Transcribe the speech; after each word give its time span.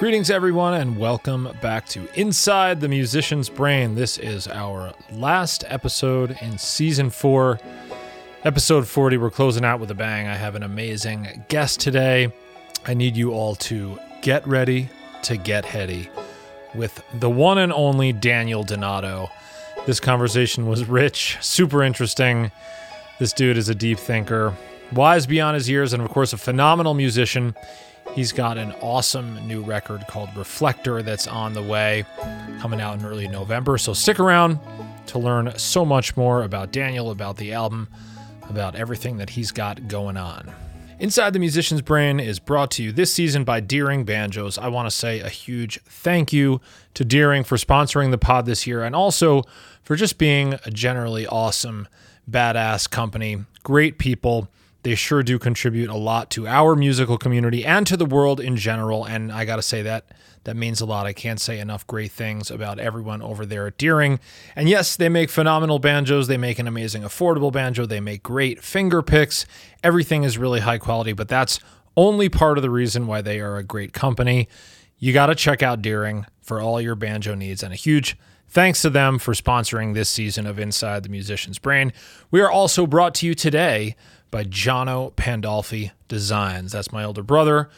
Greetings, 0.00 0.30
everyone, 0.30 0.72
and 0.72 0.96
welcome 0.96 1.50
back 1.60 1.86
to 1.88 2.08
Inside 2.18 2.80
the 2.80 2.88
Musician's 2.88 3.50
Brain. 3.50 3.96
This 3.96 4.16
is 4.16 4.48
our 4.48 4.94
last 5.12 5.62
episode 5.68 6.38
in 6.40 6.56
season 6.56 7.10
four, 7.10 7.60
episode 8.42 8.88
40. 8.88 9.18
We're 9.18 9.28
closing 9.28 9.62
out 9.62 9.78
with 9.78 9.90
a 9.90 9.94
bang. 9.94 10.26
I 10.26 10.36
have 10.36 10.54
an 10.54 10.62
amazing 10.62 11.44
guest 11.48 11.80
today. 11.80 12.32
I 12.86 12.94
need 12.94 13.14
you 13.14 13.32
all 13.32 13.56
to 13.56 13.98
get 14.22 14.48
ready 14.48 14.88
to 15.24 15.36
get 15.36 15.66
heady 15.66 16.08
with 16.74 17.04
the 17.12 17.28
one 17.28 17.58
and 17.58 17.70
only 17.70 18.14
Daniel 18.14 18.64
Donato. 18.64 19.28
This 19.84 20.00
conversation 20.00 20.66
was 20.66 20.86
rich, 20.86 21.36
super 21.42 21.82
interesting. 21.82 22.50
This 23.18 23.34
dude 23.34 23.58
is 23.58 23.68
a 23.68 23.74
deep 23.74 23.98
thinker, 23.98 24.54
wise 24.94 25.26
beyond 25.26 25.56
his 25.56 25.68
years, 25.68 25.92
and 25.92 26.02
of 26.02 26.08
course, 26.08 26.32
a 26.32 26.38
phenomenal 26.38 26.94
musician. 26.94 27.54
He's 28.14 28.32
got 28.32 28.58
an 28.58 28.72
awesome 28.80 29.46
new 29.46 29.62
record 29.62 30.04
called 30.08 30.30
Reflector 30.36 31.02
that's 31.02 31.28
on 31.28 31.52
the 31.52 31.62
way, 31.62 32.04
coming 32.60 32.80
out 32.80 32.98
in 32.98 33.06
early 33.06 33.28
November. 33.28 33.78
So 33.78 33.92
stick 33.92 34.18
around 34.18 34.58
to 35.06 35.18
learn 35.18 35.56
so 35.56 35.84
much 35.84 36.16
more 36.16 36.42
about 36.42 36.72
Daniel, 36.72 37.12
about 37.12 37.36
the 37.36 37.52
album, 37.52 37.88
about 38.48 38.74
everything 38.74 39.18
that 39.18 39.30
he's 39.30 39.52
got 39.52 39.86
going 39.86 40.16
on. 40.16 40.52
Inside 40.98 41.32
the 41.32 41.38
Musician's 41.38 41.82
Brain 41.82 42.20
is 42.20 42.38
brought 42.40 42.72
to 42.72 42.82
you 42.82 42.92
this 42.92 43.12
season 43.12 43.44
by 43.44 43.60
Deering 43.60 44.04
Banjos. 44.04 44.58
I 44.58 44.68
want 44.68 44.90
to 44.90 44.94
say 44.94 45.20
a 45.20 45.30
huge 45.30 45.80
thank 45.84 46.32
you 46.32 46.60
to 46.94 47.04
Deering 47.04 47.44
for 47.44 47.56
sponsoring 47.56 48.10
the 48.10 48.18
pod 48.18 48.44
this 48.44 48.66
year 48.66 48.82
and 48.82 48.94
also 48.94 49.44
for 49.82 49.96
just 49.96 50.18
being 50.18 50.54
a 50.66 50.70
generally 50.70 51.26
awesome, 51.26 51.88
badass 52.30 52.90
company. 52.90 53.44
Great 53.62 53.98
people 53.98 54.48
they 54.82 54.94
sure 54.94 55.22
do 55.22 55.38
contribute 55.38 55.90
a 55.90 55.96
lot 55.96 56.30
to 56.30 56.46
our 56.46 56.74
musical 56.74 57.18
community 57.18 57.64
and 57.64 57.86
to 57.86 57.96
the 57.96 58.06
world 58.06 58.40
in 58.40 58.56
general. 58.56 59.04
And 59.04 59.30
I 59.30 59.44
got 59.44 59.56
to 59.56 59.62
say 59.62 59.82
that 59.82 60.06
that 60.44 60.56
means 60.56 60.80
a 60.80 60.86
lot. 60.86 61.06
I 61.06 61.12
can't 61.12 61.40
say 61.40 61.60
enough 61.60 61.86
great 61.86 62.12
things 62.12 62.50
about 62.50 62.78
everyone 62.78 63.20
over 63.20 63.44
there 63.44 63.66
at 63.66 63.76
Deering. 63.76 64.18
And 64.56 64.68
yes, 64.68 64.96
they 64.96 65.10
make 65.10 65.28
phenomenal 65.28 65.78
banjos. 65.78 66.28
They 66.28 66.38
make 66.38 66.58
an 66.58 66.66
amazing 66.66 67.02
affordable 67.02 67.52
banjo. 67.52 67.84
They 67.84 68.00
make 68.00 68.22
great 68.22 68.62
finger 68.62 69.02
picks. 69.02 69.44
Everything 69.84 70.24
is 70.24 70.38
really 70.38 70.60
high 70.60 70.78
quality, 70.78 71.12
but 71.12 71.28
that's 71.28 71.60
only 71.96 72.30
part 72.30 72.56
of 72.56 72.62
the 72.62 72.70
reason 72.70 73.06
why 73.06 73.20
they 73.20 73.40
are 73.40 73.58
a 73.58 73.62
great 73.62 73.92
company. 73.92 74.48
You 74.98 75.12
got 75.12 75.26
to 75.26 75.34
check 75.34 75.62
out 75.62 75.82
Deering 75.82 76.24
for 76.40 76.60
all 76.60 76.80
your 76.80 76.94
banjo 76.94 77.34
needs. 77.34 77.62
And 77.62 77.72
a 77.72 77.76
huge 77.76 78.16
thanks 78.48 78.80
to 78.82 78.90
them 78.90 79.18
for 79.18 79.34
sponsoring 79.34 79.92
this 79.92 80.08
season 80.08 80.46
of 80.46 80.58
Inside 80.58 81.02
the 81.02 81.08
Musician's 81.10 81.58
Brain. 81.58 81.92
We 82.30 82.40
are 82.40 82.50
also 82.50 82.86
brought 82.86 83.14
to 83.16 83.26
you 83.26 83.34
today 83.34 83.94
by 84.30 84.44
Jono 84.44 85.12
Pandolfi 85.14 85.92
Designs. 86.08 86.72
That's 86.72 86.92
my 86.92 87.04
older 87.04 87.22
brother. 87.22 87.68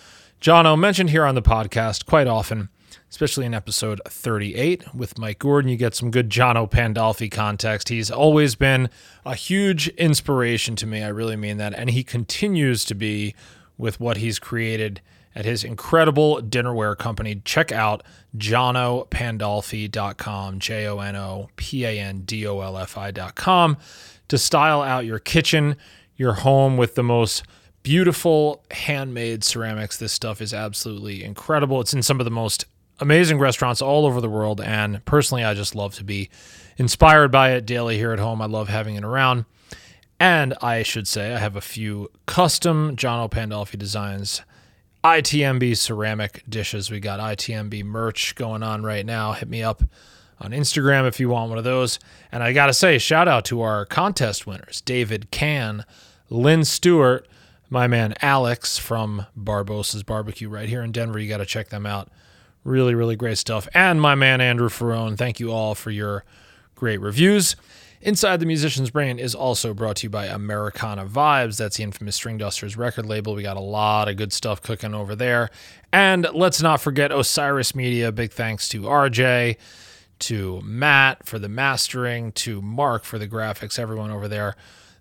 Jono, 0.41 0.79
mentioned 0.79 1.11
here 1.11 1.25
on 1.25 1.35
the 1.35 1.43
podcast 1.43 2.07
quite 2.07 2.27
often, 2.27 2.69
especially 3.09 3.47
in 3.47 3.55
episode 3.55 4.01
38 4.09 4.95
with 4.95 5.19
Mike 5.19 5.39
Gordon. 5.39 5.71
You 5.71 5.77
get 5.77 5.95
some 5.95 6.11
good 6.11 6.31
Jono 6.31 6.71
Pandolfi 6.71 7.31
context. 7.31 7.91
He's 7.91 8.11
always 8.11 8.55
been 8.55 8.91
a 9.25 9.35
huge 9.35 9.89
inspiration 9.89 10.77
to 10.77 10.87
me. 10.87 11.03
I 11.03 11.09
really 11.09 11.37
mean 11.37 11.59
that. 11.59 11.75
And 11.75 11.91
he 11.91 12.03
continues 12.03 12.85
to 12.87 12.95
be 12.95 13.35
with 13.79 14.01
what 14.01 14.17
he's 14.17 14.39
created 14.39 15.01
at 15.35 15.45
his 15.45 15.65
incredible 15.65 16.41
dinnerware 16.43 16.97
company. 16.97 17.43
Check 17.45 17.73
out 17.73 18.03
jonopandolfi.com, 18.37 20.59
J 20.59 20.87
O 20.87 20.99
N 20.99 21.17
O 21.17 21.49
P 21.57 21.85
A 21.85 21.99
N 21.99 22.23
D 22.23 22.47
O 22.47 22.61
L 22.61 22.79
F 22.79 22.97
I.com 22.99 23.77
to 24.29 24.39
style 24.39 24.83
out 24.83 25.05
your 25.05 25.19
kitchen 25.19 25.77
your 26.17 26.35
home 26.35 26.77
with 26.77 26.95
the 26.95 27.03
most 27.03 27.43
beautiful 27.83 28.65
handmade 28.71 29.45
ceramics. 29.45 29.97
This 29.97 30.13
stuff 30.13 30.41
is 30.41 30.55
absolutely 30.55 31.25
incredible. 31.25 31.81
It's 31.81 31.95
in 31.95 32.03
some 32.03 32.21
of 32.21 32.25
the 32.25 32.31
most 32.31 32.65
amazing 33.01 33.39
restaurants 33.39 33.83
all 33.83 34.07
over 34.07 34.21
the 34.21 34.31
world. 34.31 34.61
And 34.61 35.05
personally, 35.05 35.45
I 35.45 35.55
just 35.55 35.75
love 35.75 35.95
to 35.97 36.05
be 36.05 36.31
inspired 36.77 37.33
by 37.33 37.53
it 37.53 37.67
daily 37.67 37.97
here 37.97 38.13
at 38.13 38.19
home. 38.19 38.41
I 38.41 38.47
love 38.47 38.69
having 38.69 38.95
it 38.95 39.05
around. 39.05 39.45
And 40.21 40.55
I 40.63 40.85
should 40.85 41.09
say, 41.09 41.35
I 41.35 41.39
have 41.39 41.57
a 41.57 41.61
few 41.61 42.09
custom 42.27 42.97
Jono 42.97 43.29
Pandolfi 43.29 43.79
designs. 43.79 44.43
ITMB 45.03 45.77
ceramic 45.77 46.45
dishes. 46.49 46.89
We 46.89 47.01
got 47.01 47.19
ITMB 47.19 47.83
merch 47.83 48.37
going 48.37 48.63
on 48.63 48.85
right 48.85 49.05
now. 49.05 49.33
Hit 49.33 49.49
me 49.49 49.61
up 49.61 49.83
on 50.43 50.51
Instagram 50.53 51.07
if 51.07 51.21
you 51.21 51.29
want 51.29 51.49
one 51.49 51.59
of 51.59 51.65
those. 51.65 51.99
And 52.31 52.43
I 52.43 52.53
got 52.53 52.67
to 52.67 52.75
say, 52.75 52.99
shout 52.99 53.29
out 53.29 53.45
to 53.47 53.63
our 53.63 53.87
contest 53.87 54.47
winners 54.47 54.81
David 54.81 55.31
Can, 55.31 55.85
Lynn 56.31 56.65
Stewart, 56.65 57.27
my 57.71 57.87
man 57.87 58.15
Alex 58.21 58.79
from 58.79 59.27
Barbosa's 59.39 60.03
Barbecue 60.03 60.49
right 60.49 60.69
here 60.69 60.83
in 60.83 60.93
Denver. 60.93 61.19
You 61.19 61.29
got 61.29 61.39
to 61.39 61.47
check 61.47 61.71
them 61.71 61.87
out. 61.87 62.11
Really, 62.65 62.95
really 62.95 63.17
great 63.17 63.39
stuff. 63.39 63.67
And 63.75 64.01
my 64.01 64.15
man 64.15 64.41
Andrew 64.41 64.69
Ferrone. 64.69 65.17
Thank 65.17 65.41
you 65.41 65.51
all 65.51 65.75
for 65.75 65.91
your 65.91 66.25
great 66.75 67.01
reviews. 67.01 67.57
Inside 68.05 68.41
the 68.41 68.47
Musician's 68.47 68.91
Brain 68.91 69.21
is 69.21 69.33
also 69.33 69.73
brought 69.73 69.97
to 69.97 70.07
you 70.07 70.11
by 70.11 70.27
Americana 70.27 71.07
Vibes. 71.07 71.57
That's 71.57 71.77
the 71.77 71.85
infamous 71.85 72.19
Stringdusters 72.19 72.77
record 72.77 73.07
label. 73.07 73.35
We 73.35 73.45
got 73.45 73.57
a 73.57 73.61
lot 73.61 74.09
of 74.09 74.17
good 74.17 74.33
stuff 74.33 74.61
cooking 74.61 74.93
over 74.93 75.15
there. 75.15 75.51
And 75.93 76.27
let's 76.35 76.61
not 76.61 76.81
forget 76.81 77.13
Osiris 77.13 77.77
Media. 77.77 78.11
Big 78.11 78.33
thanks 78.33 78.69
to 78.71 78.83
RJ, 78.83 79.57
to 80.23 80.61
Matt 80.63 81.27
for 81.27 81.39
the 81.39 81.49
mastering, 81.49 82.33
to 82.33 82.63
Mark 82.63 83.05
for 83.05 83.19
the 83.19 83.29
graphics, 83.29 83.79
everyone 83.79 84.11
over 84.11 84.29
there. 84.29 84.57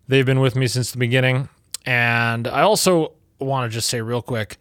They've 0.07 0.25
been 0.25 0.39
with 0.39 0.56
me 0.56 0.68
since 0.68 0.91
the 0.91 0.97
beginning. 0.97 1.50
And 1.85 2.47
I 2.47 2.62
also 2.62 3.13
want 3.39 3.71
to 3.71 3.73
just 3.73 3.89
say 3.89 4.01
real 4.01 4.21
quick 4.21 4.57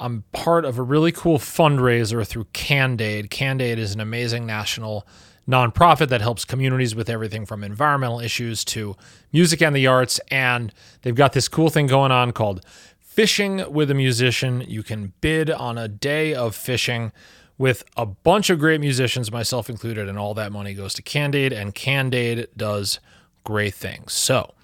I'm 0.00 0.24
part 0.32 0.64
of 0.64 0.78
a 0.78 0.82
really 0.82 1.12
cool 1.12 1.38
fundraiser 1.38 2.26
through 2.26 2.46
Candid. 2.54 3.30
Candid 3.30 3.78
is 3.78 3.92
an 3.94 4.00
amazing 4.00 4.46
national 4.46 5.06
nonprofit 5.46 6.08
that 6.08 6.22
helps 6.22 6.46
communities 6.46 6.94
with 6.94 7.10
everything 7.10 7.44
from 7.44 7.62
environmental 7.62 8.18
issues 8.18 8.64
to 8.64 8.96
music 9.30 9.60
and 9.60 9.76
the 9.76 9.86
arts. 9.86 10.18
And 10.30 10.72
they've 11.02 11.14
got 11.14 11.34
this 11.34 11.48
cool 11.48 11.68
thing 11.68 11.86
going 11.86 12.12
on 12.12 12.32
called 12.32 12.64
Fishing 12.98 13.70
with 13.70 13.90
a 13.90 13.94
Musician. 13.94 14.64
You 14.66 14.82
can 14.82 15.12
bid 15.20 15.50
on 15.50 15.76
a 15.76 15.86
day 15.86 16.34
of 16.34 16.56
fishing 16.56 17.12
with 17.60 17.84
a 17.94 18.06
bunch 18.06 18.48
of 18.48 18.58
great 18.58 18.80
musicians, 18.80 19.30
myself 19.30 19.68
included, 19.68 20.08
and 20.08 20.18
all 20.18 20.32
that 20.32 20.50
money 20.50 20.72
goes 20.72 20.94
to 20.94 21.02
Candide, 21.02 21.52
and 21.52 21.74
Candide 21.74 22.48
does 22.56 23.00
great 23.44 23.74
things. 23.74 24.14
So 24.14 24.54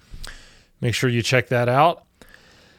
make 0.81 0.95
sure 0.95 1.07
you 1.07 1.21
check 1.21 1.47
that 1.49 1.69
out. 1.69 2.05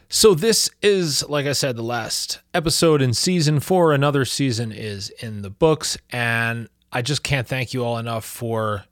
So, 0.08 0.34
this 0.34 0.70
is, 0.82 1.28
like 1.28 1.46
I 1.46 1.52
said, 1.52 1.76
the 1.76 1.82
last 1.82 2.40
episode 2.52 3.00
in 3.00 3.14
season 3.14 3.60
four. 3.60 3.92
Another 3.92 4.24
season 4.24 4.72
is 4.72 5.10
in 5.20 5.42
the 5.42 5.50
books, 5.50 5.96
and 6.10 6.68
I 6.90 7.00
just 7.00 7.22
can't 7.22 7.46
thank 7.46 7.72
you 7.72 7.84
all 7.84 7.96
enough 7.96 8.24
for 8.24 8.86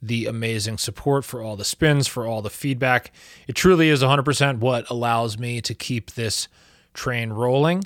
the 0.00 0.24
amazing 0.24 0.78
support, 0.78 1.26
for 1.26 1.42
all 1.42 1.56
the 1.56 1.64
spins, 1.66 2.06
for 2.06 2.26
all 2.26 2.40
the 2.40 2.48
feedback. 2.48 3.12
It 3.46 3.56
truly 3.56 3.90
is 3.90 4.02
100% 4.02 4.58
what 4.60 4.88
allows 4.88 5.36
me 5.36 5.60
to 5.60 5.74
keep 5.74 6.12
this 6.12 6.48
train 6.94 7.30
rolling. 7.34 7.84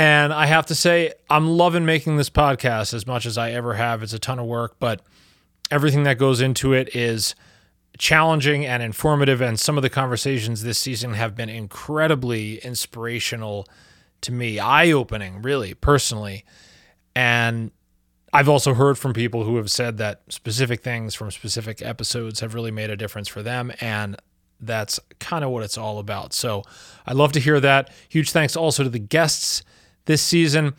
And 0.00 0.32
I 0.32 0.46
have 0.46 0.64
to 0.64 0.74
say, 0.74 1.12
I'm 1.28 1.46
loving 1.46 1.84
making 1.84 2.16
this 2.16 2.30
podcast 2.30 2.94
as 2.94 3.06
much 3.06 3.26
as 3.26 3.36
I 3.36 3.50
ever 3.50 3.74
have. 3.74 4.02
It's 4.02 4.14
a 4.14 4.18
ton 4.18 4.38
of 4.38 4.46
work, 4.46 4.76
but 4.78 5.02
everything 5.70 6.04
that 6.04 6.16
goes 6.16 6.40
into 6.40 6.72
it 6.72 6.96
is 6.96 7.34
challenging 7.98 8.64
and 8.64 8.82
informative. 8.82 9.42
And 9.42 9.60
some 9.60 9.76
of 9.76 9.82
the 9.82 9.90
conversations 9.90 10.62
this 10.62 10.78
season 10.78 11.12
have 11.12 11.36
been 11.36 11.50
incredibly 11.50 12.60
inspirational 12.60 13.68
to 14.22 14.32
me, 14.32 14.58
eye 14.58 14.90
opening, 14.90 15.42
really, 15.42 15.74
personally. 15.74 16.46
And 17.14 17.70
I've 18.32 18.48
also 18.48 18.72
heard 18.72 18.96
from 18.96 19.12
people 19.12 19.44
who 19.44 19.58
have 19.58 19.70
said 19.70 19.98
that 19.98 20.22
specific 20.30 20.80
things 20.80 21.14
from 21.14 21.30
specific 21.30 21.82
episodes 21.82 22.40
have 22.40 22.54
really 22.54 22.70
made 22.70 22.88
a 22.88 22.96
difference 22.96 23.28
for 23.28 23.42
them. 23.42 23.70
And 23.82 24.16
that's 24.60 24.98
kind 25.18 25.44
of 25.44 25.50
what 25.50 25.62
it's 25.62 25.76
all 25.76 25.98
about. 25.98 26.32
So 26.32 26.62
I'd 27.06 27.16
love 27.16 27.32
to 27.32 27.40
hear 27.40 27.60
that. 27.60 27.90
Huge 28.08 28.30
thanks 28.30 28.56
also 28.56 28.82
to 28.82 28.88
the 28.88 28.98
guests 28.98 29.62
this 30.10 30.20
season. 30.20 30.74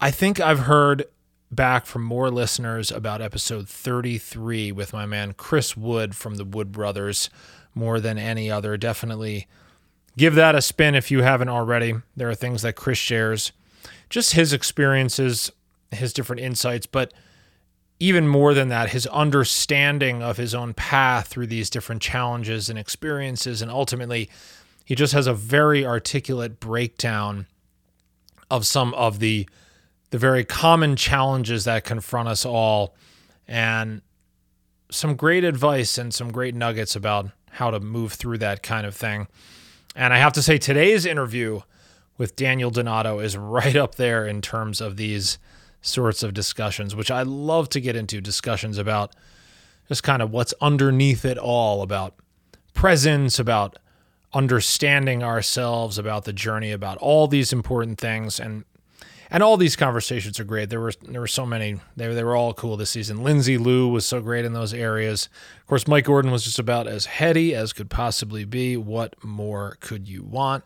I 0.00 0.10
think 0.10 0.40
I've 0.40 0.60
heard 0.60 1.04
back 1.50 1.84
from 1.84 2.02
more 2.02 2.30
listeners 2.30 2.90
about 2.90 3.20
episode 3.20 3.68
33 3.68 4.72
with 4.72 4.94
my 4.94 5.04
man 5.04 5.34
Chris 5.34 5.76
Wood 5.76 6.16
from 6.16 6.36
the 6.36 6.46
Wood 6.46 6.72
Brothers 6.72 7.28
more 7.74 8.00
than 8.00 8.16
any 8.16 8.50
other. 8.50 8.78
Definitely 8.78 9.46
give 10.16 10.34
that 10.36 10.54
a 10.54 10.62
spin 10.62 10.94
if 10.94 11.10
you 11.10 11.20
haven't 11.20 11.50
already. 11.50 11.92
There 12.16 12.30
are 12.30 12.34
things 12.34 12.62
that 12.62 12.74
Chris 12.74 12.96
shares, 12.96 13.52
just 14.08 14.32
his 14.32 14.54
experiences, 14.54 15.52
his 15.90 16.14
different 16.14 16.40
insights, 16.40 16.86
but 16.86 17.12
even 18.00 18.26
more 18.26 18.54
than 18.54 18.68
that, 18.68 18.90
his 18.90 19.06
understanding 19.08 20.22
of 20.22 20.38
his 20.38 20.54
own 20.54 20.72
path 20.72 21.28
through 21.28 21.48
these 21.48 21.68
different 21.68 22.00
challenges 22.00 22.70
and 22.70 22.78
experiences. 22.78 23.60
And 23.60 23.70
ultimately, 23.70 24.30
he 24.86 24.94
just 24.94 25.12
has 25.12 25.26
a 25.26 25.34
very 25.34 25.84
articulate 25.84 26.60
breakdown 26.60 27.46
of 28.54 28.64
some 28.66 28.94
of 28.94 29.18
the 29.18 29.48
the 30.10 30.18
very 30.18 30.44
common 30.44 30.94
challenges 30.94 31.64
that 31.64 31.82
confront 31.82 32.28
us 32.28 32.46
all 32.46 32.94
and 33.48 34.00
some 34.88 35.16
great 35.16 35.42
advice 35.42 35.98
and 35.98 36.14
some 36.14 36.30
great 36.30 36.54
nuggets 36.54 36.94
about 36.94 37.30
how 37.50 37.68
to 37.68 37.80
move 37.80 38.12
through 38.12 38.38
that 38.38 38.62
kind 38.62 38.86
of 38.86 38.94
thing. 38.94 39.26
And 39.96 40.14
I 40.14 40.18
have 40.18 40.32
to 40.34 40.42
say, 40.42 40.56
today's 40.56 41.04
interview 41.04 41.62
with 42.16 42.36
Daniel 42.36 42.70
Donato 42.70 43.18
is 43.18 43.36
right 43.36 43.74
up 43.74 43.96
there 43.96 44.24
in 44.24 44.40
terms 44.40 44.80
of 44.80 44.96
these 44.96 45.38
sorts 45.82 46.22
of 46.22 46.32
discussions, 46.32 46.94
which 46.94 47.10
I 47.10 47.22
love 47.22 47.68
to 47.70 47.80
get 47.80 47.96
into 47.96 48.20
discussions 48.20 48.78
about 48.78 49.16
just 49.88 50.04
kind 50.04 50.22
of 50.22 50.30
what's 50.30 50.54
underneath 50.60 51.24
it 51.24 51.38
all 51.38 51.82
about 51.82 52.14
presence, 52.72 53.40
about 53.40 53.78
understanding 54.34 55.22
ourselves, 55.22 55.98
about 55.98 56.24
the 56.24 56.32
journey, 56.32 56.72
about 56.72 56.98
all 56.98 57.26
these 57.26 57.52
important 57.52 57.98
things. 57.98 58.38
And 58.40 58.64
and 59.30 59.42
all 59.42 59.56
these 59.56 59.74
conversations 59.74 60.38
are 60.38 60.44
great. 60.44 60.70
There 60.70 60.80
were 60.80 60.92
there 61.02 61.20
were 61.20 61.26
so 61.26 61.46
many. 61.46 61.80
They 61.96 62.12
they 62.12 62.24
were 62.24 62.36
all 62.36 62.52
cool 62.54 62.76
this 62.76 62.90
season. 62.90 63.22
Lindsay 63.22 63.58
Lou 63.58 63.88
was 63.88 64.04
so 64.04 64.20
great 64.20 64.44
in 64.44 64.52
those 64.52 64.74
areas. 64.74 65.28
Of 65.60 65.66
course, 65.66 65.88
Mike 65.88 66.04
Gordon 66.04 66.30
was 66.30 66.44
just 66.44 66.58
about 66.58 66.86
as 66.86 67.06
heady 67.06 67.54
as 67.54 67.72
could 67.72 67.90
possibly 67.90 68.44
be. 68.44 68.76
What 68.76 69.16
more 69.24 69.76
could 69.80 70.08
you 70.08 70.22
want? 70.22 70.64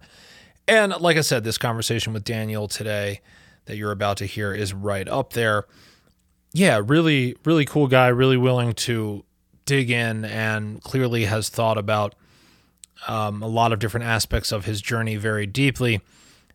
And 0.67 0.93
like 1.01 1.17
I 1.17 1.23
said, 1.23 1.45
this 1.45 1.57
conversation 1.57 2.13
with 2.13 2.25
Daniel 2.25 2.69
today 2.69 3.21
that 3.65 3.77
you're 3.77 3.93
about 3.93 4.17
to 4.19 4.27
hear 4.27 4.53
is 4.53 4.75
right 4.75 5.09
up 5.09 5.33
there. 5.33 5.65
Yeah, 6.53 6.81
really, 6.85 7.37
really 7.45 7.65
cool 7.65 7.87
guy. 7.87 8.09
Really 8.09 8.37
willing 8.37 8.75
to 8.75 9.25
dig 9.65 9.91
in 9.91 10.25
and 10.25 10.83
clearly 10.83 11.27
has 11.27 11.49
thought 11.49 11.79
about 11.79 12.15
um, 13.07 13.43
a 13.43 13.47
lot 13.47 13.73
of 13.73 13.79
different 13.79 14.07
aspects 14.07 14.53
of 14.53 14.65
his 14.65 14.81
journey 14.81 15.17
very 15.17 15.47
deeply. 15.47 16.01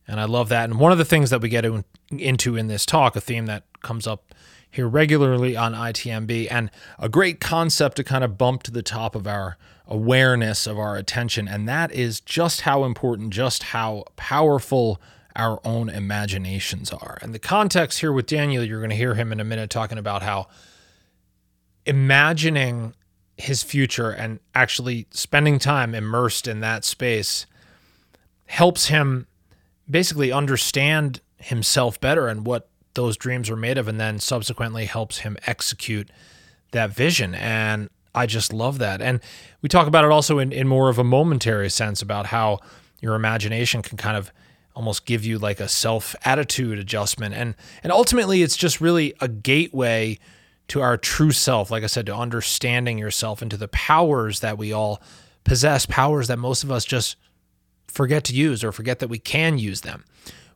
And 0.08 0.20
I 0.20 0.26
love 0.26 0.50
that. 0.50 0.70
And 0.70 0.80
one 0.80 0.92
of 0.92 0.98
the 0.98 1.06
things 1.06 1.30
that 1.30 1.42
we 1.42 1.50
get 1.50 1.66
into 2.10 2.56
in 2.56 2.68
this 2.68 2.86
talk, 2.86 3.16
a 3.16 3.22
theme 3.22 3.46
that 3.46 3.64
comes 3.82 4.06
up 4.06 4.34
here 4.70 4.88
regularly 4.88 5.56
on 5.56 5.74
ITMB, 5.74 6.48
and 6.52 6.70
a 7.00 7.08
great 7.08 7.40
concept 7.40 7.96
to 7.98 8.04
kind 8.04 8.24
of 8.24 8.38
bump 8.38 8.64
to 8.64 8.72
the 8.72 8.82
top 8.82 9.16
of 9.16 9.28
our 9.28 9.58
awareness 9.88 10.66
of 10.66 10.80
our 10.80 10.98
attention. 10.98 11.48
And 11.48 11.68
that 11.70 11.92
is 11.92 12.20
just 12.20 12.62
how 12.62 12.84
important, 12.84 13.32
just 13.32 13.64
how 13.64 14.06
powerful 14.16 15.00
our 15.36 15.60
own 15.64 15.90
imaginations 15.90 16.92
are. 16.92 17.18
And 17.22 17.34
the 17.34 17.40
context 17.40 18.00
here 18.00 18.12
with 18.12 18.26
Daniel, 18.26 18.64
you're 18.64 18.80
going 18.80 18.90
to 18.90 18.96
hear 18.96 19.16
him 19.16 19.32
in 19.32 19.40
a 19.40 19.44
minute 19.44 19.70
talking 19.70 19.98
about 19.98 20.22
how 20.22 20.48
imagining 21.86 22.94
his 23.38 23.64
future 23.64 24.10
and 24.10 24.40
actually 24.54 25.08
spending 25.12 25.60
time 25.60 25.96
immersed 25.96 26.48
in 26.48 26.60
that 26.60 26.86
space 26.86 27.46
helps 28.46 28.88
him 28.88 29.28
basically 29.90 30.32
understand 30.32 31.22
himself 31.38 32.00
better 32.00 32.28
and 32.28 32.46
what 32.46 32.70
those 32.94 33.18
dreams 33.18 33.50
are 33.50 33.56
made 33.56 33.78
of, 33.78 33.88
and 33.88 34.00
then 34.00 34.20
subsequently 34.20 34.86
helps 34.86 35.20
him 35.20 35.38
execute 35.48 36.10
that 36.72 36.92
vision. 36.92 37.34
And 37.36 37.90
I 38.14 38.26
just 38.26 38.54
love 38.54 38.78
that. 38.80 39.02
And 39.02 39.20
we 39.62 39.70
talk 39.70 39.88
about 39.88 40.06
it 40.06 40.12
also 40.12 40.40
in, 40.40 40.52
in 40.52 40.68
more 40.68 40.90
of 40.90 41.00
a 41.00 41.04
momentary 41.04 41.70
sense 41.70 42.02
about 42.02 42.28
how 42.28 42.60
your 43.02 43.16
imagination 43.16 43.82
can 43.82 43.98
kind 43.98 44.16
of 44.16 44.32
almost 44.76 45.06
give 45.06 45.26
you 45.26 45.38
like 45.40 45.60
a 45.60 45.68
self 45.68 46.16
attitude 46.24 46.80
adjustment. 46.80 47.34
And 47.36 47.56
and 47.84 47.92
ultimately 47.92 48.44
it's 48.44 48.58
just 48.58 48.82
really 48.82 49.14
a 49.20 49.28
gateway 49.28 50.20
to 50.70 50.82
our 50.82 50.98
true 50.98 51.32
self, 51.32 51.72
like 51.72 51.84
I 51.84 51.88
said, 51.88 52.06
to 52.08 52.16
understanding 52.16 52.98
yourself 52.98 53.42
and 53.42 53.52
to 53.52 53.58
the 53.58 53.68
powers 53.68 54.40
that 54.40 54.58
we 54.58 54.72
all 54.72 55.02
possess, 55.44 55.86
powers 55.86 56.28
that 56.28 56.40
most 56.40 56.64
of 56.64 56.72
us 56.72 56.86
just 56.86 57.18
forget 57.88 58.24
to 58.26 58.34
use 58.34 58.64
or 58.64 58.72
forget 58.72 59.00
that 59.00 59.10
we 59.10 59.20
can 59.20 59.58
use 59.58 59.82
them. 59.82 60.06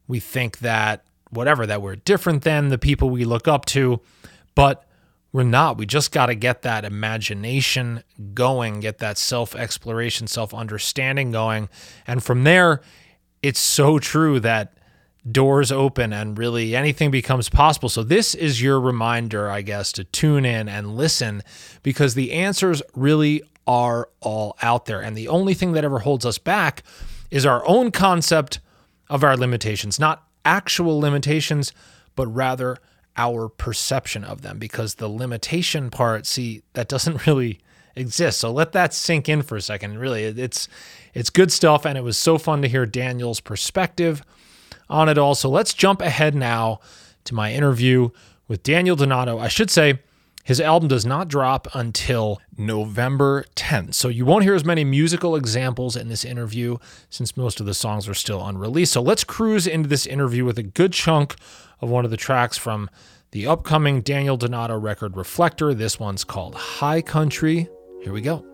We 0.08 0.20
think 0.20 0.60
that 0.60 1.04
whatever, 1.30 1.66
that 1.66 1.82
we're 1.82 1.96
different 1.96 2.44
than 2.44 2.70
the 2.70 2.78
people 2.78 3.10
we 3.10 3.26
look 3.26 3.48
up 3.48 3.66
to, 3.66 4.02
but 4.56 4.86
we're 5.32 5.44
not. 5.44 5.78
We 5.78 5.86
just 5.86 6.12
got 6.12 6.28
to 6.28 6.36
get 6.36 6.62
that 6.62 6.86
imagination 6.86 8.04
going, 8.34 8.80
get 8.80 9.00
that 9.00 9.18
self 9.18 9.56
exploration, 9.56 10.28
self 10.28 10.54
understanding 10.54 11.32
going. 11.32 11.70
And 12.08 12.24
from 12.24 12.44
there, 12.44 12.82
it's 13.44 13.60
so 13.60 14.00
true 14.00 14.40
that 14.40 14.77
doors 15.32 15.72
open 15.72 16.14
and 16.14 16.38
really 16.38 16.76
anything 16.76 17.12
becomes 17.12 17.50
possible. 17.50 17.90
So, 17.90 18.04
this 18.04 18.36
is 18.36 18.62
your 18.62 18.80
reminder, 18.80 19.50
I 19.50 19.62
guess, 19.62 19.92
to 19.94 20.04
tune 20.04 20.46
in 20.46 20.70
and 20.70 20.96
listen 20.96 21.44
because 21.84 22.14
the 22.14 22.32
answers 22.34 22.82
really 22.96 23.44
are 23.66 24.10
all 24.22 24.56
out 24.62 24.86
there. 24.86 25.02
And 25.02 25.16
the 25.16 25.28
only 25.28 25.54
thing 25.54 25.74
that 25.74 25.84
ever 25.84 26.00
holds 26.00 26.26
us 26.26 26.38
back 26.38 26.84
is 27.30 27.46
our 27.46 27.68
own 27.68 27.92
concept 27.92 28.60
of 29.10 29.24
our 29.24 29.36
limitations, 29.36 30.00
not 30.00 30.24
actual 30.46 31.00
limitations, 31.00 31.74
but 32.16 32.28
rather 32.28 32.78
our 33.18 33.50
perception 33.50 34.24
of 34.24 34.42
them. 34.42 34.58
Because 34.58 34.96
the 34.96 35.10
limitation 35.10 35.90
part, 35.90 36.26
see, 36.26 36.62
that 36.74 36.88
doesn't 36.88 37.28
really 37.28 37.60
exist. 37.96 38.40
So 38.40 38.52
let 38.52 38.72
that 38.72 38.94
sink 38.94 39.28
in 39.28 39.42
for 39.42 39.58
a 39.58 39.62
second. 39.62 39.98
Really, 40.00 40.24
it's 40.24 40.70
it's 41.14 41.30
good 41.30 41.52
stuff, 41.52 41.86
and 41.86 41.98
it 41.98 42.04
was 42.04 42.18
so 42.18 42.38
fun 42.38 42.62
to 42.62 42.70
hear 42.70 42.86
Daniel's 42.86 43.40
perspective 43.40 44.22
on 44.90 45.10
it 45.10 45.18
all. 45.18 45.36
So 45.36 45.50
let's 45.50 45.74
jump 45.74 46.02
ahead 46.02 46.36
now 46.36 46.80
to 47.26 47.36
my 47.36 47.54
interview 47.54 48.10
with 48.48 48.64
Daniel 48.64 48.96
Donato. 48.96 49.40
I 49.40 49.48
should 49.48 49.70
say 49.70 50.00
his 50.44 50.62
album 50.62 50.88
does 50.88 51.06
not 51.06 51.28
drop 51.28 51.68
until 51.74 52.40
November 52.58 53.44
10th. 53.58 53.94
So 53.94 54.08
you 54.08 54.26
won't 54.26 54.46
hear 54.46 54.56
as 54.56 54.64
many 54.64 54.86
musical 54.86 55.36
examples 55.36 55.98
in 55.98 56.08
this 56.08 56.24
interview 56.24 56.78
since 57.10 57.36
most 57.36 57.60
of 57.60 57.66
the 57.66 57.74
songs 57.74 58.08
are 58.08 58.14
still 58.14 58.46
unreleased. 58.46 58.94
So 58.94 59.02
let's 59.02 59.26
cruise 59.26 59.68
into 59.68 59.90
this 59.90 60.06
interview 60.06 60.46
with 60.46 60.58
a 60.58 60.64
good 60.64 60.94
chunk 60.94 61.36
of 61.82 61.90
one 61.90 62.06
of 62.06 62.12
the 62.12 62.18
tracks 62.18 62.58
from 62.58 62.90
the 63.32 63.46
upcoming 63.46 64.00
Daniel 64.00 64.38
Donato 64.38 64.78
record 64.78 65.18
Reflector. 65.18 65.74
This 65.74 66.00
one's 66.00 66.24
called 66.24 66.56
Hi-Country. 66.56 67.68
Here 68.02 68.14
we 68.14 68.22
go. 68.22 68.46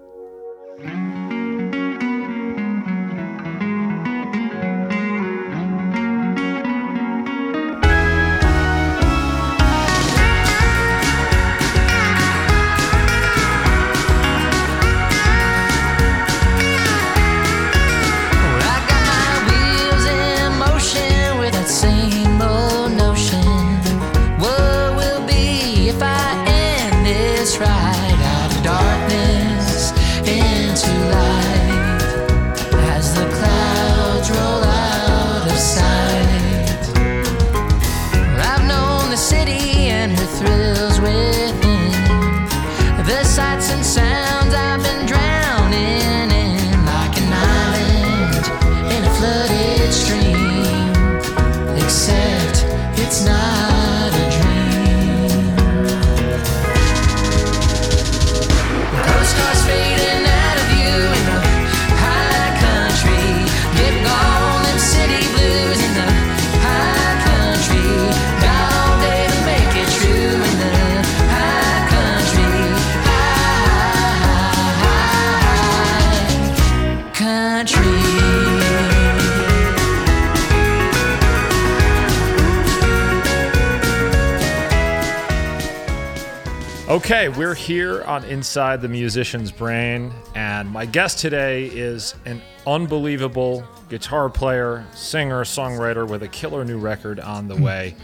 Okay, 86.94 87.28
we're 87.28 87.56
here 87.56 88.04
on 88.04 88.24
Inside 88.26 88.80
the 88.80 88.88
Musician's 88.88 89.52
Brain, 89.52 90.14
and 90.36 90.70
my 90.70 90.86
guest 90.86 91.18
today 91.18 91.66
is 91.66 92.14
an 92.26 92.40
unbelievable 92.68 93.66
guitar 93.90 94.30
player, 94.30 94.86
singer, 94.94 95.44
songwriter 95.44 96.08
with 96.08 96.22
a 96.22 96.28
killer 96.28 96.64
new 96.64 96.78
record 96.78 97.20
on 97.20 97.48
the 97.48 97.56
way. 97.56 97.96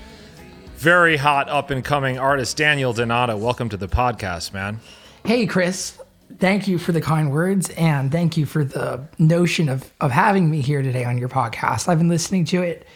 Very 0.78 1.18
hot 1.18 1.48
up 1.50 1.70
and 1.70 1.86
coming 1.86 2.18
artist, 2.18 2.58
Daniel 2.58 2.92
Donato. 2.92 3.38
Welcome 3.38 3.70
to 3.70 3.78
the 3.78 3.88
podcast, 3.88 4.54
man. 4.54 4.80
Hey, 5.24 5.46
Chris. 5.46 6.00
Thank 6.40 6.68
you 6.68 6.80
for 6.80 6.92
the 6.92 7.02
kind 7.02 7.32
words 7.32 7.70
and 7.78 8.12
thank 8.12 8.38
you 8.38 8.48
for 8.48 8.64
the 8.64 9.08
notion 9.20 9.70
of, 9.70 9.94
of 10.02 10.10
having 10.10 10.50
me 10.50 10.62
here 10.62 10.82
today 10.82 11.06
on 11.06 11.20
your 11.20 11.30
podcast. 11.30 11.88
I've 11.88 12.00
been 12.00 12.10
listening 12.10 12.44
to 12.46 12.64
it, 12.64 12.88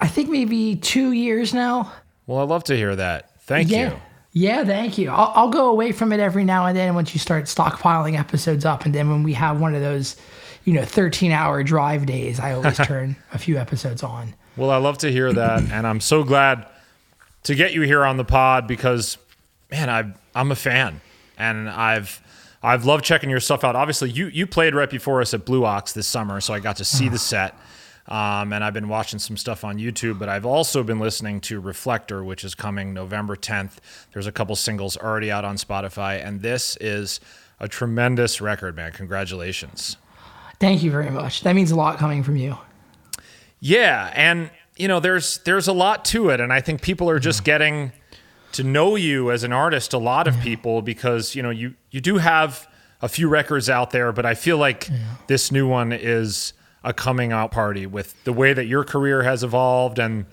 I 0.00 0.08
think 0.08 0.30
maybe 0.30 0.74
two 0.76 1.12
years 1.12 1.52
now. 1.52 1.92
Well, 2.26 2.38
I 2.38 2.44
love 2.44 2.64
to 2.64 2.74
hear 2.74 2.96
that. 2.96 3.42
Thank 3.42 3.68
yeah. 3.68 3.90
you. 3.90 4.00
Yeah, 4.32 4.64
thank 4.64 4.96
you. 4.96 5.10
I'll, 5.10 5.32
I'll 5.34 5.50
go 5.50 5.70
away 5.70 5.92
from 5.92 6.12
it 6.12 6.20
every 6.20 6.44
now 6.44 6.66
and 6.66 6.76
then 6.76 6.94
once 6.94 7.12
you 7.14 7.20
start 7.20 7.44
stockpiling 7.44 8.18
episodes 8.18 8.64
up. 8.64 8.84
And 8.86 8.94
then 8.94 9.10
when 9.10 9.22
we 9.22 9.34
have 9.34 9.60
one 9.60 9.74
of 9.74 9.82
those, 9.82 10.16
you 10.64 10.72
know, 10.72 10.84
13 10.84 11.32
hour 11.32 11.62
drive 11.62 12.06
days, 12.06 12.40
I 12.40 12.52
always 12.52 12.76
turn 12.84 13.16
a 13.32 13.38
few 13.38 13.58
episodes 13.58 14.02
on. 14.02 14.34
Well, 14.56 14.70
I 14.70 14.78
love 14.78 14.98
to 14.98 15.12
hear 15.12 15.32
that. 15.32 15.62
and 15.70 15.86
I'm 15.86 16.00
so 16.00 16.24
glad 16.24 16.66
to 17.44 17.54
get 17.54 17.74
you 17.74 17.82
here 17.82 18.04
on 18.04 18.16
the 18.16 18.24
pod 18.24 18.66
because, 18.66 19.18
man, 19.70 19.90
I, 19.90 20.12
I'm 20.34 20.50
a 20.50 20.56
fan. 20.56 21.00
And 21.36 21.68
I've 21.68 22.22
I've 22.62 22.84
loved 22.84 23.04
checking 23.04 23.28
your 23.28 23.40
stuff 23.40 23.64
out. 23.64 23.74
Obviously, 23.74 24.10
you 24.10 24.26
you 24.28 24.46
played 24.46 24.74
right 24.74 24.88
before 24.88 25.20
us 25.20 25.34
at 25.34 25.44
Blue 25.44 25.64
Ox 25.64 25.92
this 25.92 26.06
summer, 26.06 26.40
so 26.40 26.54
I 26.54 26.60
got 26.60 26.76
to 26.76 26.84
see 26.84 27.08
the 27.08 27.16
ah. 27.16 27.18
set. 27.18 27.58
Um, 28.08 28.52
and 28.52 28.64
I've 28.64 28.74
been 28.74 28.88
watching 28.88 29.18
some 29.18 29.36
stuff 29.36 29.64
on 29.64 29.78
YouTube, 29.78 30.18
but 30.18 30.28
I've 30.28 30.44
also 30.44 30.82
been 30.82 30.98
listening 30.98 31.40
to 31.42 31.60
Reflector, 31.60 32.24
which 32.24 32.42
is 32.42 32.54
coming 32.54 32.92
November 32.92 33.36
10th. 33.36 33.76
There's 34.12 34.26
a 34.26 34.32
couple 34.32 34.56
singles 34.56 34.96
already 34.96 35.30
out 35.30 35.44
on 35.44 35.56
Spotify, 35.56 36.24
and 36.24 36.42
this 36.42 36.76
is 36.80 37.20
a 37.60 37.68
tremendous 37.68 38.40
record, 38.40 38.74
man. 38.74 38.92
Congratulations. 38.92 39.96
Thank 40.58 40.82
you 40.82 40.90
very 40.90 41.10
much. 41.10 41.42
That 41.42 41.54
means 41.54 41.70
a 41.70 41.76
lot 41.76 41.98
coming 41.98 42.22
from 42.22 42.36
you. 42.36 42.58
Yeah, 43.60 44.12
and 44.14 44.50
you 44.76 44.88
know, 44.88 44.98
there's 44.98 45.38
there's 45.38 45.68
a 45.68 45.72
lot 45.72 46.04
to 46.06 46.30
it, 46.30 46.40
and 46.40 46.52
I 46.52 46.60
think 46.60 46.82
people 46.82 47.08
are 47.08 47.20
just 47.20 47.44
getting 47.44 47.92
to 48.52 48.64
know 48.64 48.96
you 48.96 49.30
as 49.30 49.44
an 49.44 49.52
artist. 49.52 49.92
A 49.92 49.98
lot 49.98 50.26
of 50.26 50.38
people 50.40 50.82
because 50.82 51.34
you 51.34 51.42
know 51.42 51.50
you 51.50 51.74
you 51.90 52.00
do 52.00 52.18
have 52.18 52.68
a 53.00 53.08
few 53.08 53.28
records 53.28 53.70
out 53.70 53.90
there, 53.90 54.12
but 54.12 54.26
I 54.26 54.34
feel 54.34 54.58
like 54.58 54.88
this 55.26 55.52
new 55.52 55.68
one 55.68 55.92
is 55.92 56.52
a 56.84 56.92
coming 56.92 57.32
out 57.32 57.50
party 57.50 57.86
with 57.86 58.22
the 58.24 58.32
way 58.32 58.52
that 58.52 58.66
your 58.66 58.84
career 58.84 59.22
has 59.22 59.44
evolved 59.44 59.98
and 59.98 60.26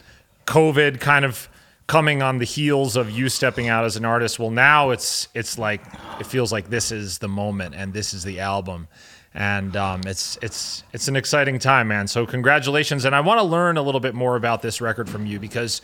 COVID 0.46 1.00
kind 1.00 1.26
of 1.26 1.50
coming 1.90 2.22
on 2.22 2.38
the 2.38 2.46
heels 2.46 2.96
of 2.96 3.10
you 3.10 3.30
stepping 3.30 3.68
out 3.68 3.84
as 3.84 3.98
an 3.98 4.06
artist. 4.06 4.40
Well, 4.40 4.52
now 4.52 4.92
it's 4.92 5.28
it's 5.34 5.58
like 5.58 5.82
it 6.20 6.26
feels 6.26 6.52
like 6.52 6.70
this 6.70 6.92
is 6.92 7.18
the 7.18 7.28
moment 7.28 7.76
and 7.76 7.94
this 7.94 8.14
is 8.14 8.24
the 8.24 8.40
album. 8.40 8.88
And 9.34 9.76
um, 9.76 10.02
it's 10.06 10.38
it's 10.42 10.84
it's 10.94 11.08
an 11.08 11.16
exciting 11.16 11.60
time, 11.60 11.88
man. 11.88 12.08
So 12.08 12.26
congratulations! 12.26 13.06
And 13.06 13.16
I 13.16 13.22
want 13.22 13.40
to 13.40 13.44
learn 13.44 13.78
a 13.78 13.82
little 13.82 14.00
bit 14.00 14.16
more 14.16 14.36
about 14.36 14.62
this 14.62 14.82
record 14.82 15.10
from 15.10 15.26
you 15.26 15.40
because 15.40 15.82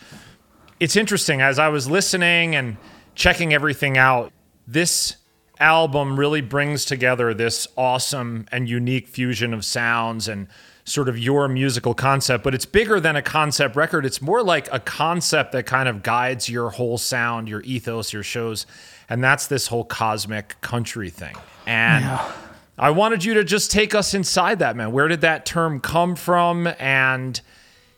it's 0.80 0.96
interesting. 0.96 1.42
As 1.42 1.60
I 1.60 1.68
was 1.70 1.90
listening 1.90 2.56
and 2.56 2.78
checking 3.14 3.54
everything 3.54 3.98
out, 3.98 4.32
this 4.68 5.18
album 5.60 6.20
really 6.20 6.42
brings 6.42 6.86
together 6.86 7.34
this 7.34 7.68
awesome 7.78 8.46
and 8.52 8.68
unique 8.70 9.08
fusion 9.08 9.54
of 9.54 9.64
sounds 9.66 10.28
and 10.28 10.48
sort 10.84 11.10
of 11.10 11.18
your 11.18 11.48
musical 11.48 11.94
concept, 11.96 12.44
but 12.44 12.54
it's 12.54 12.66
bigger 12.66 13.00
than 13.00 13.16
a 13.16 13.22
concept 13.22 13.76
record. 13.76 14.06
It's 14.06 14.22
more 14.22 14.44
like 14.44 14.72
a 14.72 14.80
concept 14.80 15.52
that 15.54 15.66
kind 15.66 15.90
of 15.90 16.04
guides 16.04 16.48
your 16.48 16.70
whole 16.70 16.98
sound, 16.98 17.50
your 17.50 17.62
ethos, 17.62 18.14
your 18.14 18.22
shows. 18.22 18.68
And 19.10 19.24
that's 19.24 19.48
this 19.48 19.68
whole 19.68 19.84
cosmic 19.86 20.60
country 20.62 21.10
thing. 21.10 21.36
And 21.66 22.04
Yeah. 22.06 22.32
I 22.78 22.90
wanted 22.90 23.24
you 23.24 23.36
to 23.36 23.44
just 23.44 23.72
take 23.72 23.96
us 23.96 24.14
inside 24.14 24.60
that, 24.60 24.76
man. 24.76 24.92
Where 24.92 25.08
did 25.08 25.22
that 25.22 25.46
term 25.46 25.80
come 25.80 26.16
from? 26.16 26.68
And, 26.78 27.40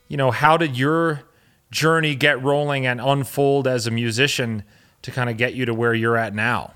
you 0.06 0.16
know, 0.16 0.30
how 0.30 0.56
did 0.56 0.78
your 0.78 1.22
journey 1.70 2.14
get 2.14 2.42
rolling 2.42 2.86
and 2.86 3.00
unfold 3.00 3.66
as 3.66 3.86
a 3.86 3.90
musician 3.90 4.62
to 5.02 5.10
kind 5.10 5.28
of 5.28 5.36
get 5.36 5.54
you 5.54 5.66
to 5.66 5.74
where 5.74 5.92
you're 5.94 6.16
at 6.16 6.34
now? 6.34 6.74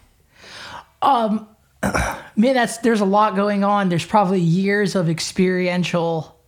Man, 2.37 2.55
that's 2.55 2.79
there's 2.79 3.01
a 3.01 3.07
lot 3.07 3.35
going 3.35 3.65
on. 3.65 3.89
There's 3.89 4.07
probably 4.07 4.41
years 4.41 4.95
of 4.95 5.09
experiential 5.09 6.39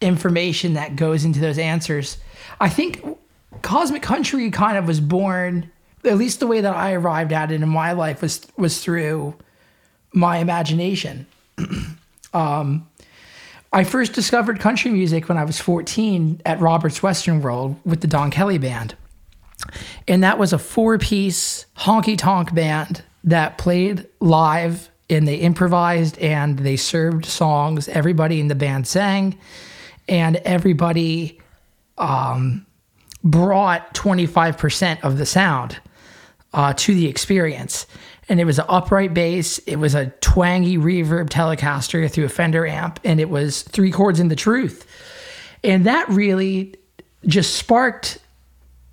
information 0.00 0.74
that 0.74 0.96
goes 0.96 1.24
into 1.24 1.40
those 1.40 1.58
answers. 1.58 2.18
I 2.60 2.68
think 2.68 3.02
Cosmic 3.62 4.02
Country 4.02 4.50
kind 4.50 4.76
of 4.76 4.86
was 4.86 5.00
born, 5.00 5.70
at 6.04 6.16
least 6.16 6.40
the 6.40 6.46
way 6.46 6.60
that 6.60 6.74
I 6.74 6.92
arrived 6.92 7.32
at 7.32 7.52
it 7.52 7.62
in 7.62 7.68
my 7.68 7.92
life 7.92 8.20
was 8.20 8.46
was 8.56 8.82
through 8.82 9.34
my 10.12 10.38
imagination. 10.38 11.26
um, 12.34 12.88
I 13.72 13.84
first 13.84 14.12
discovered 14.12 14.58
country 14.58 14.90
music 14.90 15.28
when 15.28 15.38
I 15.38 15.44
was 15.44 15.60
14 15.60 16.40
at 16.46 16.60
Robert's 16.60 17.02
Western 17.02 17.42
World 17.42 17.76
with 17.84 18.00
the 18.00 18.06
Don 18.06 18.30
Kelley 18.30 18.58
Band. 18.58 18.96
And 20.06 20.22
that 20.22 20.38
was 20.38 20.52
a 20.52 20.58
four 20.58 20.98
piece 20.98 21.66
honky 21.76 22.16
tonk 22.16 22.54
band 22.54 23.02
that 23.26 23.58
played 23.58 24.06
live 24.20 24.88
and 25.10 25.28
they 25.28 25.36
improvised 25.36 26.18
and 26.18 26.58
they 26.60 26.76
served 26.76 27.26
songs. 27.26 27.88
Everybody 27.88 28.40
in 28.40 28.48
the 28.48 28.54
band 28.54 28.86
sang 28.86 29.38
and 30.08 30.36
everybody 30.36 31.40
um, 31.98 32.66
brought 33.22 33.94
25% 33.94 35.02
of 35.02 35.18
the 35.18 35.26
sound 35.26 35.78
uh, 36.52 36.72
to 36.74 36.94
the 36.94 37.06
experience. 37.06 37.86
And 38.28 38.40
it 38.40 38.44
was 38.44 38.58
an 38.58 38.66
upright 38.68 39.14
bass, 39.14 39.58
it 39.58 39.76
was 39.76 39.94
a 39.94 40.06
twangy 40.20 40.78
reverb 40.78 41.28
Telecaster 41.28 42.10
through 42.10 42.24
a 42.24 42.28
Fender 42.28 42.66
amp, 42.66 42.98
and 43.04 43.20
it 43.20 43.30
was 43.30 43.62
three 43.62 43.92
chords 43.92 44.18
in 44.18 44.28
the 44.28 44.36
truth. 44.36 44.84
And 45.62 45.86
that 45.86 46.08
really 46.08 46.74
just 47.24 47.54
sparked 47.54 48.18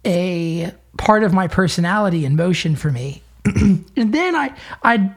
a 0.06 0.72
part 0.98 1.24
of 1.24 1.34
my 1.34 1.48
personality 1.48 2.26
in 2.26 2.36
motion 2.36 2.76
for 2.76 2.92
me. 2.92 3.23
and 3.56 4.14
then 4.14 4.36
I, 4.36 4.56
I, 4.84 5.12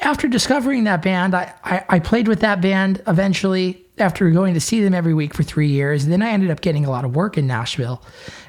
after 0.00 0.28
discovering 0.28 0.84
that 0.84 1.02
band, 1.02 1.34
I, 1.34 1.52
I, 1.64 1.84
I 1.88 1.98
played 1.98 2.28
with 2.28 2.40
that 2.40 2.60
band 2.60 3.02
eventually 3.06 3.84
after 3.98 4.30
going 4.30 4.54
to 4.54 4.60
see 4.60 4.82
them 4.82 4.94
every 4.94 5.14
week 5.14 5.34
for 5.34 5.42
three 5.42 5.68
years. 5.68 6.04
And 6.04 6.12
then 6.12 6.22
I 6.22 6.30
ended 6.30 6.50
up 6.50 6.60
getting 6.60 6.84
a 6.84 6.90
lot 6.90 7.04
of 7.04 7.14
work 7.14 7.36
in 7.36 7.46
Nashville 7.46 8.02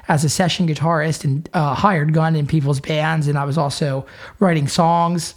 as 0.08 0.24
a 0.24 0.28
session 0.28 0.66
guitarist 0.66 1.24
and 1.24 1.48
uh, 1.52 1.74
hired 1.74 2.12
gun 2.14 2.36
in 2.36 2.46
people's 2.46 2.80
bands. 2.80 3.28
And 3.28 3.38
I 3.38 3.44
was 3.44 3.58
also 3.58 4.06
writing 4.40 4.68
songs 4.68 5.34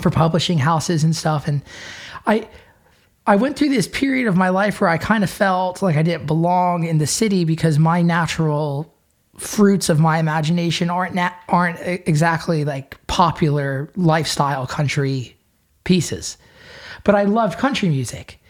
for 0.00 0.10
publishing 0.10 0.58
houses 0.58 1.04
and 1.04 1.14
stuff. 1.14 1.48
And 1.48 1.62
I, 2.26 2.48
I 3.26 3.36
went 3.36 3.56
through 3.56 3.70
this 3.70 3.88
period 3.88 4.26
of 4.26 4.36
my 4.36 4.50
life 4.50 4.80
where 4.80 4.90
I 4.90 4.98
kind 4.98 5.24
of 5.24 5.30
felt 5.30 5.82
like 5.82 5.96
I 5.96 6.02
didn't 6.02 6.26
belong 6.26 6.84
in 6.84 6.98
the 6.98 7.06
city 7.06 7.44
because 7.44 7.78
my 7.78 8.02
natural 8.02 8.92
fruits 9.38 9.88
of 9.88 10.00
my 10.00 10.18
imagination 10.18 10.90
aren't 10.90 11.14
na- 11.14 11.32
aren't 11.48 11.78
exactly 11.80 12.64
like 12.64 13.04
popular 13.06 13.90
lifestyle 13.96 14.66
country 14.66 15.36
pieces. 15.84 16.36
But 17.04 17.14
I 17.14 17.24
loved 17.24 17.58
country 17.58 17.88
music. 17.88 18.40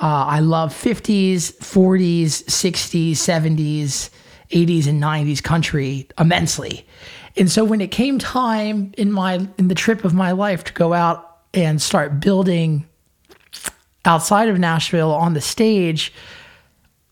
Uh, 0.00 0.26
I 0.26 0.40
love 0.40 0.72
50s, 0.72 1.56
40s, 1.58 2.44
60s, 2.44 3.12
70s, 3.12 4.10
80s, 4.50 4.86
and 4.86 5.02
90s 5.02 5.42
country 5.42 6.08
immensely. 6.18 6.86
And 7.36 7.50
so 7.50 7.64
when 7.64 7.80
it 7.80 7.90
came 7.90 8.18
time 8.18 8.92
in 8.98 9.10
my 9.10 9.48
in 9.58 9.68
the 9.68 9.74
trip 9.74 10.04
of 10.04 10.14
my 10.14 10.32
life 10.32 10.64
to 10.64 10.72
go 10.72 10.92
out 10.92 11.38
and 11.52 11.80
start 11.80 12.20
building 12.20 12.86
outside 14.04 14.48
of 14.48 14.58
Nashville 14.58 15.12
on 15.12 15.34
the 15.34 15.40
stage, 15.40 16.12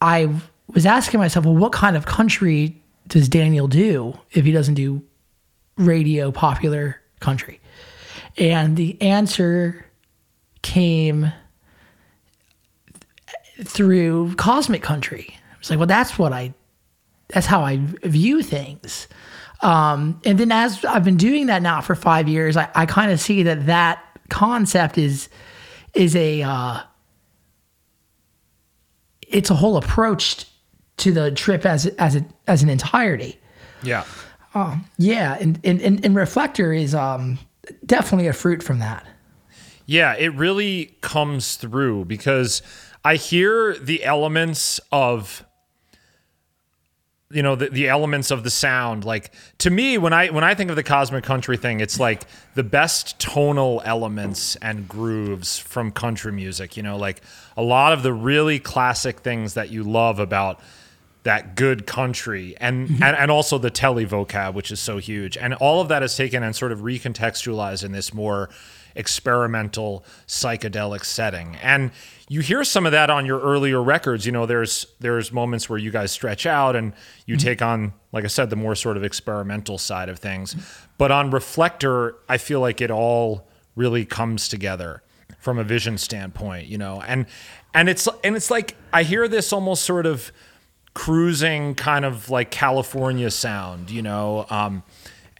I 0.00 0.28
was 0.68 0.86
asking 0.86 1.20
myself, 1.20 1.44
well, 1.44 1.56
what 1.56 1.72
kind 1.72 1.96
of 1.96 2.06
country 2.06 2.81
does 3.06 3.28
Daniel 3.28 3.68
do 3.68 4.18
if 4.30 4.44
he 4.44 4.52
doesn't 4.52 4.74
do 4.74 5.02
radio 5.76 6.30
popular 6.30 7.00
country? 7.20 7.60
And 8.36 8.76
the 8.76 9.00
answer 9.02 9.86
came 10.62 11.32
through 13.62 14.34
cosmic 14.36 14.82
country. 14.82 15.26
I 15.30 15.58
was 15.58 15.70
like, 15.70 15.78
well, 15.78 15.86
that's 15.86 16.18
what 16.18 16.32
I, 16.32 16.54
that's 17.28 17.46
how 17.46 17.62
I 17.62 17.78
view 18.04 18.42
things. 18.42 19.08
Um, 19.60 20.20
and 20.24 20.38
then 20.38 20.50
as 20.50 20.84
I've 20.84 21.04
been 21.04 21.16
doing 21.16 21.46
that 21.46 21.62
now 21.62 21.80
for 21.80 21.94
five 21.94 22.28
years, 22.28 22.56
I, 22.56 22.68
I 22.74 22.86
kind 22.86 23.12
of 23.12 23.20
see 23.20 23.44
that 23.44 23.66
that 23.66 24.04
concept 24.28 24.98
is, 24.98 25.28
is 25.94 26.16
a, 26.16 26.42
uh, 26.42 26.80
it's 29.28 29.50
a 29.50 29.54
whole 29.54 29.76
approach 29.76 30.46
to 31.02 31.12
the 31.12 31.30
trip 31.30 31.66
as, 31.66 31.86
as, 31.86 32.16
a, 32.16 32.24
as 32.46 32.62
an 32.62 32.68
entirety. 32.68 33.38
Yeah. 33.82 34.04
Yeah. 34.98 35.36
And, 35.40 35.58
and, 35.64 35.80
and, 35.80 36.04
and 36.04 36.14
Reflector 36.14 36.72
is, 36.72 36.94
um, 36.94 37.38
definitely 37.84 38.28
a 38.28 38.32
fruit 38.32 38.62
from 38.62 38.78
that. 38.80 39.06
Yeah, 39.86 40.14
it 40.16 40.34
really 40.34 40.96
comes 41.00 41.56
through 41.56 42.06
because 42.06 42.62
I 43.04 43.16
hear 43.16 43.76
the 43.76 44.04
elements 44.04 44.80
of 44.90 45.44
you 47.30 47.42
know 47.42 47.56
the, 47.56 47.70
the 47.70 47.88
elements 47.88 48.30
of 48.30 48.44
the 48.44 48.50
sound 48.50 49.06
like 49.06 49.32
to 49.56 49.70
me 49.70 49.96
when 49.96 50.12
i 50.12 50.28
when 50.28 50.44
i 50.44 50.54
think 50.54 50.68
of 50.68 50.76
the 50.76 50.82
cosmic 50.82 51.24
country 51.24 51.56
thing 51.56 51.80
it's 51.80 51.98
like 51.98 52.24
the 52.56 52.62
best 52.62 53.18
tonal 53.18 53.80
elements 53.86 54.54
and 54.56 54.86
grooves 54.86 55.56
from 55.56 55.90
country 55.90 56.30
music 56.30 56.76
you 56.76 56.82
know 56.82 56.98
like 56.98 57.22
a 57.56 57.62
lot 57.62 57.94
of 57.94 58.02
the 58.02 58.12
really 58.12 58.58
classic 58.58 59.20
things 59.20 59.54
that 59.54 59.70
you 59.70 59.82
love 59.82 60.18
about 60.18 60.60
that 61.24 61.54
good 61.54 61.86
country 61.86 62.56
and 62.58 62.88
mm-hmm. 62.88 63.02
and, 63.02 63.16
and 63.16 63.30
also 63.30 63.58
the 63.58 63.70
tele 63.70 64.04
vocab 64.04 64.54
which 64.54 64.70
is 64.70 64.80
so 64.80 64.98
huge. 64.98 65.36
And 65.36 65.54
all 65.54 65.80
of 65.80 65.88
that 65.88 66.02
is 66.02 66.16
taken 66.16 66.42
and 66.42 66.54
sort 66.54 66.72
of 66.72 66.80
recontextualized 66.80 67.84
in 67.84 67.92
this 67.92 68.12
more 68.12 68.48
experimental 68.94 70.04
psychedelic 70.26 71.04
setting. 71.04 71.56
And 71.62 71.92
you 72.28 72.40
hear 72.40 72.64
some 72.64 72.86
of 72.86 72.92
that 72.92 73.08
on 73.08 73.24
your 73.24 73.40
earlier 73.40 73.82
records. 73.82 74.26
You 74.26 74.32
know 74.32 74.46
there's 74.46 74.86
there's 75.00 75.32
moments 75.32 75.68
where 75.68 75.78
you 75.78 75.90
guys 75.90 76.10
stretch 76.10 76.44
out 76.44 76.74
and 76.76 76.92
you 77.26 77.36
mm-hmm. 77.36 77.46
take 77.46 77.62
on 77.62 77.92
like 78.12 78.24
i 78.24 78.28
said 78.28 78.50
the 78.50 78.56
more 78.56 78.74
sort 78.74 78.96
of 78.96 79.04
experimental 79.04 79.78
side 79.78 80.08
of 80.08 80.18
things. 80.18 80.56
But 80.98 81.10
on 81.10 81.30
reflector 81.30 82.16
i 82.28 82.36
feel 82.36 82.60
like 82.60 82.80
it 82.80 82.90
all 82.90 83.46
really 83.76 84.04
comes 84.04 84.48
together 84.48 85.02
from 85.38 85.58
a 85.58 85.64
vision 85.64 85.98
standpoint 85.98 86.66
you 86.66 86.78
know? 86.78 87.02
And 87.06 87.26
and 87.74 87.88
it's 87.88 88.08
and 88.24 88.36
it's 88.36 88.50
like 88.50 88.76
i 88.92 89.04
hear 89.04 89.28
this 89.28 89.52
almost 89.52 89.84
sort 89.84 90.04
of 90.06 90.32
cruising 90.94 91.74
kind 91.74 92.04
of 92.04 92.28
like 92.28 92.50
california 92.50 93.30
sound 93.30 93.90
you 93.90 94.02
know 94.02 94.44
um 94.50 94.82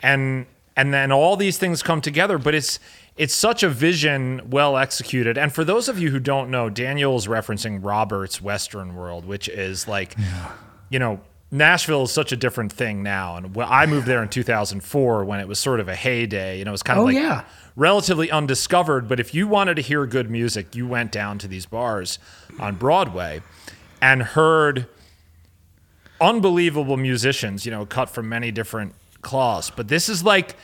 and 0.02 0.47
and 0.76 0.94
then 0.94 1.12
all 1.12 1.37
these 1.37 1.59
things 1.59 1.82
come 1.82 2.00
together 2.00 2.38
but 2.38 2.54
it's 2.54 2.78
it's 3.18 3.35
such 3.35 3.62
a 3.62 3.68
vision 3.68 4.40
well 4.49 4.78
executed. 4.78 5.37
And 5.37 5.52
for 5.52 5.64
those 5.64 5.90
of 5.90 5.99
you 5.99 6.11
who 6.11 6.18
don't 6.18 6.50
know 6.50 6.71
daniel's 6.71 7.26
referencing 7.26 7.80
robert's 7.82 8.40
western 8.40 8.94
world 8.97 9.26
which 9.26 9.50
is 9.50 9.87
like 9.87 10.16
you 10.88 10.98
know 10.98 11.20
nashville 11.50 12.05
is 12.05 12.11
such 12.11 12.33
a 12.33 12.37
different 12.37 12.72
thing 12.72 13.03
now. 13.03 13.37
And 13.37 13.55
i 13.59 13.85
moved 13.85 14.07
there 14.07 14.22
in 14.22 14.31
2004 14.31 15.26
when 15.26 15.40
it 15.40 15.46
was 15.46 15.59
sort 15.59 15.79
of 15.81 15.88
a 15.88 15.94
heyday 15.94 16.59
you 16.59 16.64
know 16.64 16.70
it 16.70 16.72
was 16.72 16.83
kind 16.83 16.98
of 16.98 17.03
Oh, 17.03 17.07
like 17.09 17.16
yeah. 17.16 17.44
relatively 17.76 18.31
undiscovered. 18.31 19.07
But 19.07 19.20
if 19.20 19.35
you 19.35 19.46
wanted 19.46 19.74
to 19.74 19.83
hear 19.83 20.07
good 20.07 20.31
music 20.31 20.74
you 20.74 20.87
went 20.88 21.12
down 21.12 21.37
to 21.40 21.46
these 21.48 21.66
bars 21.66 22.18
on 22.59 22.76
broadway 22.76 23.42
and 24.00 24.22
heard 24.22 24.87
unbelievable 26.22 26.96
musicians, 26.96 27.66
you 27.66 27.70
know, 27.72 27.85
cut 27.85 28.08
from 28.08 28.28
many 28.28 28.50
different 28.50 28.94
cloths. 29.22 29.70
But 29.70 29.88
this 29.88 30.08
is 30.08 30.24
like 30.24 30.56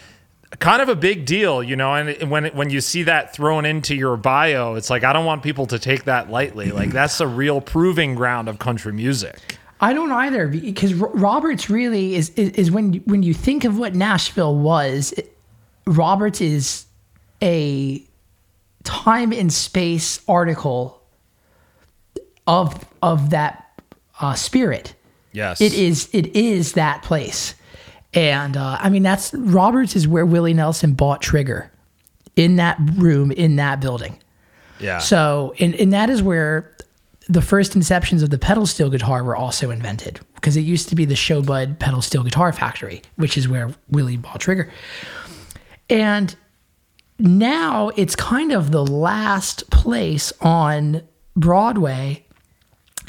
kind 0.60 0.80
of 0.80 0.88
a 0.88 0.94
big 0.94 1.26
deal, 1.26 1.62
you 1.62 1.76
know. 1.76 1.94
And 1.94 2.30
when 2.30 2.46
when 2.46 2.70
you 2.70 2.80
see 2.80 3.02
that 3.02 3.34
thrown 3.34 3.64
into 3.66 3.94
your 3.94 4.16
bio, 4.16 4.76
it's 4.76 4.88
like 4.90 5.04
I 5.04 5.12
don't 5.12 5.26
want 5.26 5.42
people 5.42 5.66
to 5.66 5.78
take 5.78 6.04
that 6.04 6.30
lightly. 6.30 6.70
Like 6.70 6.90
that's 6.90 7.20
a 7.20 7.26
real 7.26 7.60
proving 7.60 8.14
ground 8.14 8.48
of 8.48 8.58
country 8.58 8.92
music. 8.92 9.36
I 9.80 9.92
don't 9.92 10.10
either 10.10 10.48
because 10.48 10.94
Roberts 10.94 11.68
really 11.70 12.14
is, 12.14 12.30
is 12.30 12.50
is 12.50 12.70
when 12.70 12.94
when 13.06 13.22
you 13.22 13.34
think 13.34 13.64
of 13.64 13.78
what 13.78 13.94
Nashville 13.94 14.56
was, 14.56 15.12
it- 15.12 15.34
Roberts 15.86 16.40
is 16.40 16.84
a 17.42 18.02
time 18.84 19.32
and 19.32 19.52
space 19.52 20.20
article 20.28 21.00
of 22.46 22.84
of 23.02 23.30
that 23.30 23.80
uh, 24.20 24.34
spirit. 24.34 24.94
Yes, 25.32 25.60
It 25.60 25.74
is 25.74 26.08
it 26.12 26.34
is 26.34 26.72
that 26.72 27.02
place, 27.02 27.54
and 28.14 28.56
uh, 28.56 28.78
I 28.80 28.88
mean 28.88 29.02
that's 29.02 29.34
Roberts 29.34 29.94
is 29.94 30.08
where 30.08 30.26
Willie 30.26 30.54
Nelson 30.54 30.94
bought 30.94 31.20
Trigger, 31.22 31.70
in 32.38 32.56
that 32.56 32.78
room 32.94 33.30
in 33.32 33.56
that 33.56 33.80
building. 33.80 34.16
Yeah. 34.80 34.98
So, 34.98 35.54
and, 35.58 35.74
and 35.74 35.92
that 35.92 36.08
is 36.08 36.22
where 36.22 36.76
the 37.28 37.42
first 37.42 37.72
inceptions 37.72 38.22
of 38.22 38.30
the 38.30 38.38
pedal 38.38 38.64
steel 38.64 38.88
guitar 38.88 39.22
were 39.24 39.36
also 39.36 39.70
invented 39.70 40.20
because 40.36 40.56
it 40.56 40.60
used 40.60 40.88
to 40.88 40.94
be 40.94 41.04
the 41.04 41.16
Sho-Bud 41.16 41.78
pedal 41.78 42.00
steel 42.00 42.22
guitar 42.22 42.52
factory, 42.52 43.02
which 43.16 43.36
is 43.36 43.48
where 43.48 43.74
Willie 43.90 44.16
bought 44.16 44.40
Trigger. 44.40 44.70
And 45.90 46.34
now 47.18 47.90
it's 47.96 48.14
kind 48.14 48.52
of 48.52 48.70
the 48.70 48.84
last 48.84 49.68
place 49.70 50.32
on 50.40 51.02
Broadway 51.36 52.24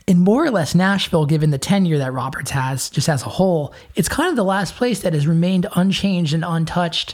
in 0.09 0.17
more 0.17 0.43
or 0.43 0.49
less 0.49 0.73
Nashville, 0.73 1.27
given 1.27 1.51
the 1.51 1.59
tenure 1.59 1.99
that 1.99 2.11
Roberts 2.11 2.49
has 2.49 2.89
just 2.89 3.07
as 3.07 3.21
a 3.21 3.29
whole, 3.29 3.75
it's 3.93 4.09
kind 4.09 4.27
of 4.27 4.35
the 4.35 4.43
last 4.43 4.75
place 4.75 5.01
that 5.01 5.13
has 5.13 5.27
remained 5.27 5.67
unchanged 5.75 6.33
and 6.33 6.43
untouched 6.43 7.13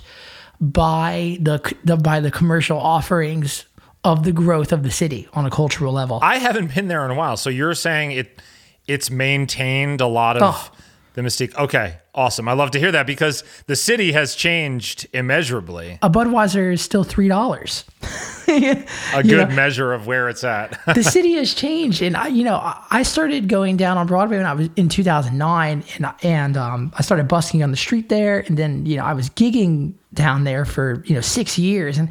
by 0.62 1.38
the, 1.42 1.76
the 1.84 1.98
by 1.98 2.22
the 2.22 2.32
commercial 2.32 2.80
offerings 2.80 3.66
of 4.06 4.24
the 4.24 4.32
growth 4.32 4.72
of 4.72 4.84
the 4.84 4.92
city 4.92 5.28
on 5.34 5.46
a 5.46 5.50
cultural 5.50 5.92
level. 5.92 6.20
I 6.22 6.38
haven't 6.38 6.74
been 6.74 6.88
there 6.88 7.04
in 7.04 7.12
a 7.12 7.16
while. 7.16 7.36
So 7.36 7.50
you're 7.50 7.74
saying 7.74 8.14
it 8.14 8.42
it's 8.88 9.12
maintained 9.12 10.00
a 10.00 10.08
lot 10.08 10.38
of 10.38 10.44
Oh. 10.46 10.72
The 11.15 11.21
mystique. 11.21 11.56
Okay, 11.56 11.97
awesome. 12.13 12.47
I 12.47 12.54
love 12.54 12.71
to 12.71 12.80
hear 12.80 12.91
that 12.91 13.08
because 13.08 13.43
the 13.67 13.75
city 13.75 14.12
has 14.12 14.36
changed 14.36 15.08
immeasurably. 15.13 15.97
a 16.01 16.10
Budweiser 16.10 16.73
is 16.73 16.82
still 16.82 17.04
three 17.04 17.28
dollars. 17.28 17.84
A 18.47 19.23
good 19.23 19.49
measure 19.54 19.91
of 19.91 20.06
where 20.06 20.30
it's 20.30 20.43
at. 20.43 20.80
the 20.93 21.04
city 21.04 21.34
has 21.34 21.54
changed, 21.56 22.01
and 22.04 22.15
I, 22.15 22.28
you 22.28 22.43
know, 22.43 22.56
I- 22.56 22.86
I 22.91 23.04
started 23.04 23.49
going 23.49 23.75
down 23.75 23.97
on 23.97 24.06
Broadway 24.06 24.38
when 24.38 24.45
I 24.45 24.54
was 24.54 24.69
in 24.75 24.88
2009, 24.88 25.84
and 25.97 26.13
and 26.21 26.56
um, 26.56 26.93
I 26.95 27.01
started 27.01 27.28
busking 27.28 27.63
on 27.63 27.71
the 27.71 27.78
street 27.78 28.10
there, 28.10 28.39
and 28.41 28.56
then 28.58 28.86
you 28.86 28.97
know 28.97 29.04
I 29.04 29.13
was 29.13 29.30
gigging 29.32 29.93
down 30.13 30.43
there 30.43 30.63
for 30.65 31.04
you 31.08 31.15
know 31.15 31.21
six 31.21 31.58
years, 31.58 31.97
and 31.97 32.10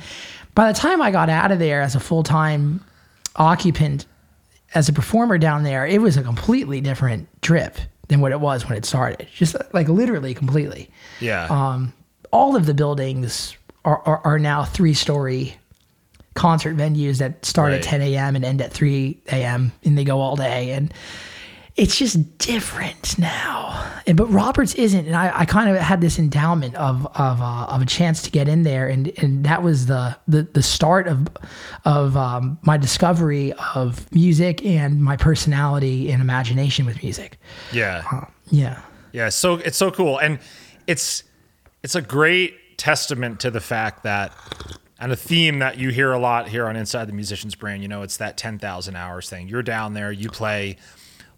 by 0.54 0.72
the 0.72 0.78
time 0.78 1.00
I 1.00 1.10
got 1.12 1.30
out 1.30 1.52
of 1.52 1.58
there 1.60 1.80
as 1.82 1.94
a 1.94 2.00
full 2.00 2.24
time 2.24 2.84
occupant, 3.36 4.06
as 4.74 4.88
a 4.88 4.92
performer 4.92 5.38
down 5.38 5.62
there, 5.62 5.86
it 5.86 6.00
was 6.00 6.16
a 6.16 6.22
completely 6.22 6.80
different 6.80 7.28
trip 7.42 7.78
than 8.08 8.20
what 8.20 8.32
it 8.32 8.40
was 8.40 8.68
when 8.68 8.76
it 8.78 8.84
started. 8.84 9.26
Just 9.34 9.56
like 9.72 9.88
literally 9.88 10.34
completely. 10.34 10.90
yeah. 11.20 11.46
Um, 11.50 11.92
all 12.32 12.56
of 12.56 12.66
the 12.66 12.74
buildings 12.74 13.56
are, 13.84 14.02
are, 14.06 14.18
are 14.24 14.38
now 14.38 14.64
three 14.64 14.94
story 14.94 15.54
concert 16.34 16.76
venues 16.76 17.18
that 17.18 17.44
start 17.44 17.70
Right. 17.70 17.78
at 17.78 17.84
10 17.84 18.02
a.m. 18.02 18.34
and 18.36 18.44
end 18.44 18.60
at 18.60 18.72
3 18.72 19.20
a.m. 19.28 19.70
and 19.84 19.96
they 19.96 20.02
go 20.04 20.20
all 20.20 20.34
day. 20.34 20.72
And 20.72 20.92
it's 21.76 21.96
just 21.96 22.38
different 22.38 23.18
now. 23.18 23.92
And, 24.06 24.16
but 24.16 24.26
Roberts 24.26 24.74
isn't. 24.74 25.06
And 25.06 25.16
I, 25.16 25.40
I 25.40 25.44
kind 25.44 25.68
of 25.70 25.76
had 25.76 26.00
this 26.00 26.18
endowment 26.18 26.74
of, 26.76 27.06
of, 27.16 27.40
uh, 27.40 27.66
of 27.68 27.82
a 27.82 27.86
chance 27.86 28.22
to 28.22 28.30
get 28.30 28.48
in 28.48 28.62
there. 28.62 28.88
And, 28.88 29.12
and 29.18 29.44
that 29.44 29.62
was 29.62 29.86
the, 29.86 30.16
the, 30.28 30.42
the 30.42 30.62
start 30.62 31.08
of, 31.08 31.28
of 31.84 32.16
um, 32.16 32.58
my 32.62 32.76
discovery 32.76 33.52
of 33.74 34.10
music 34.12 34.64
and 34.64 35.02
my 35.02 35.16
personality 35.16 36.10
and 36.12 36.22
imagination 36.22 36.86
with 36.86 37.02
music. 37.02 37.38
yeah. 37.72 38.26
Yeah. 38.50 38.80
Yeah, 39.14 39.28
so 39.28 39.54
it's 39.54 39.76
so 39.76 39.92
cool, 39.92 40.18
and 40.18 40.40
it's 40.88 41.22
it's 41.84 41.94
a 41.94 42.02
great 42.02 42.76
testament 42.76 43.38
to 43.40 43.50
the 43.52 43.60
fact 43.60 44.02
that, 44.02 44.32
and 44.98 45.12
a 45.12 45.16
theme 45.16 45.60
that 45.60 45.78
you 45.78 45.90
hear 45.90 46.10
a 46.10 46.18
lot 46.18 46.48
here 46.48 46.66
on 46.66 46.74
Inside 46.74 47.04
the 47.04 47.12
Musician's 47.12 47.54
Brain. 47.54 47.80
You 47.80 47.86
know, 47.86 48.02
it's 48.02 48.16
that 48.16 48.36
ten 48.36 48.58
thousand 48.58 48.96
hours 48.96 49.30
thing. 49.30 49.46
You're 49.46 49.62
down 49.62 49.94
there, 49.94 50.10
you 50.10 50.30
play 50.30 50.78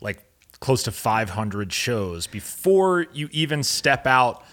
like 0.00 0.24
close 0.60 0.82
to 0.84 0.92
five 0.92 1.30
hundred 1.30 1.72
shows 1.72 2.26
before 2.26 3.06
you 3.12 3.28
even 3.32 3.62
step 3.62 4.06
out 4.06 4.44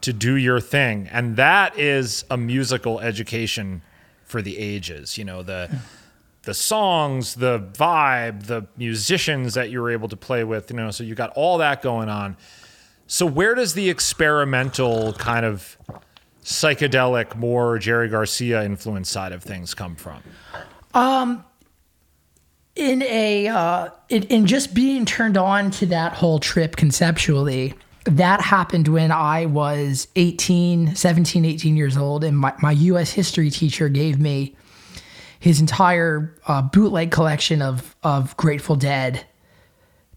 to 0.00 0.12
do 0.12 0.36
your 0.36 0.60
thing, 0.60 1.08
and 1.10 1.36
that 1.36 1.78
is 1.78 2.24
a 2.30 2.36
musical 2.36 3.00
education 3.00 3.82
for 4.24 4.42
the 4.42 4.58
ages. 4.58 5.18
You 5.18 5.24
know 5.24 5.42
the. 5.42 5.70
the 6.44 6.54
songs, 6.54 7.34
the 7.34 7.58
vibe, 7.58 8.46
the 8.46 8.66
musicians 8.78 9.52
that 9.52 9.68
you 9.68 9.82
were 9.82 9.90
able 9.90 10.08
to 10.08 10.16
play 10.16 10.44
with, 10.44 10.70
you 10.70 10.76
know, 10.78 10.90
so 10.90 11.04
you 11.04 11.14
got 11.14 11.30
all 11.36 11.58
that 11.58 11.82
going 11.82 12.08
on. 12.08 12.38
So 13.06 13.26
where 13.26 13.54
does 13.54 13.74
the 13.74 13.90
experimental 13.90 15.12
kind 15.12 15.44
of 15.44 15.76
psychedelic, 16.42 17.36
more 17.36 17.78
Jerry 17.78 18.08
Garcia 18.08 18.64
influence 18.64 19.10
side 19.10 19.32
of 19.32 19.42
things 19.42 19.74
come 19.74 19.94
from? 19.94 20.22
Um, 20.94 21.44
in 22.78 23.02
a 23.02 23.48
uh, 23.48 23.88
in, 24.08 24.22
in 24.24 24.46
just 24.46 24.72
being 24.72 25.04
turned 25.04 25.36
on 25.36 25.70
to 25.72 25.86
that 25.86 26.12
whole 26.12 26.38
trip 26.38 26.76
conceptually 26.76 27.74
that 28.04 28.40
happened 28.40 28.86
when 28.86 29.10
i 29.10 29.44
was 29.44 30.06
18 30.14 30.94
17 30.94 31.44
18 31.44 31.76
years 31.76 31.96
old 31.96 32.22
and 32.22 32.38
my, 32.38 32.54
my 32.62 32.72
us 32.72 33.10
history 33.10 33.50
teacher 33.50 33.88
gave 33.88 34.18
me 34.20 34.54
his 35.40 35.60
entire 35.60 36.34
uh, 36.46 36.62
bootleg 36.62 37.10
collection 37.10 37.60
of 37.60 37.96
of 38.04 38.36
grateful 38.36 38.76
dead 38.76 39.26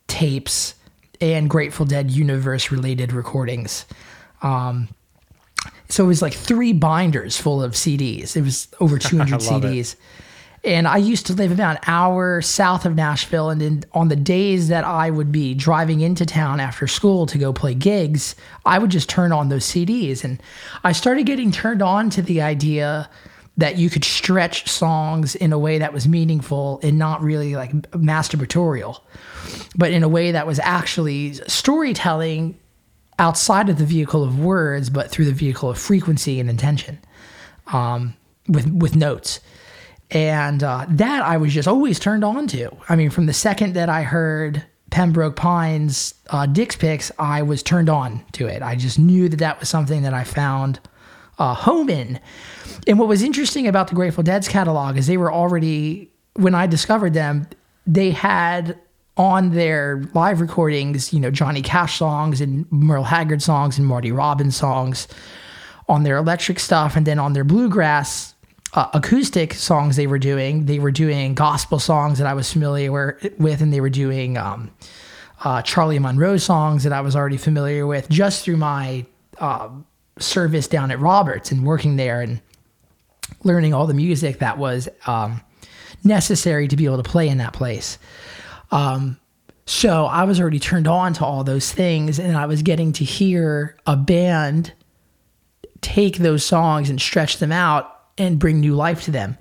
tapes 0.07 0.75
and 1.19 1.49
grateful 1.49 1.85
dead 1.85 2.11
universe 2.11 2.71
related 2.71 3.11
recordings 3.11 3.85
um, 4.43 4.87
so 5.89 6.03
it 6.03 6.07
was 6.07 6.21
like 6.21 6.33
three 6.33 6.73
binders 6.73 7.37
full 7.37 7.61
of 7.61 7.71
cds 7.71 8.37
it 8.37 8.43
was 8.43 8.67
over 8.79 8.99
200 8.99 9.39
CDs. 9.39 9.93
it. 9.93 9.95
And 10.63 10.87
I 10.87 10.97
used 10.97 11.25
to 11.27 11.33
live 11.33 11.51
about 11.51 11.77
an 11.77 11.83
hour 11.87 12.41
south 12.41 12.85
of 12.85 12.95
Nashville. 12.95 13.49
And 13.49 13.61
then 13.61 13.83
on 13.93 14.09
the 14.09 14.15
days 14.15 14.67
that 14.67 14.83
I 14.83 15.09
would 15.09 15.31
be 15.31 15.55
driving 15.55 16.01
into 16.01 16.25
town 16.25 16.59
after 16.59 16.85
school 16.85 17.25
to 17.27 17.37
go 17.37 17.51
play 17.51 17.73
gigs, 17.73 18.35
I 18.65 18.77
would 18.77 18.91
just 18.91 19.09
turn 19.09 19.31
on 19.31 19.49
those 19.49 19.65
CDs. 19.65 20.23
And 20.23 20.41
I 20.83 20.91
started 20.91 21.25
getting 21.25 21.51
turned 21.51 21.81
on 21.81 22.11
to 22.11 22.21
the 22.21 22.41
idea 22.41 23.09
that 23.57 23.77
you 23.77 23.89
could 23.89 24.03
stretch 24.03 24.69
songs 24.69 25.35
in 25.35 25.51
a 25.51 25.59
way 25.59 25.79
that 25.79 25.93
was 25.93 26.07
meaningful 26.07 26.79
and 26.83 26.97
not 26.97 27.21
really 27.21 27.55
like 27.55 27.71
masturbatorial, 27.91 28.99
but 29.75 29.91
in 29.91 30.03
a 30.03 30.09
way 30.09 30.31
that 30.31 30.45
was 30.45 30.59
actually 30.59 31.33
storytelling 31.47 32.57
outside 33.19 33.67
of 33.67 33.77
the 33.77 33.85
vehicle 33.85 34.23
of 34.23 34.39
words, 34.39 34.89
but 34.89 35.09
through 35.11 35.25
the 35.25 35.33
vehicle 35.33 35.69
of 35.69 35.77
frequency 35.77 36.39
and 36.39 36.49
intention, 36.49 36.99
um, 37.67 38.15
with 38.47 38.71
with 38.71 38.95
notes. 38.95 39.39
And 40.11 40.61
uh, 40.61 40.85
that 40.89 41.23
I 41.23 41.37
was 41.37 41.53
just 41.53 41.67
always 41.67 41.97
turned 41.97 42.23
on 42.23 42.47
to. 42.47 42.75
I 42.89 42.95
mean, 42.95 43.09
from 43.09 43.25
the 43.25 43.33
second 43.33 43.73
that 43.75 43.89
I 43.89 44.03
heard 44.03 44.63
Pembroke 44.89 45.37
Pines 45.37 46.13
uh, 46.29 46.45
Dick's 46.45 46.75
Picks, 46.75 47.11
I 47.17 47.41
was 47.41 47.63
turned 47.63 47.89
on 47.89 48.23
to 48.33 48.47
it. 48.47 48.61
I 48.61 48.75
just 48.75 48.99
knew 48.99 49.29
that 49.29 49.37
that 49.37 49.59
was 49.59 49.69
something 49.69 50.03
that 50.03 50.13
I 50.13 50.25
found 50.25 50.81
uh, 51.39 51.53
home 51.53 51.89
in. 51.89 52.19
And 52.87 52.99
what 52.99 53.07
was 53.07 53.23
interesting 53.23 53.67
about 53.67 53.87
the 53.87 53.95
Grateful 53.95 54.23
Dead's 54.23 54.49
catalog 54.49 54.97
is 54.97 55.07
they 55.07 55.17
were 55.17 55.31
already, 55.31 56.11
when 56.33 56.53
I 56.53 56.67
discovered 56.67 57.13
them, 57.13 57.47
they 57.87 58.11
had 58.11 58.77
on 59.17 59.51
their 59.51 60.03
live 60.13 60.41
recordings, 60.41 61.13
you 61.13 61.19
know, 61.19 61.31
Johnny 61.31 61.61
Cash 61.61 61.97
songs 61.97 62.41
and 62.41 62.69
Merle 62.71 63.03
Haggard 63.03 63.41
songs 63.41 63.77
and 63.77 63.87
Marty 63.87 64.11
Robbins 64.11 64.55
songs 64.55 65.07
on 65.87 66.03
their 66.03 66.17
electric 66.17 66.59
stuff. 66.59 66.95
And 66.95 67.05
then 67.05 67.17
on 67.17 67.33
their 67.33 67.43
bluegrass 67.43 68.30
uh, 68.73 68.87
acoustic 68.93 69.53
songs 69.53 69.95
they 69.95 70.07
were 70.07 70.19
doing, 70.19 70.65
they 70.65 70.79
were 70.79 70.91
doing 70.91 71.33
gospel 71.33 71.79
songs 71.79 72.17
that 72.19 72.27
I 72.27 72.33
was 72.33 72.51
familiar 72.51 72.91
with, 73.37 73.61
and 73.61 73.73
they 73.73 73.81
were 73.81 73.89
doing 73.89 74.37
um, 74.37 74.71
uh, 75.43 75.61
Charlie 75.61 75.99
Monroe 75.99 76.37
songs 76.37 76.83
that 76.83 76.93
I 76.93 77.01
was 77.01 77.15
already 77.15 77.37
familiar 77.37 77.85
with 77.85 78.09
just 78.09 78.45
through 78.45 78.57
my 78.57 79.05
uh, 79.39 79.69
service 80.19 80.67
down 80.67 80.91
at 80.91 80.99
Roberts 80.99 81.51
and 81.51 81.65
working 81.65 81.97
there 81.97 82.21
and 82.21 82.41
learning 83.43 83.73
all 83.73 83.87
the 83.87 83.93
music 83.93 84.39
that 84.39 84.57
was 84.57 84.87
um, 85.05 85.41
necessary 86.03 86.67
to 86.67 86.77
be 86.77 86.85
able 86.85 87.01
to 87.01 87.09
play 87.09 87.27
in 87.27 87.39
that 87.39 87.53
place. 87.53 87.97
Um, 88.71 89.19
so 89.65 90.05
I 90.05 90.23
was 90.23 90.39
already 90.39 90.59
turned 90.59 90.87
on 90.87 91.13
to 91.13 91.25
all 91.25 91.43
those 91.43 91.71
things, 91.71 92.19
and 92.19 92.37
I 92.37 92.45
was 92.45 92.61
getting 92.61 92.93
to 92.93 93.03
hear 93.03 93.75
a 93.85 93.95
band 93.95 94.73
take 95.81 96.17
those 96.17 96.45
songs 96.45 96.89
and 96.89 97.01
stretch 97.01 97.37
them 97.39 97.51
out 97.51 98.00
and 98.21 98.39
bring 98.39 98.59
new 98.59 98.75
life 98.75 99.03
to 99.03 99.11
them. 99.11 99.37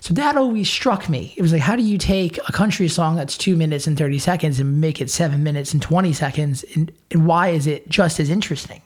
So 0.00 0.14
that 0.14 0.36
always 0.36 0.68
struck 0.68 1.08
me. 1.08 1.32
It 1.36 1.42
was 1.42 1.52
like, 1.52 1.62
how 1.62 1.76
do 1.76 1.82
you 1.82 1.96
take 1.96 2.36
a 2.48 2.52
country 2.52 2.88
song 2.88 3.14
that's 3.14 3.38
two 3.38 3.56
minutes 3.56 3.86
and 3.86 3.96
30 3.96 4.18
seconds 4.18 4.58
and 4.58 4.80
make 4.80 5.00
it 5.00 5.10
seven 5.10 5.44
minutes 5.44 5.72
and 5.72 5.80
20 5.80 6.12
seconds? 6.12 6.64
And, 6.74 6.90
and 7.12 7.26
why 7.26 7.50
is 7.50 7.68
it 7.68 7.88
just 7.88 8.18
as 8.18 8.28
interesting? 8.28 8.82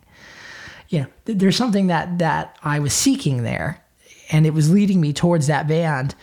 You 0.90 1.00
know, 1.00 1.06
th- 1.24 1.38
there's 1.38 1.56
something 1.56 1.86
that, 1.86 2.18
that 2.18 2.58
I 2.62 2.80
was 2.80 2.92
seeking 2.92 3.44
there 3.44 3.82
and 4.30 4.46
it 4.46 4.52
was 4.52 4.70
leading 4.70 5.00
me 5.00 5.12
towards 5.12 5.46
that 5.46 5.66
band. 5.66 6.14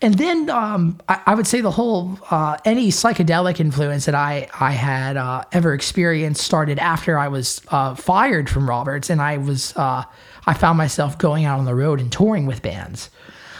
And 0.00 0.14
then 0.14 0.48
um, 0.48 1.00
I, 1.08 1.20
I, 1.26 1.34
would 1.34 1.46
say 1.46 1.60
the 1.60 1.70
whole 1.70 2.18
uh, 2.30 2.56
any 2.64 2.88
psychedelic 2.88 3.60
influence 3.60 4.06
that 4.06 4.14
I 4.14 4.48
I 4.58 4.72
had 4.72 5.16
uh, 5.16 5.44
ever 5.52 5.74
experienced 5.74 6.42
started 6.42 6.78
after 6.78 7.18
I 7.18 7.28
was 7.28 7.60
uh, 7.68 7.94
fired 7.94 8.48
from 8.48 8.68
Roberts, 8.68 9.10
and 9.10 9.20
I 9.20 9.36
was 9.36 9.76
uh, 9.76 10.04
I 10.46 10.54
found 10.54 10.78
myself 10.78 11.18
going 11.18 11.44
out 11.44 11.58
on 11.58 11.64
the 11.64 11.74
road 11.74 12.00
and 12.00 12.10
touring 12.10 12.46
with 12.46 12.62
bands. 12.62 13.10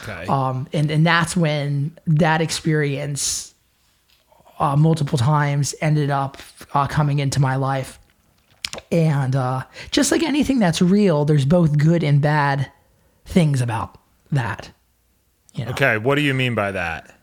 Okay. 0.03 0.25
Um, 0.27 0.67
and 0.73 0.89
and 0.89 1.05
that's 1.05 1.37
when 1.37 1.97
that 2.07 2.41
experience 2.41 3.53
uh, 4.59 4.75
multiple 4.75 5.17
times 5.17 5.75
ended 5.81 6.09
up 6.09 6.37
uh, 6.73 6.87
coming 6.87 7.19
into 7.19 7.39
my 7.39 7.55
life. 7.55 7.99
And 8.91 9.35
just 9.91 10.11
like 10.11 10.23
anything 10.23 10.59
that's 10.59 10.81
real, 10.81 11.25
there's 11.25 11.45
both 11.45 11.77
good 11.77 12.03
and 12.03 12.21
bad 12.21 12.71
things 13.25 13.61
about 13.61 13.97
that. 14.31 14.71
You 15.53 15.65
know? 15.65 15.71
Okay, 15.71 15.97
what 15.97 16.15
do 16.15 16.21
you 16.21 16.33
mean 16.33 16.55
by 16.55 16.71
that? 16.71 17.13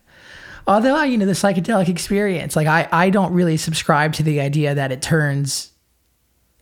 Although 0.67 1.03
you 1.03 1.17
know 1.17 1.25
the 1.25 1.33
psychedelic 1.33 1.89
experience, 1.89 2.55
like 2.55 2.67
I, 2.67 2.87
I 2.93 3.11
don't 3.11 3.33
really 3.33 3.57
subscribe 3.57 4.13
to 4.15 4.23
the 4.23 4.41
idea 4.41 4.75
that 4.75 4.93
it 4.93 5.01
turns 5.01 5.73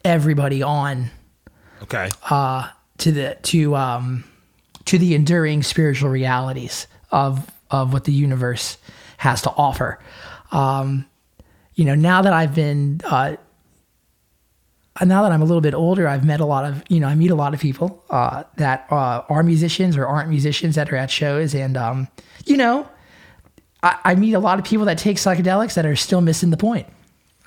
everybody 0.04 0.62
on. 0.62 1.10
Okay. 1.82 2.08
Uh, 2.30 2.68
to 2.98 3.12
the 3.12 3.36
to 3.42 3.74
um 3.74 4.24
to 4.86 4.98
the 4.98 5.14
enduring 5.14 5.62
spiritual 5.62 6.10
realities 6.10 6.86
of 7.10 7.50
of 7.70 7.92
what 7.92 8.04
the 8.04 8.12
universe 8.12 8.78
has 9.18 9.42
to 9.42 9.50
offer. 9.50 9.98
Um, 10.52 11.06
you 11.74 11.84
know, 11.84 11.94
now 11.94 12.22
that 12.22 12.32
I've 12.32 12.54
been 12.54 13.00
uh, 13.04 13.36
now 15.04 15.22
that 15.22 15.32
I'm 15.32 15.42
a 15.42 15.44
little 15.44 15.60
bit 15.60 15.74
older, 15.74 16.08
I've 16.08 16.24
met 16.24 16.40
a 16.40 16.46
lot 16.46 16.64
of, 16.64 16.82
you 16.88 17.00
know, 17.00 17.08
I 17.08 17.14
meet 17.14 17.30
a 17.30 17.34
lot 17.34 17.52
of 17.52 17.60
people 17.60 18.02
uh, 18.08 18.44
that 18.56 18.86
uh, 18.90 19.24
are 19.28 19.42
musicians 19.42 19.96
or 19.96 20.06
aren't 20.06 20.30
musicians 20.30 20.76
that 20.76 20.90
are 20.92 20.96
at 20.96 21.10
shows. 21.10 21.54
And, 21.54 21.76
um, 21.76 22.08
you 22.46 22.56
know, 22.56 22.88
I, 23.82 23.98
I, 24.04 24.14
meet 24.14 24.32
a 24.32 24.38
lot 24.38 24.58
of 24.58 24.64
people 24.64 24.86
that 24.86 24.96
take 24.96 25.18
psychedelics 25.18 25.74
that 25.74 25.84
are 25.84 25.96
still 25.96 26.22
missing 26.22 26.50
the 26.50 26.56
point, 26.56 26.86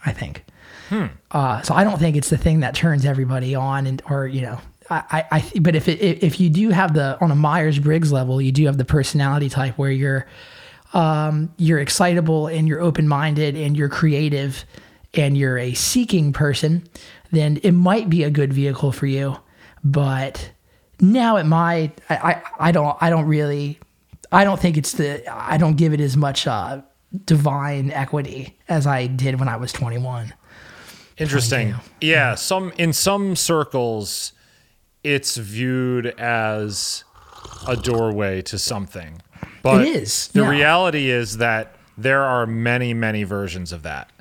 I 0.06 0.12
think. 0.12 0.46
Hmm. 0.90 1.08
Uh, 1.32 1.62
so 1.62 1.74
I 1.74 1.84
don't 1.84 1.98
think 1.98 2.16
it's 2.16 2.30
the 2.30 2.38
thing 2.38 2.60
that 2.60 2.76
turns 2.76 3.06
everybody 3.06 3.56
on 3.56 3.88
and, 3.88 4.02
or, 4.10 4.28
you 4.28 4.42
know, 4.42 4.60
I, 4.90 5.26
I, 5.32 5.60
but 5.60 5.76
if 5.76 5.88
it, 5.88 6.24
if 6.24 6.40
you 6.40 6.50
do 6.50 6.70
have 6.70 6.94
the, 6.94 7.20
on 7.22 7.32
a 7.32 7.36
Myers 7.36 7.78
Briggs 7.80 8.12
level, 8.12 8.42
you 8.42 8.52
do 8.52 8.66
have 8.66 8.78
the 8.78 8.86
personality 8.86 9.50
type 9.50 9.78
where 9.78 9.92
you're, 9.92 10.26
um, 10.94 11.54
you're 11.58 11.80
excitable 11.80 12.48
and 12.48 12.68
you're 12.68 12.82
open 12.82 13.08
minded 13.08 13.56
and 13.56 13.78
you're 13.78 13.90
creative 13.90 14.66
and 15.14 15.38
you're 15.38 15.58
a 15.58 15.74
seeking 15.74 16.34
person, 16.34 16.88
then 17.32 17.60
it 17.64 17.72
might 17.72 18.10
be 18.10 18.24
a 18.24 18.30
good 18.30 18.52
vehicle 18.54 18.92
for 18.92 19.06
you. 19.06 19.38
But 19.84 20.52
now 21.00 21.38
at 21.38 21.46
my, 21.46 21.92
I, 22.10 22.16
I, 22.16 22.44
I 22.60 22.72
don't, 22.72 22.98
I 23.00 23.10
don't 23.10 23.26
really, 23.26 23.80
I 24.32 24.44
don't 24.44 24.60
think 24.60 24.78
it's 24.78 24.94
the, 24.94 25.24
I 25.32 25.58
don't 25.58 25.78
give 25.78 25.94
it 25.94 26.00
as 26.00 26.18
much 26.18 26.48
uh, 26.48 26.82
divine 27.26 27.92
equity 27.92 28.58
as 28.68 28.86
I 28.88 29.08
did 29.08 29.40
when 29.40 29.48
I 29.48 29.58
was 29.58 29.72
21. 29.72 30.34
Interesting. 31.18 31.76
Yeah, 32.00 32.36
some 32.36 32.72
in 32.78 32.94
some 32.94 33.36
circles, 33.36 34.32
it's 35.04 35.38
viewed 35.38 36.08
as 36.20 37.04
a 37.68 37.76
doorway 37.76 38.42
to 38.44 38.58
something. 38.58 39.22
But 39.62 39.82
it 39.82 39.96
is. 39.96 40.30
The 40.30 40.42
yeah. 40.42 40.50
reality 40.50 41.10
is 41.10 41.38
that 41.38 41.76
there 41.98 42.24
are 42.24 42.46
many, 42.46 42.94
many 42.94 43.24
versions 43.24 43.72
of 43.72 43.84
that. 43.84 44.12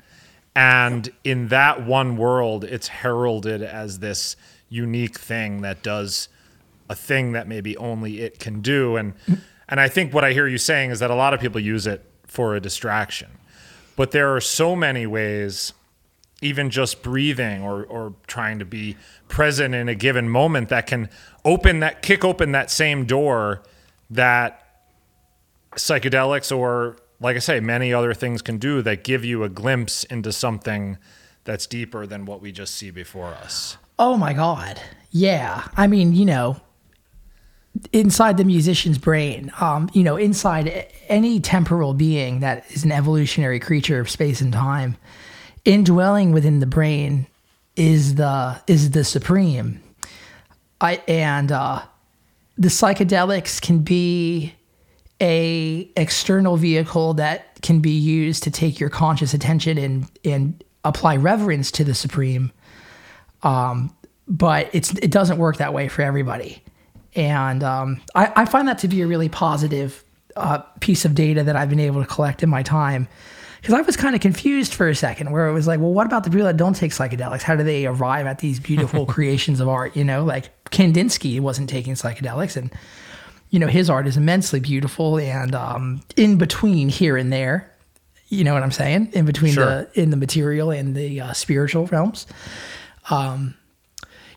And 0.55 1.09
in 1.23 1.47
that 1.49 1.85
one 1.85 2.17
world, 2.17 2.63
it's 2.63 2.87
heralded 2.87 3.61
as 3.61 3.99
this 3.99 4.35
unique 4.67 5.17
thing 5.17 5.61
that 5.61 5.81
does 5.81 6.27
a 6.89 6.95
thing 6.95 7.33
that 7.33 7.47
maybe 7.47 7.77
only 7.77 8.21
it 8.21 8.39
can 8.39 8.61
do. 8.61 8.97
And 8.97 9.13
and 9.69 9.79
I 9.79 9.87
think 9.87 10.13
what 10.13 10.23
I 10.25 10.33
hear 10.33 10.47
you 10.47 10.57
saying 10.57 10.91
is 10.91 10.99
that 10.99 11.11
a 11.11 11.15
lot 11.15 11.33
of 11.33 11.39
people 11.39 11.61
use 11.61 11.85
it 11.87 12.03
for 12.25 12.55
a 12.55 12.59
distraction. 12.59 13.29
But 13.95 14.11
there 14.11 14.35
are 14.35 14.41
so 14.41 14.75
many 14.75 15.05
ways, 15.05 15.73
even 16.41 16.69
just 16.69 17.01
breathing 17.03 17.61
or 17.61 17.83
or 17.85 18.13
trying 18.27 18.59
to 18.59 18.65
be 18.65 18.95
present 19.27 19.75
in 19.75 19.89
a 19.89 19.95
given 19.95 20.29
moment 20.29 20.69
that 20.69 20.87
can 20.87 21.09
open 21.43 21.79
that 21.79 22.01
kick 22.01 22.23
open 22.23 22.51
that 22.51 22.71
same 22.71 23.05
door 23.05 23.61
that 24.09 24.65
psychedelics 25.75 26.55
or 26.55 26.97
like 27.19 27.35
I 27.35 27.39
say, 27.39 27.59
many 27.59 27.93
other 27.93 28.13
things 28.13 28.41
can 28.41 28.57
do 28.57 28.81
that 28.81 29.03
give 29.03 29.25
you 29.25 29.43
a 29.43 29.49
glimpse 29.49 30.03
into 30.05 30.31
something 30.31 30.97
that's 31.43 31.67
deeper 31.67 32.05
than 32.05 32.25
what 32.25 32.41
we 32.41 32.51
just 32.51 32.75
see 32.75 32.91
before 32.91 33.29
us. 33.29 33.77
Oh 33.97 34.15
my 34.17 34.33
God. 34.33 34.81
Yeah. 35.11 35.67
I 35.75 35.87
mean, 35.87 36.13
you 36.13 36.25
know, 36.25 36.61
inside 37.91 38.37
the 38.37 38.45
musician's 38.45 38.97
brain, 38.97 39.51
um, 39.59 39.89
you 39.93 40.03
know, 40.03 40.15
inside 40.15 40.87
any 41.07 41.39
temporal 41.39 41.93
being 41.93 42.39
that 42.39 42.65
is 42.71 42.83
an 42.83 42.91
evolutionary 42.91 43.59
creature 43.59 43.99
of 43.99 44.09
space 44.09 44.41
and 44.41 44.53
time, 44.53 44.95
indwelling 45.69 46.31
within 46.31 46.59
the 46.59 46.65
brain 46.65 47.27
is 47.75 48.15
the 48.15 48.59
is 48.65 48.91
the 48.91 49.03
supreme. 49.03 49.81
I 50.81 50.95
and 51.07 51.51
uh, 51.51 51.83
the 52.57 52.69
psychedelics 52.69 53.61
can 53.61 53.79
be 53.79 54.55
a 55.21 55.89
external 55.95 56.57
vehicle 56.57 57.13
that 57.15 57.61
can 57.61 57.81
be 57.81 57.91
used 57.91 58.41
to 58.43 58.51
take 58.51 58.79
your 58.79 58.89
conscious 58.89 59.33
attention 59.33 59.77
and 59.77 60.09
and 60.25 60.63
apply 60.83 61.17
reverence 61.17 61.69
to 61.71 61.83
the 61.83 61.93
supreme. 61.93 62.51
Um, 63.43 63.95
but 64.27 64.69
it's 64.73 64.91
it 64.97 65.11
doesn't 65.11 65.37
work 65.37 65.57
that 65.57 65.71
way 65.71 65.87
for 65.87 66.01
everybody. 66.01 66.63
And 67.15 67.63
um, 67.63 68.01
I, 68.15 68.31
I, 68.35 68.45
find 68.45 68.67
that 68.67 68.77
to 68.79 68.87
be 68.87 69.01
a 69.01 69.07
really 69.07 69.29
positive 69.29 70.03
uh, 70.35 70.59
piece 70.79 71.05
of 71.05 71.15
data 71.15 71.43
that 71.43 71.55
I've 71.55 71.69
been 71.69 71.79
able 71.79 72.01
to 72.01 72.07
collect 72.07 72.43
in 72.43 72.49
my 72.49 72.61
time 72.61 73.07
because 73.61 73.73
I 73.73 73.81
was 73.81 73.97
kind 73.97 74.15
of 74.15 74.21
confused 74.21 74.73
for 74.73 74.87
a 74.87 74.95
second 74.95 75.31
where 75.31 75.47
it 75.47 75.53
was 75.53 75.67
like 75.67 75.79
well 75.79 75.93
what 75.93 76.05
about 76.05 76.23
the 76.23 76.29
people 76.29 76.45
that 76.45 76.57
don't 76.57 76.75
take 76.75 76.91
psychedelics 76.91 77.41
how 77.41 77.55
do 77.55 77.63
they 77.63 77.85
arrive 77.85 78.25
at 78.25 78.39
these 78.39 78.59
beautiful 78.59 79.05
creations 79.13 79.59
of 79.59 79.67
art 79.67 79.95
you 79.95 80.03
know 80.03 80.23
like 80.23 80.51
Kandinsky 80.65 81.39
wasn't 81.39 81.69
taking 81.69 81.93
psychedelics 81.93 82.55
and 82.55 82.71
you 83.49 83.59
know, 83.59 83.67
his 83.67 83.89
art 83.89 84.07
is 84.07 84.17
immensely 84.17 84.59
beautiful 84.59 85.17
and 85.17 85.55
um, 85.55 86.01
in 86.15 86.37
between 86.37 86.89
here 86.89 87.17
and 87.17 87.33
there. 87.33 87.71
You 88.27 88.43
know 88.43 88.53
what 88.53 88.61
I'm 88.61 88.71
saying? 88.71 89.09
In 89.13 89.25
between 89.25 89.53
sure. 89.53 89.65
the 89.65 89.99
in 89.99 90.11
the 90.11 90.17
material 90.17 90.69
and 90.69 90.95
the 90.95 91.21
uh, 91.21 91.33
spiritual 91.33 91.87
realms. 91.87 92.27
Um, 93.09 93.55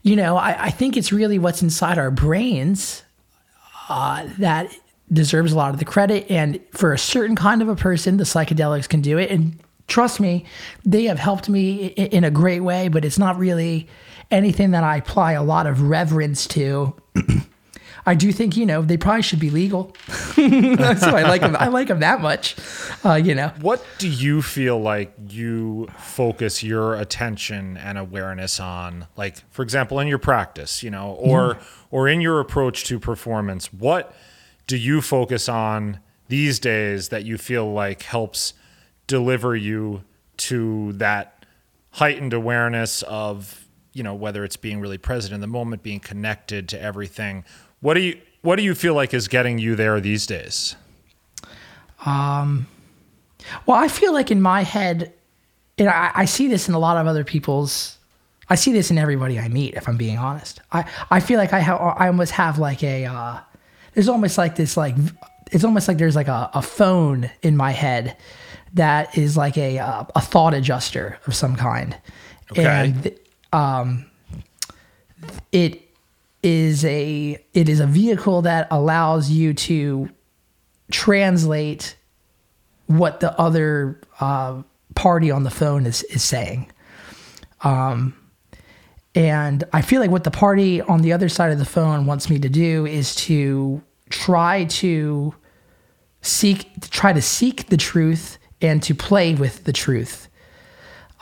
you 0.03 0.17
know, 0.17 0.37
I, 0.37 0.65
I, 0.65 0.71
think 0.71 0.97
it's 0.97 1.13
really 1.13 1.39
what's 1.39 1.61
inside 1.61 1.99
our 1.99 2.11
brains 2.11 3.03
uh, 3.91 4.27
that 4.39 4.75
deserves 5.11 5.53
a 5.53 5.57
lot 5.57 5.73
of 5.73 5.79
the 5.79 5.85
credit. 5.85 6.31
And 6.31 6.61
for 6.73 6.93
a 6.93 6.99
certain 6.99 7.37
kind 7.37 7.63
of 7.63 7.69
a 7.69 7.77
person, 7.77 8.17
the 8.17 8.25
psychedelics 8.25 8.89
can 8.89 9.01
do 9.01 9.19
it. 9.19 9.31
And 9.31 9.59
trust 9.87 10.21
me, 10.21 10.45
they 10.85 11.05
have 11.05 11.19
helped 11.19 11.49
me 11.49 11.87
in 11.87 12.25
a 12.25 12.31
great 12.31 12.61
way, 12.61 12.89
but 12.89 13.05
it's 13.05 13.19
not 13.19 13.39
really 13.39 13.89
anything 14.31 14.71
that 14.73 14.85
I 14.85 14.97
apply 14.97 15.33
a 15.33 15.43
lot 15.43 15.67
of 15.67 15.83
reverence 15.83 16.47
to. 16.49 16.97
I 18.05 18.15
do 18.15 18.33
think 18.33 18.57
you 18.57 18.67
know 18.67 18.83
they 18.83 18.97
probably 18.97 19.23
should 19.23 19.39
be 19.39 19.51
legal, 19.51 19.95
so 20.09 20.43
I 20.43 21.23
like 21.23 21.41
them. 21.41 21.55
I 21.57 21.69
like 21.69 21.87
them 21.87 22.01
that 22.01 22.21
much, 22.21 22.57
uh, 23.05 23.15
you 23.15 23.33
know. 23.33 23.53
What 23.61 23.85
do 23.99 24.09
you 24.09 24.43
feel 24.43 24.81
like 24.81 25.15
you 25.29 25.87
focus 25.99 26.65
your 26.65 26.97
attention 26.97 27.77
and 27.77 27.99
awareness 27.99 28.59
on? 28.59 29.07
Like, 29.17 29.37
for 29.53 29.63
example, 29.63 30.01
in 30.01 30.09
your 30.09 30.19
practice, 30.19 30.83
you 30.83 30.91
know, 30.91 31.13
or 31.13 31.59
or 31.93 32.09
in 32.09 32.21
your 32.21 32.41
approach 32.41 32.85
to 32.87 32.99
performance, 32.99 33.73
what 33.73 34.13
do 34.67 34.77
you 34.77 35.01
focus 35.01 35.49
on 35.49 36.01
these 36.29 36.59
days 36.59 37.09
that 37.09 37.25
you 37.25 37.39
feel 37.39 37.73
like 37.73 38.03
helps 38.03 38.55
deliver 39.07 39.55
you 39.55 40.03
to 40.39 40.93
that 40.95 41.45
heightened 41.91 42.33
awareness 42.33 43.03
of 43.03 43.67
you 43.93 44.03
know 44.03 44.15
whether 44.15 44.45
it's 44.45 44.57
being 44.57 44.81
really 44.81 44.99
present 44.99 45.35
in 45.35 45.41
the 45.41 45.47
moment 45.47 45.83
being 45.83 46.01
connected 46.01 46.69
to 46.71 46.81
everything? 46.81 47.45
What 47.81 47.95
do 47.95 48.01
you 48.01 48.21
what 48.43 48.57
do 48.57 48.63
you 48.63 48.75
feel 48.75 48.95
like 48.95 49.13
is 49.13 49.29
getting 49.29 49.59
you 49.59 49.77
there 49.77 50.01
these 50.01 50.27
days? 50.27 50.77
Um 52.05 52.67
well 53.67 53.77
i 53.77 53.89
feel 53.89 54.13
like 54.13 54.31
in 54.31 54.41
my 54.41 54.63
head 54.63 55.13
and 55.79 55.89
I, 55.89 56.13
I 56.15 56.25
see 56.25 56.49
this 56.49 56.69
in 56.69 56.75
a 56.75 56.79
lot 56.79 56.97
of 56.97 57.07
other 57.07 57.25
people's 57.25 57.99
i 58.49 58.55
see 58.55 58.73
this 58.73 58.91
in 58.91 58.99
everybody 58.99 59.39
i 59.39 59.49
meet 59.49 59.75
if 59.75 59.89
i'm 59.89 59.97
being 59.97 60.19
honest. 60.19 60.61
I, 60.71 60.85
I 61.11 61.21
feel 61.21 61.39
like 61.39 61.53
i 61.53 61.61
have 61.61 61.81
i 61.81 62.07
almost 62.07 62.33
have 62.33 62.59
like 62.59 62.83
a 62.83 63.07
uh, 63.07 63.41
there's 63.95 64.09
almost 64.09 64.39
like 64.39 64.57
this 64.57 64.77
like 64.77 64.95
it's 65.51 65.65
almost 65.65 65.89
like 65.89 65.99
there's 65.99 66.17
like 66.17 66.29
a, 66.29 66.51
a 66.55 66.63
phone 66.63 67.31
in 67.43 67.57
my 67.57 67.71
head 67.73 68.17
that 68.75 69.17
is 69.19 69.37
like 69.37 69.57
a 69.59 69.79
uh, 69.79 70.05
a 70.15 70.21
thought 70.21 70.55
adjuster 70.55 71.19
of 71.27 71.35
some 71.35 71.57
kind 71.57 71.97
Okay. 72.51 72.65
and 72.65 73.19
um 73.53 74.07
it 75.53 75.83
is 76.43 76.85
a 76.85 77.39
it 77.55 77.69
is 77.69 77.81
a 77.81 77.87
vehicle 77.87 78.43
that 78.43 78.67
allows 78.71 79.31
you 79.31 79.55
to 79.55 80.09
translate 80.91 81.97
what 82.87 83.21
the 83.21 83.39
other 83.41 84.01
uh, 84.21 84.63
party 84.95 85.31
on 85.31 85.45
the 85.45 85.51
phone 85.51 85.87
is 85.87 86.03
is 86.05 86.23
saying. 86.23 86.71
Um, 87.63 88.15
and 89.15 89.65
I 89.73 89.83
feel 89.83 90.01
like 90.01 90.11
what 90.11 90.25
the 90.25 90.31
party 90.31 90.81
on 90.81 91.03
the 91.03 91.13
other 91.13 91.29
side 91.29 91.53
of 91.53 91.59
the 91.59 91.65
phone 91.65 92.07
wants 92.07 92.31
me 92.31 92.39
to 92.39 92.49
do 92.49 92.87
is 92.87 93.15
to 93.17 93.83
try 94.09 94.65
to 94.65 95.35
seek 96.23 96.81
to 96.81 96.91
try 96.91 97.13
to 97.13 97.23
seek 97.23 97.69
the 97.69 97.77
truth 97.77 98.39
and 98.61 98.83
to 98.83 98.95
play 98.95 99.35
with 99.35 99.65
the 99.65 99.73
truth. 99.73 100.29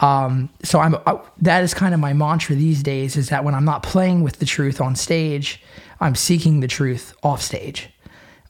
Um, 0.01 0.49
so 0.63 0.79
I'm 0.81 0.95
uh, 1.07 1.19
that 1.43 1.63
is 1.63 1.75
kind 1.75 1.95
of 1.95 2.01
my 2.01 2.13
mantra 2.13 2.55
these 2.55 2.83
days 2.83 3.17
is 3.17 3.29
that 3.29 3.45
when 3.45 3.55
I'm 3.55 3.65
not 3.65 3.83
playing 3.83 4.23
with 4.23 4.39
the 4.39 4.47
truth 4.47 4.81
on 4.81 4.95
stage, 4.95 5.63
I'm 6.01 6.15
seeking 6.15 6.61
the 6.61 6.69
truth 6.69 7.15
off 7.23 7.43
stage. 7.43 7.91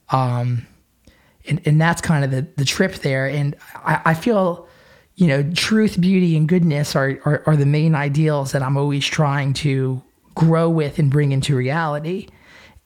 Um, 0.09 0.67
and, 1.47 1.61
and 1.65 1.81
that's 1.81 2.01
kind 2.01 2.23
of 2.23 2.31
the, 2.31 2.47
the 2.55 2.65
trip 2.65 2.95
there. 2.95 3.27
And 3.27 3.55
I, 3.75 4.01
I 4.05 4.13
feel, 4.13 4.67
you 5.15 5.27
know, 5.27 5.43
truth, 5.53 5.99
beauty, 5.99 6.35
and 6.37 6.47
goodness 6.47 6.95
are, 6.95 7.19
are, 7.25 7.43
are 7.45 7.55
the 7.55 7.65
main 7.65 7.95
ideals 7.95 8.51
that 8.53 8.61
I'm 8.61 8.77
always 8.77 9.05
trying 9.05 9.53
to 9.55 10.01
grow 10.35 10.69
with 10.69 10.99
and 10.99 11.11
bring 11.11 11.31
into 11.31 11.55
reality. 11.55 12.27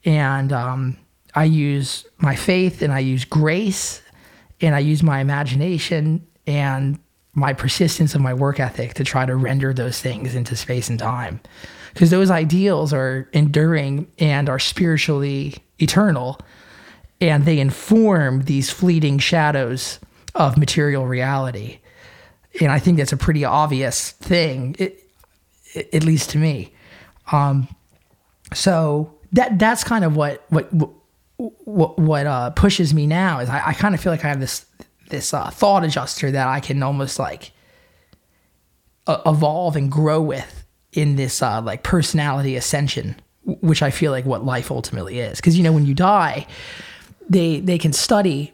And 0.04 0.52
um, 0.52 0.96
I 1.34 1.44
use 1.44 2.06
my 2.18 2.34
faith 2.36 2.82
and 2.82 2.92
I 2.92 3.00
use 3.00 3.24
grace 3.24 4.02
and 4.60 4.74
I 4.74 4.80
use 4.80 5.02
my 5.02 5.20
imagination 5.20 6.26
and 6.46 6.98
my 7.34 7.52
persistence 7.52 8.14
and 8.14 8.24
my 8.24 8.32
work 8.32 8.58
ethic 8.58 8.94
to 8.94 9.04
try 9.04 9.26
to 9.26 9.36
render 9.36 9.74
those 9.74 10.00
things 10.00 10.34
into 10.34 10.56
space 10.56 10.88
and 10.88 10.98
time. 10.98 11.40
Because 11.92 12.10
those 12.10 12.30
ideals 12.30 12.92
are 12.92 13.28
enduring 13.32 14.10
and 14.18 14.48
are 14.48 14.58
spiritually 14.58 15.54
eternal 15.78 16.40
and 17.20 17.44
they 17.44 17.58
inform 17.58 18.42
these 18.42 18.70
fleeting 18.70 19.18
shadows 19.18 19.98
of 20.34 20.58
material 20.58 21.06
reality. 21.06 21.78
And 22.60 22.70
I 22.72 22.78
think 22.78 22.96
that's 22.98 23.12
a 23.12 23.16
pretty 23.16 23.44
obvious 23.44 24.12
thing, 24.12 24.76
it, 24.78 25.02
it- 25.74 25.88
at 25.94 26.04
least 26.04 26.30
to 26.30 26.38
me. 26.38 26.72
Um, 27.32 27.68
so 28.54 29.12
that 29.32 29.58
that's 29.58 29.84
kind 29.84 30.04
of 30.04 30.16
what 30.16 30.44
what 30.48 30.70
what, 31.38 31.98
what 31.98 32.26
uh, 32.26 32.50
pushes 32.50 32.94
me 32.94 33.06
now 33.06 33.40
is 33.40 33.48
I, 33.50 33.68
I 33.68 33.72
kind 33.74 33.94
of 33.94 34.00
feel 34.00 34.12
like 34.12 34.24
I 34.24 34.28
have 34.28 34.40
this 34.40 34.64
this 35.10 35.34
uh, 35.34 35.50
thought 35.50 35.84
adjuster 35.84 36.30
that 36.30 36.48
I 36.48 36.60
can 36.60 36.82
almost 36.82 37.18
like 37.18 37.52
uh, 39.06 39.20
evolve 39.26 39.76
and 39.76 39.90
grow 39.90 40.20
with 40.22 40.64
in 40.92 41.16
this 41.16 41.42
uh, 41.42 41.60
like 41.60 41.82
personality 41.82 42.56
ascension, 42.56 43.16
which 43.44 43.82
I 43.82 43.90
feel 43.90 44.12
like 44.12 44.24
what 44.24 44.44
life 44.44 44.70
ultimately 44.70 45.18
is. 45.20 45.36
Because 45.38 45.56
you 45.58 45.62
know 45.62 45.72
when 45.72 45.86
you 45.86 45.94
die, 45.94 46.46
they 47.28 47.60
they 47.60 47.78
can 47.78 47.92
study 47.92 48.52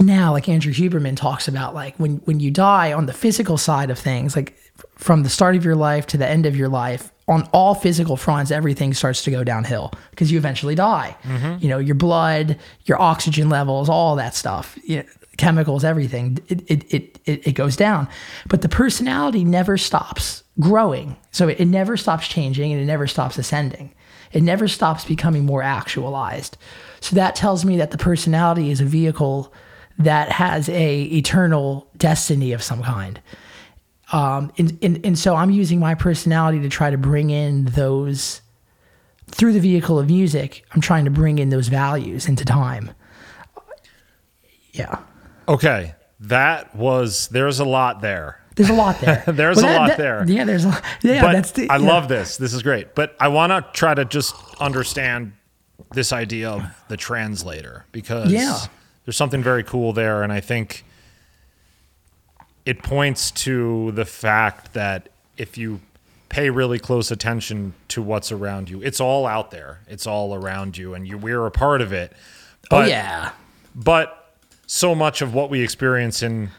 now 0.00 0.32
like 0.32 0.48
Andrew 0.48 0.72
Huberman 0.72 1.16
talks 1.16 1.48
about 1.48 1.74
like 1.74 1.96
when 1.96 2.16
when 2.24 2.40
you 2.40 2.50
die 2.50 2.92
on 2.92 3.06
the 3.06 3.12
physical 3.12 3.58
side 3.58 3.90
of 3.90 3.98
things 3.98 4.34
like 4.34 4.58
from 4.96 5.22
the 5.22 5.28
start 5.28 5.56
of 5.56 5.64
your 5.64 5.74
life 5.74 6.06
to 6.08 6.16
the 6.16 6.26
end 6.26 6.46
of 6.46 6.56
your 6.56 6.68
life 6.68 7.12
on 7.28 7.48
all 7.52 7.74
physical 7.74 8.16
fronts 8.16 8.50
everything 8.50 8.94
starts 8.94 9.22
to 9.24 9.30
go 9.30 9.44
downhill 9.44 9.92
because 10.10 10.32
you 10.32 10.38
eventually 10.38 10.74
die. 10.74 11.16
Mm-hmm. 11.24 11.62
You 11.62 11.68
know 11.68 11.78
your 11.78 11.94
blood 11.94 12.58
your 12.86 13.00
oxygen 13.00 13.48
levels 13.48 13.88
all 13.88 14.16
that 14.16 14.34
stuff 14.34 14.78
you 14.84 14.98
know, 14.98 15.04
chemicals 15.36 15.84
everything 15.84 16.38
it, 16.48 16.62
it, 16.70 16.94
it, 16.94 17.18
it, 17.24 17.46
it 17.48 17.52
goes 17.52 17.76
down. 17.76 18.08
But 18.48 18.62
the 18.62 18.68
personality 18.68 19.44
never 19.44 19.76
stops 19.76 20.42
growing. 20.60 21.16
So 21.30 21.48
it, 21.48 21.60
it 21.60 21.66
never 21.66 21.96
stops 21.96 22.28
changing 22.28 22.72
and 22.72 22.80
it 22.80 22.84
never 22.84 23.06
stops 23.06 23.38
ascending. 23.38 23.94
It 24.32 24.42
never 24.42 24.68
stops 24.68 25.04
becoming 25.04 25.44
more 25.44 25.62
actualized. 25.62 26.56
So 27.00 27.16
that 27.16 27.34
tells 27.34 27.64
me 27.64 27.76
that 27.76 27.90
the 27.90 27.98
personality 27.98 28.70
is 28.70 28.80
a 28.80 28.84
vehicle 28.84 29.52
that 29.98 30.30
has 30.32 30.68
a 30.68 31.02
eternal 31.04 31.86
destiny 31.96 32.52
of 32.52 32.62
some 32.62 32.82
kind. 32.82 33.20
Um, 34.12 34.52
and, 34.58 34.78
and, 34.82 35.04
and 35.06 35.18
so 35.18 35.34
I'm 35.36 35.50
using 35.50 35.78
my 35.80 35.94
personality 35.94 36.60
to 36.60 36.68
try 36.68 36.90
to 36.90 36.98
bring 36.98 37.30
in 37.30 37.64
those 37.66 38.42
through 39.28 39.54
the 39.54 39.60
vehicle 39.60 39.98
of 39.98 40.08
music. 40.08 40.64
I'm 40.72 40.80
trying 40.82 41.04
to 41.06 41.10
bring 41.10 41.38
in 41.38 41.48
those 41.48 41.68
values 41.68 42.28
into 42.28 42.44
time. 42.44 42.90
Yeah. 44.72 45.00
okay 45.48 45.94
that 46.20 46.74
was 46.76 47.28
there's 47.28 47.58
a 47.58 47.64
lot 47.64 48.00
there 48.00 48.38
There's 48.54 48.70
a 48.70 48.74
lot 48.74 49.00
there. 49.00 49.24
There's 49.26 49.56
Well, 49.56 49.64
a 49.66 49.68
that- 49.68 49.78
lot 49.80 49.88
that- 49.88 49.98
there. 49.98 50.24
Yeah, 50.28 50.44
there's 50.44 50.64
a 50.64 50.68
lot. 50.68 50.84
yeah. 51.02 51.20
but 51.22 51.32
that's 51.32 51.52
the, 51.52 51.68
I 51.70 51.78
yeah. 51.78 51.86
love 51.88 52.08
this. 52.08 52.36
This 52.36 52.52
is 52.54 52.62
great. 52.62 52.94
But 52.94 53.16
I 53.18 53.28
want 53.28 53.50
to 53.50 53.66
try 53.72 53.94
to 53.94 54.04
just 54.04 54.34
understand 54.60 55.32
this 55.94 56.12
idea 56.12 56.50
of 56.50 56.62
the 56.88 56.96
translator 56.98 57.86
because 57.92 58.30
Yeah. 58.30 58.58
There's 59.04 59.16
something 59.16 59.42
very 59.42 59.62
cool 59.64 59.92
there, 59.92 60.22
and 60.22 60.32
I 60.32 60.40
think 60.40 60.84
it 62.64 62.82
points 62.82 63.30
to 63.30 63.90
the 63.92 64.04
fact 64.04 64.72
that 64.74 65.08
if 65.36 65.58
you 65.58 65.80
pay 66.28 66.48
really 66.50 66.78
close 66.78 67.10
attention 67.10 67.74
to 67.88 68.00
what's 68.00 68.30
around 68.32 68.70
you, 68.70 68.80
it's 68.82 69.00
all 69.00 69.26
out 69.26 69.50
there. 69.50 69.80
It's 69.88 70.06
all 70.06 70.34
around 70.34 70.78
you, 70.78 70.94
and 70.94 71.06
you 71.06 71.18
we're 71.18 71.46
a 71.46 71.50
part 71.50 71.80
of 71.80 71.92
it. 71.92 72.12
Oh 72.70 72.78
But 72.78 72.88
yeah. 72.88 73.32
but 73.74 74.36
so 74.66 74.94
much 74.94 75.20
of 75.20 75.34
what 75.34 75.50
we 75.50 75.60
experience 75.60 76.22
in 76.22 76.50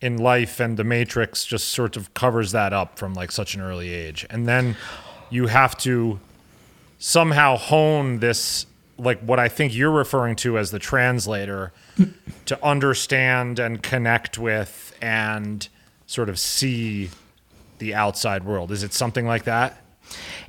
in 0.00 0.18
life 0.18 0.58
and 0.58 0.76
the 0.76 0.82
matrix 0.82 1.44
just 1.44 1.68
sort 1.68 1.96
of 1.96 2.12
covers 2.12 2.50
that 2.50 2.72
up 2.72 2.98
from 2.98 3.14
like 3.14 3.30
such 3.30 3.54
an 3.54 3.60
early 3.60 3.92
age 3.92 4.26
and 4.30 4.48
then 4.48 4.76
you 5.30 5.46
have 5.46 5.78
to 5.78 6.18
somehow 6.98 7.56
hone 7.56 8.18
this 8.18 8.66
like 8.98 9.20
what 9.20 9.38
i 9.38 9.48
think 9.48 9.74
you're 9.74 9.90
referring 9.90 10.36
to 10.36 10.58
as 10.58 10.70
the 10.70 10.78
translator 10.78 11.72
to 12.46 12.64
understand 12.64 13.58
and 13.58 13.82
connect 13.82 14.38
with 14.38 14.96
and 15.00 15.68
sort 16.06 16.28
of 16.28 16.38
see 16.38 17.10
the 17.82 17.94
outside 17.94 18.44
world. 18.44 18.70
Is 18.70 18.82
it 18.82 18.92
something 18.92 19.26
like 19.26 19.44
that? 19.44 19.82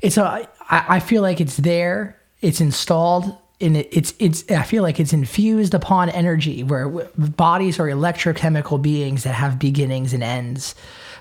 It's 0.01 0.17
a 0.17 0.47
I, 0.69 0.99
feel 0.99 1.21
like 1.21 1.39
it's 1.39 1.57
there 1.57 2.19
it's 2.41 2.59
installed 2.59 3.37
and 3.61 3.77
it, 3.77 3.87
it's 3.91 4.13
it's 4.19 4.49
i 4.51 4.63
feel 4.63 4.81
like 4.81 4.99
it's 4.99 5.13
infused 5.13 5.73
upon 5.73 6.09
energy 6.09 6.63
where 6.63 6.89
bodies 6.89 7.79
are 7.79 7.85
electrochemical 7.85 8.81
beings 8.81 9.23
that 9.23 9.33
have 9.33 9.59
beginnings 9.59 10.13
and 10.13 10.23
ends. 10.23 10.75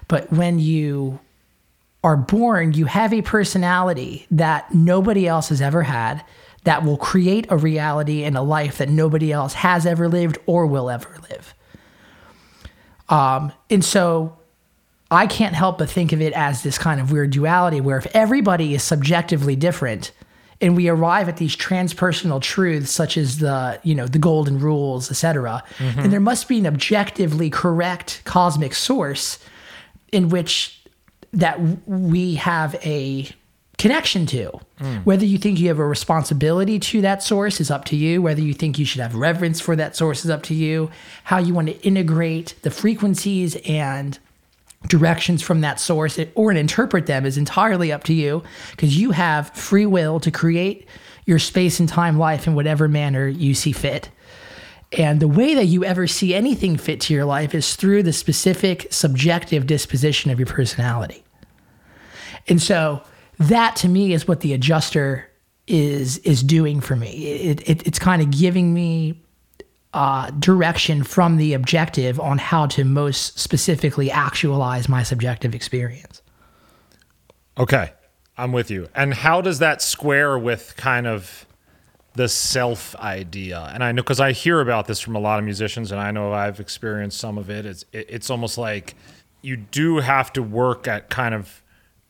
But 0.09 0.33
when 0.33 0.59
you 0.59 1.21
are 2.03 2.17
born 2.17 2.73
you 2.73 2.87
have 2.87 3.13
a 3.13 3.23
personality 3.23 4.27
that 4.31 4.75
nobody 4.75 5.29
else 5.29 5.51
has 5.51 5.61
ever 5.61 5.83
had 5.83 6.25
that 6.65 6.85
will 6.85 6.97
create 6.97 7.47
a 7.51 7.57
reality 7.57 8.23
and 8.25 8.37
a 8.37 8.43
life 8.43 8.79
that 8.79 8.89
nobody 8.89 9.33
else 9.33 9.55
has 9.55 9.85
ever 9.85 10.09
lived 10.09 10.39
or 10.47 10.67
will 10.67 10.89
ever 10.89 11.17
live. 11.29 11.55
Um, 13.09 13.53
and 13.69 13.85
so 13.85 14.39
I 15.11 15.27
can't 15.27 15.55
help 15.55 15.79
but 15.79 15.91
think 15.91 16.13
of 16.13 16.23
it 16.23 16.33
as 16.33 16.63
this 16.63 16.79
kind 16.79 17.01
of 17.01 17.13
weird 17.13 17.31
duality 17.31 17.81
where 17.81 17.99
if 17.99 18.07
everybody 18.15 18.75
is 18.75 18.83
subjectively 18.83 19.57
different 19.57 20.13
and 20.61 20.77
we 20.77 20.89
arrive 20.89 21.29
at 21.29 21.37
these 21.37 21.57
transpersonal 21.57 22.41
truths 22.41 22.91
such 22.91 23.17
as 23.17 23.39
the 23.39 23.79
you 23.83 23.95
know 23.95 24.07
the 24.07 24.19
golden 24.19 24.59
rules 24.59 25.11
etc 25.11 25.63
and 25.99 26.13
there 26.13 26.21
must 26.21 26.49
be 26.49 26.59
an 26.59 26.67
objectively 26.67 27.51
correct 27.51 28.23
cosmic 28.25 28.73
source 28.73 29.39
in 30.13 30.29
which 30.29 30.81
that 31.33 31.61
we 31.87 32.37
have 32.37 32.75
a 32.77 33.29
connection 33.83 34.27
to 34.27 34.51
whether 35.05 35.25
you 35.25 35.39
think 35.39 35.61
you 35.61 35.69
have 35.69 35.79
a 35.79 35.87
responsibility 35.87 36.79
to 36.79 37.01
that 37.01 37.23
source 37.23 37.61
is 37.61 37.71
up 37.71 37.85
to 37.85 37.97
you 37.97 38.23
whether 38.23 38.41
you 38.41 38.55
think 38.55 38.79
you 38.79 38.85
should 38.85 39.01
have 39.01 39.15
reverence 39.15 39.61
for 39.61 39.77
that 39.77 39.95
source 39.97 40.25
is 40.25 40.31
up 40.31 40.43
to 40.43 40.55
you 40.55 40.91
how 41.25 41.39
you 41.39 41.53
want 41.55 41.69
to 41.69 41.81
integrate 41.83 42.55
the 42.63 42.71
frequencies 42.71 43.57
and 43.67 44.19
directions 44.89 45.43
from 45.43 45.61
that 45.61 45.79
source 45.81 46.19
or 46.35 46.53
interpret 46.53 47.07
them 47.07 47.25
is 47.25 47.39
entirely 47.39 47.93
up 47.93 48.05
to 48.05 48.13
you 48.13 48.43
because 48.73 48.99
you 48.99 49.13
have 49.13 49.51
free 49.51 49.87
will 49.87 50.21
to 50.21 50.31
create 50.31 50.87
your 51.25 51.39
space 51.39 51.81
and 51.81 51.89
time 51.89 52.19
life 52.19 52.47
in 52.47 52.55
whatever 52.55 52.89
manner 52.89 53.29
you 53.29 53.55
see 53.55 53.73
fit. 53.73 54.11
And 54.99 55.21
the 55.21 55.29
way 55.29 55.55
that 55.55 55.67
you 55.67 55.85
ever 55.85 56.07
see 56.07 56.35
anything 56.35 56.77
fit 56.77 57.01
to 57.03 57.15
your 57.15 57.25
life 57.25 57.55
is 57.55 57.77
through 57.77 58.03
the 58.03 58.13
specific 58.13 58.89
subjective 58.91 59.67
disposition 59.67 60.31
of 60.31 60.39
your 60.39 60.47
personality. 60.47 61.23
And 62.49 62.61
so 62.61 63.03
that 63.49 63.77
to 63.77 63.89
me 63.89 64.13
is 64.13 64.27
what 64.27 64.41
the 64.41 64.53
adjuster 64.53 65.29
is 65.67 66.19
is 66.19 66.43
doing 66.43 66.81
for 66.81 66.97
me. 66.97 67.27
It, 67.27 67.69
it, 67.69 67.87
it's 67.87 67.99
kind 67.99 68.21
of 68.21 68.31
giving 68.31 68.75
me 68.75 69.23
uh, 69.95 70.31
direction 70.31 71.03
from 71.03 71.37
the 71.37 71.55
objective 71.55 72.19
on 72.19 72.39
how 72.39 72.67
to 72.67 72.85
most 72.85 73.39
specifically 73.39 74.11
actualize 74.11 74.89
my 74.89 75.03
subjective 75.03 75.55
experience. 75.55 76.23
Okay, 77.59 77.93
I'm 78.37 78.53
with 78.53 78.71
you. 78.71 78.89
And 78.95 79.13
how 79.13 79.41
does 79.41 79.59
that 79.59 79.83
square 79.83 80.39
with 80.39 80.75
kind 80.77 81.07
of 81.07 81.47
the 82.15 82.29
self 82.29 82.97
idea? 82.97 83.71
And 83.73 83.85
I 83.85 83.93
know 83.93 84.03
because 84.03 84.21
I 84.21 84.33
hear 84.33 84.61
about 84.61 84.87
this 84.87 84.99
from 84.99 85.15
a 85.15 85.21
lot 85.21 85.39
of 85.39 85.45
musicians, 85.45 85.93
and 85.93 86.01
I 86.01 86.11
know 86.11 86.33
I've 86.33 86.59
experienced 86.59 87.19
some 87.19 87.39
of 87.39 87.51
it. 87.51 87.67
It's 87.67 87.85
it, 87.93 88.07
it's 88.09 88.31
almost 88.31 88.57
like 88.59 88.95
you 89.43 89.57
do 89.57 89.99
have 89.99 90.33
to 90.33 90.43
work 90.43 90.89
at 90.89 91.11
kind 91.11 91.35
of 91.35 91.62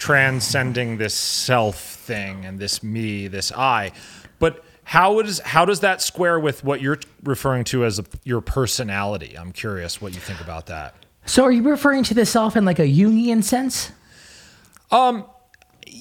transcending 0.03 0.99
this 0.99 1.15
self 1.15 1.77
thing 1.81 2.45
and 2.45 2.59
this 2.59 2.83
me, 2.83 3.29
this 3.29 3.53
I. 3.53 3.93
But 4.41 4.65
how 4.85 5.21
is 5.21 5.39
how 5.41 5.65
does 5.65 5.81
that 5.81 6.03
square 6.03 6.41
with 6.41 6.65
what 6.65 6.81
you're 6.81 6.99
referring 7.23 7.63
to 7.65 7.85
as 7.85 8.01
a, 8.01 8.05
your 8.25 8.41
personality? 8.41 9.39
I'm 9.39 9.53
curious 9.53 10.01
what 10.03 10.13
you 10.13 10.21
think 10.21 10.41
about 10.41 10.67
that. 10.67 10.95
So, 11.25 11.45
are 11.45 11.53
you 11.53 11.63
referring 11.63 12.03
to 12.05 12.15
the 12.15 12.27
self 12.27 12.57
in 12.57 12.65
like 12.65 12.81
a 12.81 12.87
Jungian 12.87 13.45
sense? 13.45 13.93
Um, 14.91 15.25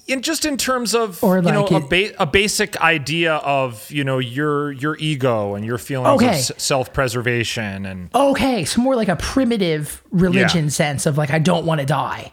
in 0.07 0.23
just 0.23 0.45
in 0.45 0.57
terms 0.57 0.95
of 0.95 1.23
Or 1.23 1.35
you 1.37 1.43
know 1.43 1.63
like 1.65 1.83
a, 1.83 1.87
ba- 1.87 2.23
a 2.23 2.25
basic 2.25 2.81
idea 2.81 3.35
of 3.35 3.89
you 3.91 4.03
know 4.03 4.17
your 4.17 4.71
your 4.71 4.97
ego 4.99 5.53
and 5.53 5.63
your 5.63 5.77
feelings 5.77 6.15
Okay. 6.23 6.27
of 6.29 6.33
s- 6.33 6.51
self-preservation 6.57 7.85
and 7.85 8.09
Okay, 8.15 8.65
so 8.65 8.81
more 8.81 8.95
like 8.95 9.09
a 9.09 9.15
primitive 9.15 10.01
religion 10.11 10.65
Yeah. 10.65 10.69
sense 10.71 11.05
of 11.05 11.17
like 11.19 11.29
I 11.29 11.37
don't 11.39 11.65
want 11.67 11.81
to 11.81 11.85
die, 11.85 12.31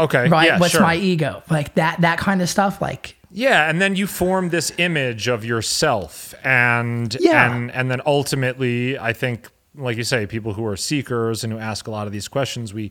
okay 0.00 0.28
right? 0.28 0.46
yeah 0.46 0.58
What's 0.58 0.72
sure. 0.72 0.82
my 0.82 0.96
ego? 0.96 1.42
Like 1.50 1.74
that 1.74 2.00
that 2.00 2.18
kind 2.18 2.40
of 2.42 2.48
stuff. 2.48 2.80
Like 2.80 3.16
yeah 3.30 3.68
and 3.68 3.80
then 3.80 3.94
you 3.94 4.06
form 4.06 4.48
this 4.48 4.72
image 4.78 5.28
of 5.28 5.44
yourself 5.44 6.34
and 6.44 7.14
Yeah. 7.20 7.54
and 7.54 7.70
and 7.72 7.90
then 7.90 8.00
ultimately 8.06 8.98
i 8.98 9.12
think 9.12 9.50
like 9.74 9.98
you 9.98 10.04
say 10.04 10.26
people 10.26 10.54
who 10.54 10.64
are 10.64 10.78
seekers 10.78 11.44
and 11.44 11.52
who 11.52 11.58
ask 11.58 11.86
a 11.86 11.90
lot 11.90 12.06
of 12.06 12.12
these 12.14 12.26
questions 12.26 12.72
we 12.72 12.90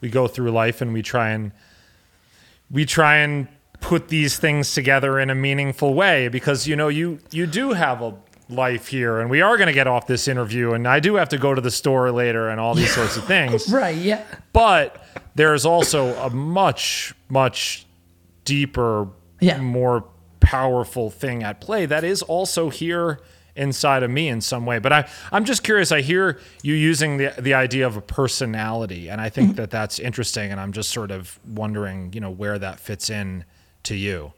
we 0.00 0.08
go 0.08 0.26
through 0.28 0.50
life 0.50 0.80
and 0.80 0.94
we 0.94 1.02
try 1.02 1.28
and 1.28 1.52
we 2.70 2.86
try 2.86 3.16
and 3.16 3.48
put 3.80 4.08
these 4.08 4.38
things 4.38 4.72
together 4.72 5.18
in 5.20 5.28
a 5.28 5.34
meaningful 5.34 5.92
way 5.92 6.28
because 6.28 6.66
you 6.66 6.74
know 6.74 6.88
you 6.88 7.18
you 7.30 7.46
do 7.46 7.72
have 7.74 8.00
a 8.00 8.14
life 8.48 8.86
here 8.88 9.18
and 9.20 9.28
we 9.28 9.40
are 9.40 9.56
going 9.56 9.66
to 9.66 9.72
get 9.72 9.86
off 9.88 10.06
this 10.06 10.28
interview 10.28 10.72
and 10.72 10.86
I 10.86 11.00
do 11.00 11.16
have 11.16 11.28
to 11.30 11.38
go 11.38 11.52
to 11.54 11.60
the 11.60 11.70
store 11.70 12.12
later 12.12 12.48
and 12.48 12.60
all 12.60 12.74
these 12.74 12.94
sorts 12.94 13.16
of 13.16 13.24
things 13.34 13.72
right, 13.72 13.96
yeah, 13.96 14.22
but 14.52 15.04
there's 15.34 15.66
also 15.66 16.14
a 16.16 16.30
much 16.30 17.12
much 17.28 17.86
deeper 18.44 19.08
Yeah. 19.40 19.58
more 19.60 20.04
powerful 20.40 21.10
thing 21.10 21.42
at 21.42 21.60
play 21.60 21.86
that 21.86 22.04
is 22.04 22.22
also 22.22 22.70
here 22.70 23.18
inside 23.56 24.02
of 24.04 24.10
me 24.10 24.28
in 24.28 24.40
some 24.40 24.64
way 24.66 24.78
but 24.78 24.92
I 24.92 25.08
I'm 25.32 25.44
just 25.44 25.64
curious 25.64 25.90
I 25.90 26.02
hear 26.02 26.38
you 26.62 26.74
using 26.74 27.16
the 27.16 27.32
the 27.38 27.54
idea 27.54 27.86
of 27.86 27.96
a 27.96 28.00
personality 28.02 29.08
and 29.08 29.20
I 29.20 29.28
think 29.28 29.48
Mm-hmm. 29.48 29.56
that 29.56 29.70
that's 29.70 29.98
interesting 29.98 30.52
and 30.52 30.60
I'm 30.60 30.72
just 30.72 30.90
sort 30.90 31.10
of 31.10 31.40
wondering 31.48 32.12
you 32.12 32.20
know 32.20 32.30
where 32.30 32.58
that 32.60 32.78
fits 32.78 33.10
in 33.10 33.44
to 33.84 33.96
you 33.96 34.32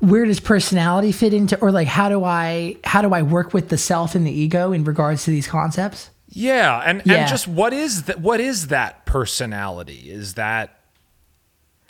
where 0.00 0.24
does 0.24 0.40
personality 0.40 1.12
fit 1.12 1.34
into, 1.34 1.58
or 1.60 1.70
like 1.70 1.88
how 1.88 2.08
do 2.08 2.24
I 2.24 2.76
how 2.84 3.02
do 3.02 3.12
I 3.12 3.22
work 3.22 3.52
with 3.52 3.68
the 3.68 3.78
self 3.78 4.14
and 4.14 4.26
the 4.26 4.32
ego 4.32 4.72
in 4.72 4.84
regards 4.84 5.24
to 5.24 5.30
these 5.30 5.46
concepts? 5.46 6.10
Yeah, 6.28 6.80
and 6.84 7.02
Yeah. 7.04 7.16
and 7.16 7.28
just 7.28 7.48
what 7.48 7.72
is 7.72 8.04
that? 8.04 8.20
What 8.20 8.40
is 8.40 8.68
that 8.68 9.04
personality? 9.04 10.10
Is 10.10 10.34
that 10.34 10.78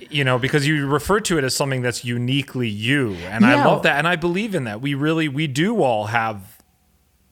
you 0.09 0.25
know 0.25 0.38
because 0.38 0.66
you 0.66 0.87
refer 0.87 1.20
to 1.20 1.37
it 1.38 1.44
as 1.44 1.55
something 1.55 1.83
that's 1.83 2.05
uniquely 2.05 2.68
you, 2.68 3.14
and 3.29 3.44
I 3.44 3.64
love 3.64 3.83
that, 3.83 3.99
and 3.99 4.09
I 4.09 4.16
believe 4.16 4.55
in 4.55 4.64
that. 4.64 4.81
We 4.81 4.94
really 4.94 5.29
we 5.29 5.46
do 5.46 5.83
all 5.83 6.07
have. 6.07 6.59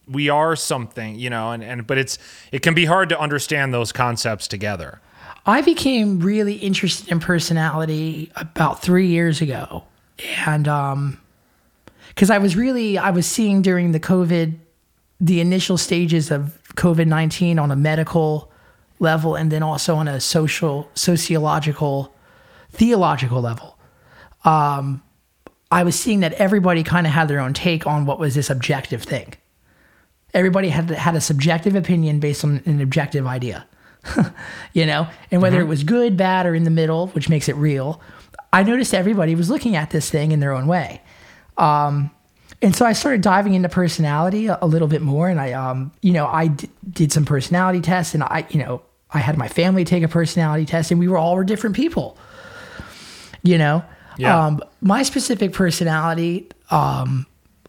We 0.06 0.30
are 0.30 0.56
something, 0.56 1.16
you 1.18 1.28
know, 1.28 1.52
and, 1.52 1.62
and 1.62 1.86
but 1.86 1.98
it's 1.98 2.18
it 2.52 2.60
can 2.62 2.72
be 2.74 2.86
hard 2.86 3.08
to 3.10 3.20
understand 3.20 3.74
those 3.74 3.92
concepts 3.92 4.48
together. 4.48 5.00
I 5.44 5.60
became 5.62 6.20
really 6.20 6.54
interested 6.54 7.08
in 7.08 7.20
personality 7.20 8.30
about 8.36 8.80
three 8.82 9.06
years 9.08 9.40
ago, 9.42 9.84
and 10.46 10.66
um, 10.68 11.20
because 12.09 12.31
I 12.31 12.38
was 12.38 12.57
really 12.57 12.98
I 12.98 13.11
was 13.11 13.26
seeing 13.26 13.62
during 13.62 13.92
the 13.92 14.00
COVID, 14.00 14.54
the 15.20 15.40
initial 15.40 15.78
stages 15.78 16.31
of 16.31 16.61
COVID 16.74 17.07
nineteen 17.07 17.59
on 17.59 17.70
a 17.70 17.76
medical 17.76 18.50
level, 18.98 19.35
and 19.35 19.50
then 19.50 19.62
also 19.62 19.96
on 19.96 20.09
a 20.09 20.20
social, 20.20 20.90
sociological, 20.94 22.14
theological 22.72 23.40
level. 23.40 23.78
Um, 24.44 25.02
I 25.70 25.85
was 25.85 25.99
seeing 25.99 26.20
that 26.20 26.32
everybody 26.34 26.82
kind 26.82 27.07
of 27.07 27.12
had 27.12 27.28
their 27.28 27.40
own 27.40 27.53
take 27.53 27.86
on 27.86 28.07
what 28.07 28.18
was 28.18 28.34
this 28.34 28.51
objective 28.51 29.03
thing. 29.03 29.34
Everybody 30.34 30.68
had 30.68 30.90
had 30.90 31.14
a 31.14 31.20
subjective 31.20 31.74
opinion 31.74 32.20
based 32.20 32.45
on 32.45 32.62
an 32.66 32.80
objective 32.80 33.26
idea 33.26 33.66
you 34.72 34.86
know, 34.86 35.07
and 35.30 35.42
whether 35.42 35.61
it 35.61 35.64
was 35.64 35.84
good, 35.84 36.16
bad, 36.16 36.47
or 36.47 36.55
in 36.55 36.64
the 36.64 36.70
middle, 36.70 37.09
which 37.09 37.28
makes 37.28 37.49
it 37.49 37.57
real, 37.57 38.01
I 38.53 38.62
noticed 38.62 38.94
everybody 38.94 39.34
was 39.34 39.51
looking 39.51 39.76
at 39.76 39.90
this 39.90 40.11
thing 40.11 40.32
in 40.32 40.40
their 40.40 40.53
own 40.53 40.66
way. 40.66 41.03
Um, 41.57 42.11
and 42.62 42.74
so 42.74 42.86
I 42.86 42.92
started 42.92 43.20
diving 43.20 43.55
into 43.55 43.68
personality 43.68 44.46
a, 44.46 44.59
a 44.62 44.66
little 44.66 44.88
bit 44.88 45.03
more, 45.03 45.28
and 45.28 45.40
I, 45.40 45.53
um, 45.53 45.92
you 46.03 46.12
know, 46.12 46.26
I 46.26 46.49
d- 46.49 46.68
did 46.90 47.12
some 47.12 47.24
personality 47.24 47.80
tests, 47.80 48.14
and 48.14 48.22
I, 48.22 48.46
you 48.51 48.59
know, 48.64 48.82
I 49.11 49.18
had 49.18 49.38
my 49.38 49.49
family 49.49 49.84
take 49.84 50.03
a 50.03 50.09
personality 50.09 50.64
test, 50.66 50.90
and 50.90 50.99
we 50.99 51.09
were 51.09 51.16
all 51.18 51.36
were 51.36 51.44
different 51.44 51.76
people. 51.76 52.16
You 53.42 53.59
know, 53.59 53.84
Yeah. 54.16 54.46
um, 54.46 54.61
my 54.80 55.03
specific 55.05 55.53
personality 55.53 56.49
um, 56.70 57.26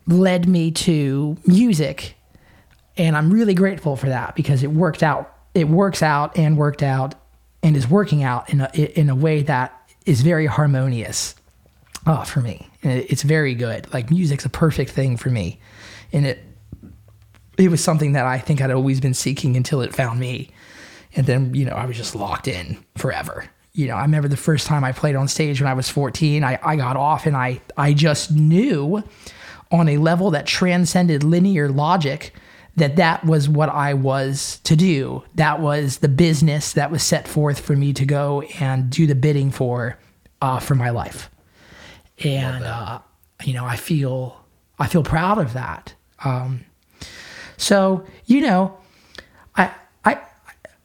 led 0.07 0.47
me 0.47 0.71
to 0.71 1.38
music, 1.45 2.15
and 2.97 3.15
I'm 3.15 3.32
really 3.32 3.53
grateful 3.53 3.95
for 3.95 4.07
that 4.09 4.36
because 4.36 4.63
it 4.63 4.71
worked 4.71 5.03
out. 5.03 5.34
It 5.53 5.67
works 5.67 6.01
out 6.01 6.38
and 6.38 6.57
worked 6.57 6.82
out, 6.84 7.13
and 7.61 7.75
is 7.77 7.88
working 7.88 8.23
out 8.23 8.49
in 8.49 8.61
a 8.61 8.69
in 8.99 9.09
a 9.09 9.15
way 9.15 9.43
that 9.43 9.78
is 10.10 10.22
very 10.22 10.47
harmonious 10.47 11.36
uh, 12.07 12.24
for 12.24 12.41
me. 12.41 12.68
And 12.82 12.99
It's 13.10 13.22
very 13.22 13.53
good. 13.53 13.91
Like 13.93 14.10
music's 14.10 14.43
a 14.43 14.49
perfect 14.49 14.91
thing 14.91 15.18
for 15.18 15.30
me, 15.30 15.60
and 16.12 16.26
it 16.26 16.43
it 17.57 17.70
was 17.70 17.84
something 17.84 18.14
that 18.14 18.26
I 18.26 18.39
think 18.39 18.62
I'd 18.62 18.72
always 18.72 18.99
been 18.99 19.14
seeking 19.14 19.55
until 19.55 19.82
it 19.82 19.93
found 19.93 20.20
me, 20.20 20.51
and 21.16 21.28
then 21.28 21.53
you 21.53 21.66
know 21.66 21.74
I 21.74 21.86
was 21.86 21.95
just 21.95 22.16
locked 22.16 22.47
in 22.47 22.84
forever. 22.95 23.45
You 23.74 23.88
know, 23.88 23.95
I 23.95 24.01
remember 24.01 24.28
the 24.28 24.38
first 24.38 24.66
time 24.66 24.84
I 24.84 24.91
played 24.91 25.16
on 25.16 25.28
stage 25.28 25.62
when 25.62 25.70
I 25.70 25.74
was 25.74 25.89
14. 25.89 26.43
I, 26.43 26.57
I 26.64 26.76
got 26.76 26.97
off 26.97 27.28
and 27.28 27.38
I 27.38 27.62
I 27.78 27.93
just 27.93 28.32
knew 28.32 29.03
on 29.72 29.88
a 29.88 29.97
level 29.97 30.32
that 30.32 30.47
transcended 30.47 31.24
linear 31.24 31.70
logic 31.70 32.34
that 32.76 32.95
that 32.95 33.26
was 33.26 33.49
what 33.49 33.70
I 33.70 33.93
was 33.93 34.59
to 34.63 34.76
do. 34.76 35.24
That 35.36 35.59
was 35.59 35.97
the 35.97 36.07
business 36.07 36.74
that 36.74 36.91
was 36.91 37.03
set 37.03 37.28
forth 37.28 37.59
for 37.59 37.76
me 37.76 37.93
to 37.93 38.05
go 38.05 38.41
and 38.59 38.89
do 38.89 39.05
the 39.05 39.15
bidding 39.15 39.51
for 39.51 39.97
uh, 40.41 40.59
for 40.59 40.76
my 40.76 40.89
life. 40.89 41.30
And 42.24 42.63
uh, 42.63 42.99
you 43.43 43.53
know, 43.53 43.65
I 43.65 43.76
feel 43.76 44.43
I 44.78 44.88
feel 44.88 45.03
proud 45.03 45.38
of 45.38 45.53
that. 45.53 45.93
Um, 46.24 46.65
so 47.57 48.05
you 48.26 48.41
know, 48.41 48.78
I 49.55 49.74
I 50.05 50.22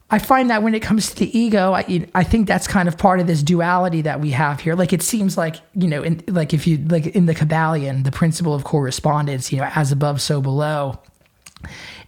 I 0.09 0.19
find 0.19 0.49
that 0.49 0.63
when 0.63 0.75
it 0.75 0.81
comes 0.81 1.09
to 1.09 1.15
the 1.15 1.37
ego, 1.37 1.73
I 1.73 2.07
I 2.13 2.23
think 2.23 2.47
that's 2.47 2.67
kind 2.67 2.87
of 2.87 2.97
part 2.97 3.19
of 3.19 3.27
this 3.27 3.43
duality 3.43 4.01
that 4.01 4.19
we 4.19 4.31
have 4.31 4.59
here. 4.59 4.75
Like 4.75 4.93
it 4.93 5.01
seems 5.01 5.37
like 5.37 5.57
you 5.73 5.87
know, 5.87 6.03
in, 6.03 6.23
like 6.27 6.53
if 6.53 6.67
you 6.67 6.77
like 6.77 7.07
in 7.07 7.25
the 7.25 7.35
Kybalion, 7.35 8.03
the 8.03 8.11
principle 8.11 8.53
of 8.53 8.63
correspondence, 8.63 9.51
you 9.51 9.59
know, 9.59 9.69
as 9.75 9.91
above, 9.91 10.21
so 10.21 10.41
below. 10.41 10.99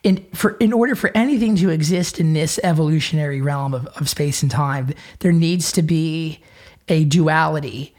In 0.04 0.26
for 0.34 0.52
in 0.58 0.74
order 0.74 0.96
for 0.96 1.12
anything 1.16 1.56
to 1.58 1.70
exist 1.70 2.20
in 2.20 2.34
this 2.34 2.60
evolutionary 2.64 3.42
realm 3.42 3.74
of, 3.74 3.88
of 3.88 4.08
space 4.08 4.44
and 4.44 4.52
time, 4.52 4.94
there 5.20 5.32
needs 5.32 5.72
to 5.74 5.82
be 5.82 6.40
a 6.88 7.06
duality. 7.06 7.94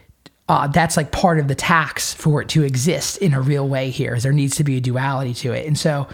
Uh, 0.47 0.65
that's 0.67 0.97
like 0.97 1.11
part 1.11 1.39
of 1.39 1.47
the 1.47 1.53
tax 1.53 2.11
for 2.13 2.41
it 2.41 2.49
to 2.49 2.63
exist 2.63 3.17
in 3.17 3.33
a 3.33 3.41
real 3.41 3.67
way 3.67 3.89
here. 3.89 4.15
Is 4.15 4.23
there 4.23 4.31
needs 4.31 4.55
to 4.55 4.63
be 4.63 4.77
a 4.77 4.81
duality 4.81 5.33
to 5.35 5.51
it. 5.51 5.67
And 5.67 5.77
so 5.77 6.07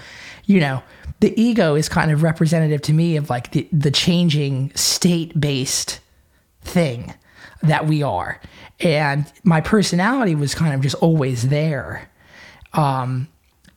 you 0.45 0.59
know 0.59 0.81
the 1.19 1.39
ego 1.41 1.75
is 1.75 1.88
kind 1.88 2.11
of 2.11 2.23
representative 2.23 2.81
to 2.83 2.93
me 2.93 3.15
of 3.15 3.29
like 3.29 3.51
the, 3.51 3.67
the 3.71 3.91
changing 3.91 4.71
state 4.75 5.39
based 5.39 5.99
thing 6.61 7.13
that 7.61 7.86
we 7.86 8.03
are. 8.03 8.41
And 8.79 9.31
my 9.43 9.61
personality 9.61 10.36
was 10.36 10.53
kind 10.53 10.73
of 10.73 10.81
just 10.81 10.95
always 10.95 11.49
there. 11.49 12.09
Um, 12.73 13.27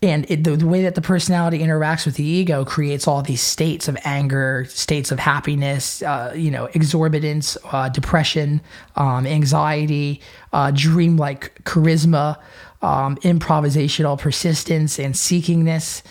and 0.00 0.30
it, 0.30 0.44
the, 0.44 0.56
the, 0.56 0.66
way 0.66 0.82
that 0.82 0.94
the 0.94 1.00
personality 1.00 1.58
interacts 1.58 2.06
with 2.06 2.14
the 2.14 2.24
ego 2.24 2.64
creates 2.64 3.08
all 3.08 3.22
these 3.22 3.40
states 3.40 3.88
of 3.88 3.96
anger 4.04 4.64
states 4.68 5.10
of 5.10 5.18
happiness 5.18 6.02
uh, 6.02 6.32
you 6.36 6.50
know 6.50 6.68
exorbitance 6.68 7.56
uh, 7.72 7.88
depression 7.88 8.60
um, 8.96 9.26
anxiety 9.26 10.20
uh, 10.52 10.70
dreamlike 10.70 11.62
charisma 11.64 12.38
um, 12.82 13.16
improvisational 13.18 14.18
persistence 14.18 14.98
and 14.98 15.14
seekingness 15.14 16.02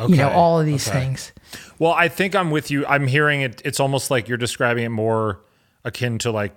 okay. 0.00 0.10
you 0.10 0.16
know 0.16 0.30
all 0.30 0.58
of 0.58 0.66
these 0.66 0.88
okay. 0.88 1.00
things 1.00 1.32
well 1.78 1.92
i 1.92 2.08
think 2.08 2.34
i'm 2.34 2.50
with 2.50 2.70
you 2.70 2.86
i'm 2.86 3.06
hearing 3.06 3.42
it 3.42 3.60
it's 3.64 3.80
almost 3.80 4.10
like 4.10 4.28
you're 4.28 4.38
describing 4.38 4.84
it 4.84 4.90
more 4.90 5.40
akin 5.84 6.18
to 6.18 6.30
like 6.30 6.56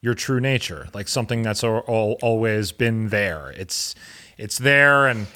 your 0.00 0.14
true 0.14 0.38
nature 0.38 0.86
like 0.94 1.08
something 1.08 1.42
that's 1.42 1.64
all, 1.64 1.78
all, 1.88 2.16
always 2.22 2.70
been 2.70 3.08
there 3.08 3.52
it's 3.56 3.96
it's 4.36 4.58
there 4.58 5.08
and 5.08 5.26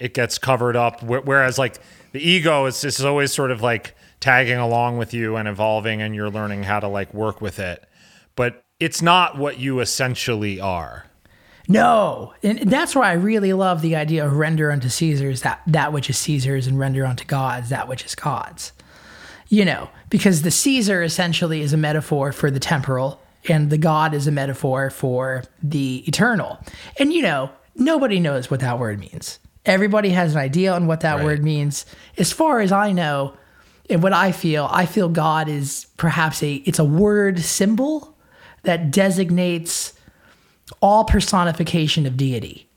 it 0.00 0.14
gets 0.14 0.38
covered 0.38 0.74
up. 0.74 1.02
Whereas 1.02 1.58
like 1.58 1.78
the 2.12 2.20
ego 2.20 2.66
is 2.66 2.80
just 2.80 3.00
always 3.02 3.32
sort 3.32 3.52
of 3.52 3.60
like 3.60 3.94
tagging 4.18 4.58
along 4.58 4.98
with 4.98 5.14
you 5.14 5.36
and 5.36 5.46
evolving, 5.46 6.02
and 6.02 6.14
you're 6.14 6.30
learning 6.30 6.64
how 6.64 6.80
to 6.80 6.88
like 6.88 7.14
work 7.14 7.40
with 7.40 7.58
it. 7.58 7.84
But 8.34 8.64
it's 8.80 9.02
not 9.02 9.38
what 9.38 9.58
you 9.58 9.80
essentially 9.80 10.60
are. 10.60 11.06
No, 11.68 12.34
and 12.42 12.58
that's 12.70 12.96
why 12.96 13.10
I 13.10 13.12
really 13.12 13.52
love 13.52 13.82
the 13.82 13.94
idea 13.94 14.26
of 14.26 14.32
render 14.32 14.72
unto 14.72 14.88
Caesar's 14.88 15.42
that 15.42 15.60
that 15.66 15.92
which 15.92 16.10
is 16.10 16.18
Caesar's, 16.18 16.66
and 16.66 16.78
render 16.78 17.04
unto 17.04 17.24
God's 17.24 17.68
that 17.68 17.86
which 17.86 18.04
is 18.04 18.14
God's. 18.14 18.72
You 19.48 19.64
know, 19.64 19.90
because 20.08 20.42
the 20.42 20.50
Caesar 20.50 21.02
essentially 21.02 21.60
is 21.60 21.72
a 21.72 21.76
metaphor 21.76 22.32
for 22.32 22.50
the 22.50 22.60
temporal, 22.60 23.20
and 23.48 23.68
the 23.68 23.78
God 23.78 24.14
is 24.14 24.26
a 24.26 24.32
metaphor 24.32 24.90
for 24.90 25.44
the 25.62 26.04
eternal. 26.08 26.58
And 26.98 27.12
you 27.12 27.22
know, 27.22 27.50
nobody 27.74 28.18
knows 28.18 28.50
what 28.50 28.60
that 28.60 28.78
word 28.78 28.98
means. 28.98 29.38
Everybody 29.66 30.10
has 30.10 30.32
an 30.32 30.38
idea 30.38 30.72
on 30.72 30.86
what 30.86 31.00
that 31.00 31.16
right. 31.16 31.24
word 31.24 31.44
means. 31.44 31.84
As 32.16 32.32
far 32.32 32.60
as 32.60 32.72
I 32.72 32.92
know, 32.92 33.34
and 33.90 34.02
what 34.02 34.12
I 34.12 34.30
feel, 34.32 34.68
I 34.70 34.86
feel 34.86 35.08
God 35.08 35.48
is 35.48 35.86
perhaps 35.96 36.42
a 36.42 36.54
it's 36.54 36.78
a 36.78 36.84
word 36.84 37.40
symbol 37.40 38.16
that 38.62 38.90
designates 38.90 39.94
all 40.80 41.04
personification 41.04 42.06
of 42.06 42.16
deity. 42.16 42.68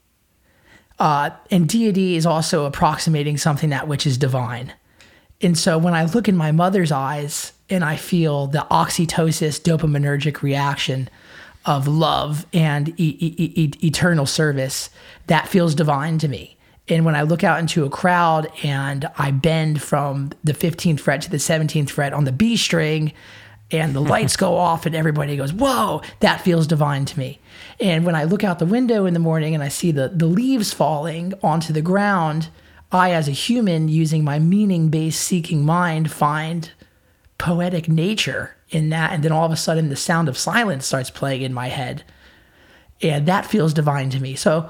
Uh, 0.99 1.29
and 1.51 1.69
deity 1.69 2.15
is 2.15 2.25
also 2.25 2.65
approximating 2.65 3.38
something 3.38 3.69
that 3.69 3.88
which 3.88 4.07
is 4.07 4.17
divine. 4.17 4.73
And 5.41 5.57
so 5.57 5.77
when 5.77 5.93
I 5.93 6.05
look 6.05 6.27
in 6.27 6.38
my 6.38 6.51
mother's 6.51 6.91
eyes 6.91 7.53
and 7.69 7.84
I 7.84 7.95
feel 7.95 8.47
the 8.47 8.65
oxytocin 8.71 9.59
dopaminergic 9.61 10.41
reaction 10.41 11.09
of 11.65 11.88
love 11.88 12.45
and 12.53 12.89
e- 12.99 13.17
e- 13.19 13.53
e- 13.55 13.88
eternal 13.88 14.25
service, 14.25 14.89
that 15.27 15.47
feels 15.47 15.75
divine 15.75 16.17
to 16.19 16.27
me. 16.27 16.57
And 16.89 17.05
when 17.05 17.15
I 17.15 17.21
look 17.21 17.43
out 17.43 17.59
into 17.59 17.86
a 17.86 17.89
crowd 17.89 18.51
and 18.63 19.09
I 19.17 19.31
bend 19.31 19.81
from 19.81 20.31
the 20.43 20.53
15th 20.53 20.99
fret 20.99 21.21
to 21.21 21.29
the 21.29 21.38
17th 21.38 21.89
fret 21.89 22.13
on 22.13 22.25
the 22.25 22.31
B 22.31 22.57
string, 22.57 23.13
and 23.71 23.95
the 23.95 24.01
lights 24.01 24.36
go 24.38 24.55
off 24.55 24.86
and 24.86 24.95
everybody 24.95 25.36
goes, 25.38 25.53
Whoa, 25.53 26.01
that 26.19 26.41
feels 26.41 26.67
divine 26.67 27.05
to 27.05 27.19
me. 27.19 27.39
And 27.79 28.05
when 28.05 28.15
I 28.15 28.25
look 28.25 28.43
out 28.43 28.59
the 28.59 28.65
window 28.65 29.05
in 29.05 29.13
the 29.13 29.19
morning 29.19 29.53
and 29.53 29.63
I 29.63 29.69
see 29.69 29.91
the, 29.91 30.09
the 30.09 30.25
leaves 30.25 30.73
falling 30.73 31.34
onto 31.41 31.73
the 31.73 31.81
ground, 31.81 32.49
I, 32.91 33.11
as 33.11 33.27
a 33.27 33.31
human, 33.31 33.88
using 33.88 34.23
my 34.23 34.38
meaning 34.38 34.89
based 34.89 35.21
seeking 35.21 35.65
mind, 35.65 36.11
find 36.11 36.71
poetic 37.38 37.89
nature 37.89 38.55
in 38.69 38.89
that. 38.89 39.11
And 39.11 39.23
then 39.23 39.31
all 39.31 39.45
of 39.45 39.51
a 39.51 39.57
sudden, 39.57 39.89
the 39.89 39.95
sound 39.95 40.29
of 40.29 40.38
silence 40.38 40.86
starts 40.86 41.09
playing 41.09 41.41
in 41.41 41.53
my 41.53 41.69
head. 41.69 42.03
And 43.01 43.25
that 43.25 43.47
feels 43.47 43.73
divine 43.73 44.11
to 44.11 44.19
me. 44.19 44.36
So 44.36 44.69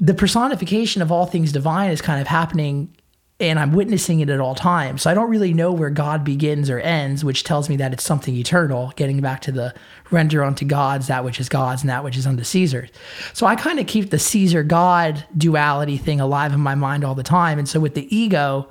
the 0.00 0.14
personification 0.14 1.02
of 1.02 1.10
all 1.10 1.26
things 1.26 1.52
divine 1.52 1.90
is 1.90 2.02
kind 2.02 2.20
of 2.20 2.26
happening 2.26 2.94
and 3.38 3.58
I'm 3.58 3.72
witnessing 3.72 4.20
it 4.20 4.30
at 4.30 4.40
all 4.40 4.54
times. 4.54 5.02
So 5.02 5.10
I 5.10 5.14
don't 5.14 5.28
really 5.28 5.52
know 5.52 5.70
where 5.70 5.90
God 5.90 6.24
begins 6.24 6.70
or 6.70 6.80
ends, 6.80 7.22
which 7.22 7.44
tells 7.44 7.68
me 7.68 7.76
that 7.76 7.92
it's 7.92 8.02
something 8.02 8.34
eternal, 8.34 8.94
getting 8.96 9.20
back 9.20 9.42
to 9.42 9.52
the 9.52 9.74
render 10.10 10.42
unto 10.42 10.64
gods 10.64 11.08
that 11.08 11.22
which 11.22 11.38
is 11.38 11.50
God's 11.50 11.82
and 11.82 11.90
that 11.90 12.02
which 12.02 12.16
is 12.16 12.26
unto 12.26 12.44
Caesar. 12.44 12.88
So 13.34 13.46
I 13.46 13.54
kind 13.54 13.78
of 13.78 13.86
keep 13.86 14.08
the 14.08 14.18
Caesar 14.18 14.62
God 14.62 15.26
duality 15.36 15.98
thing 15.98 16.18
alive 16.18 16.54
in 16.54 16.60
my 16.60 16.74
mind 16.74 17.04
all 17.04 17.14
the 17.14 17.22
time. 17.22 17.58
And 17.58 17.68
so 17.68 17.78
with 17.78 17.94
the 17.94 18.14
ego, 18.14 18.70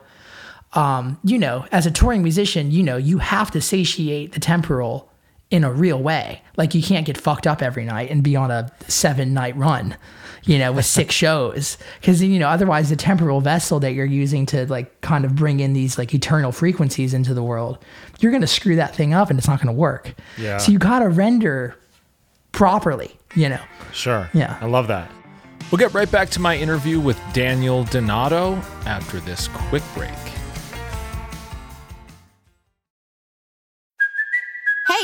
um, 0.73 1.19
you 1.23 1.38
know, 1.38 1.67
as 1.71 1.86
a 1.86 1.91
touring 1.91 2.23
musician, 2.23 2.71
you 2.71 2.82
know, 2.82 2.97
you 2.97 3.19
have 3.19 3.51
to 3.51 3.61
satiate 3.61 4.32
the 4.32 4.39
temporal 4.39 5.11
in 5.51 5.63
a 5.63 5.71
real 5.71 6.01
way. 6.01 6.41
Like 6.57 6.73
you 6.73 6.82
can't 6.82 7.05
get 7.05 7.19
fucked 7.19 7.45
up 7.45 7.61
every 7.61 7.86
night 7.86 8.09
and 8.09 8.23
be 8.23 8.36
on 8.36 8.49
a 8.49 8.71
seven 8.88 9.36
night 9.36 9.55
run 9.55 9.95
you 10.45 10.57
know, 10.57 10.71
with 10.71 10.85
six 10.85 11.13
shows. 11.23 11.77
Because, 11.99 12.21
you 12.23 12.39
know, 12.39 12.47
otherwise 12.47 12.89
the 12.89 12.95
temporal 12.95 13.41
vessel 13.41 13.79
that 13.81 13.93
you're 13.93 14.05
using 14.05 14.45
to 14.47 14.65
like 14.67 15.01
kind 15.01 15.25
of 15.25 15.35
bring 15.35 15.59
in 15.59 15.73
these 15.73 15.97
like 15.97 16.13
eternal 16.13 16.51
frequencies 16.51 17.13
into 17.13 17.33
the 17.33 17.43
world, 17.43 17.79
you're 18.19 18.31
going 18.31 18.41
to 18.41 18.47
screw 18.47 18.75
that 18.77 18.95
thing 18.95 19.13
up 19.13 19.29
and 19.29 19.37
it's 19.37 19.47
not 19.47 19.59
going 19.59 19.73
to 19.73 19.79
work. 19.79 20.13
Yeah. 20.37 20.57
So 20.57 20.71
you 20.71 20.79
got 20.79 20.99
to 20.99 21.09
render 21.09 21.75
properly, 22.51 23.17
you 23.35 23.49
know. 23.49 23.61
Sure. 23.91 24.29
Yeah. 24.33 24.57
I 24.61 24.65
love 24.65 24.87
that. 24.87 25.11
We'll 25.71 25.79
get 25.79 25.93
right 25.93 26.09
back 26.09 26.29
to 26.31 26.39
my 26.39 26.55
interview 26.55 26.99
with 26.99 27.19
Daniel 27.33 27.85
Donato 27.85 28.53
after 28.85 29.19
this 29.19 29.47
quick 29.47 29.83
break. 29.95 30.11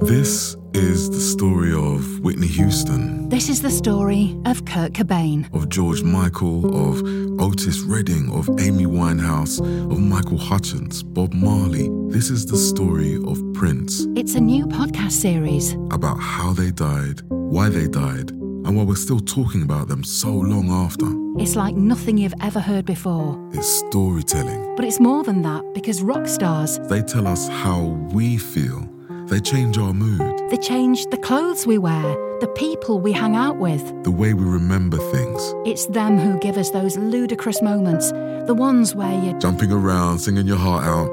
This 0.00 0.56
is 0.72 1.10
the 1.10 1.20
story 1.20 1.72
of 1.72 2.20
Whitney 2.20 2.46
Houston. 2.46 3.28
This 3.28 3.48
is 3.48 3.60
the 3.60 3.70
story 3.70 4.36
of 4.46 4.64
Kurt 4.64 4.92
Cobain. 4.92 5.52
Of 5.54 5.68
George 5.68 6.02
Michael, 6.02 6.64
of 6.90 7.02
Otis 7.40 7.80
Redding, 7.80 8.30
of 8.32 8.48
Amy 8.60 8.86
Winehouse, 8.86 9.60
of 9.60 9.98
Michael 9.98 10.38
Hutchence, 10.38 11.02
Bob 11.02 11.34
Marley. 11.34 11.88
This 12.08 12.30
is 12.30 12.46
the 12.46 12.56
story 12.56 13.16
of 13.26 13.42
Prince. 13.54 14.06
It's 14.16 14.34
a 14.34 14.40
new 14.40 14.66
podcast 14.66 15.12
series 15.12 15.74
about 15.90 16.18
how 16.18 16.52
they 16.52 16.70
died, 16.70 17.20
why 17.28 17.68
they 17.68 17.86
died, 17.86 18.30
and 18.30 18.76
why 18.76 18.84
we're 18.84 18.96
still 18.96 19.20
talking 19.20 19.62
about 19.62 19.88
them 19.88 20.04
so 20.04 20.30
long 20.32 20.70
after. 20.70 21.27
It's 21.40 21.54
like 21.54 21.76
nothing 21.76 22.18
you've 22.18 22.34
ever 22.40 22.58
heard 22.58 22.84
before. 22.84 23.38
It's 23.52 23.68
storytelling. 23.68 24.74
But 24.74 24.84
it's 24.84 24.98
more 24.98 25.22
than 25.22 25.42
that 25.42 25.62
because 25.72 26.02
rock 26.02 26.26
stars. 26.26 26.80
They 26.88 27.00
tell 27.00 27.28
us 27.28 27.46
how 27.46 27.82
we 28.12 28.38
feel 28.38 28.88
they 29.28 29.38
change 29.38 29.78
our 29.78 29.92
mood. 29.92 30.50
They 30.50 30.56
change 30.56 31.06
the 31.06 31.16
clothes 31.18 31.64
we 31.64 31.78
wear, 31.78 32.02
the 32.40 32.52
people 32.56 32.98
we 32.98 33.12
hang 33.12 33.36
out 33.36 33.58
with, 33.58 33.84
the 34.02 34.10
way 34.10 34.34
we 34.34 34.44
remember 34.44 34.96
things. 35.12 35.54
It's 35.64 35.86
them 35.86 36.18
who 36.18 36.40
give 36.40 36.56
us 36.56 36.70
those 36.70 36.96
ludicrous 36.96 37.62
moments, 37.62 38.10
the 38.10 38.54
ones 38.58 38.96
where 38.96 39.22
you're 39.22 39.38
jumping 39.38 39.70
around, 39.70 40.18
singing 40.18 40.46
your 40.46 40.56
heart 40.56 40.84
out, 40.84 41.08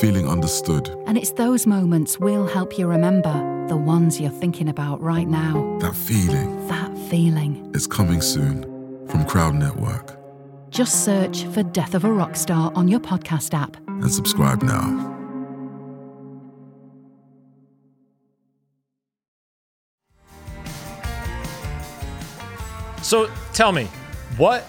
feeling 0.00 0.28
understood. 0.28 0.88
And 1.06 1.16
it's 1.16 1.32
those 1.32 1.66
moments 1.66 2.18
we'll 2.18 2.46
help 2.48 2.78
you 2.78 2.88
remember, 2.88 3.32
the 3.68 3.76
ones 3.76 4.20
you're 4.20 4.30
thinking 4.30 4.68
about 4.68 5.00
right 5.00 5.28
now. 5.28 5.78
That 5.80 5.94
feeling. 5.94 6.66
That 6.66 6.98
feeling. 7.10 7.70
It's 7.74 7.86
coming 7.86 8.22
soon 8.22 8.77
from 9.08 9.24
Crowd 9.24 9.54
Network. 9.54 10.18
Just 10.70 11.04
search 11.04 11.44
for 11.44 11.62
Death 11.62 11.94
of 11.94 12.04
a 12.04 12.12
Rock 12.12 12.36
Star 12.36 12.70
on 12.74 12.88
your 12.88 13.00
podcast 13.00 13.54
app. 13.54 13.76
And 13.88 14.12
subscribe 14.12 14.62
now. 14.62 15.16
So 23.02 23.30
tell 23.54 23.72
me, 23.72 23.88
what 24.36 24.64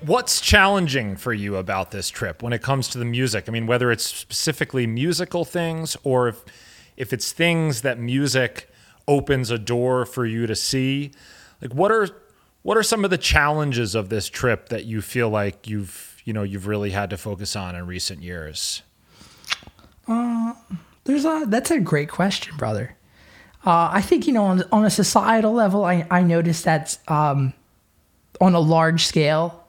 what's 0.00 0.40
challenging 0.40 1.16
for 1.16 1.34
you 1.34 1.56
about 1.56 1.90
this 1.90 2.08
trip 2.08 2.42
when 2.42 2.52
it 2.52 2.62
comes 2.62 2.88
to 2.88 2.98
the 2.98 3.04
music? 3.04 3.48
I 3.48 3.52
mean, 3.52 3.66
whether 3.66 3.92
it's 3.92 4.04
specifically 4.04 4.86
musical 4.86 5.44
things 5.44 5.96
or 6.04 6.28
if 6.28 6.44
if 6.96 7.12
it's 7.12 7.32
things 7.32 7.82
that 7.82 7.98
music 7.98 8.70
opens 9.06 9.50
a 9.50 9.58
door 9.58 10.06
for 10.06 10.24
you 10.24 10.46
to 10.46 10.56
see. 10.56 11.12
Like 11.60 11.74
what 11.74 11.92
are 11.92 12.08
what 12.68 12.76
are 12.76 12.82
some 12.82 13.02
of 13.02 13.08
the 13.08 13.16
challenges 13.16 13.94
of 13.94 14.10
this 14.10 14.28
trip 14.28 14.68
that 14.68 14.84
you 14.84 15.00
feel 15.00 15.30
like 15.30 15.66
you've 15.66 16.20
you 16.26 16.34
know 16.34 16.42
you've 16.42 16.66
really 16.66 16.90
had 16.90 17.08
to 17.08 17.16
focus 17.16 17.56
on 17.56 17.74
in 17.74 17.86
recent 17.86 18.22
years? 18.22 18.82
There's 21.04 21.24
a 21.24 21.46
that's 21.48 21.70
a 21.70 21.80
great 21.80 22.10
question, 22.10 22.54
brother. 22.58 22.94
Uh, 23.64 23.88
I 23.90 24.02
think 24.02 24.26
you 24.26 24.34
know 24.34 24.44
on 24.44 24.64
on 24.70 24.84
a 24.84 24.90
societal 24.90 25.54
level, 25.54 25.86
I 25.86 26.06
I 26.10 26.22
noticed 26.22 26.66
that 26.66 26.98
um, 27.08 27.54
on 28.38 28.54
a 28.54 28.60
large 28.60 29.06
scale, 29.06 29.64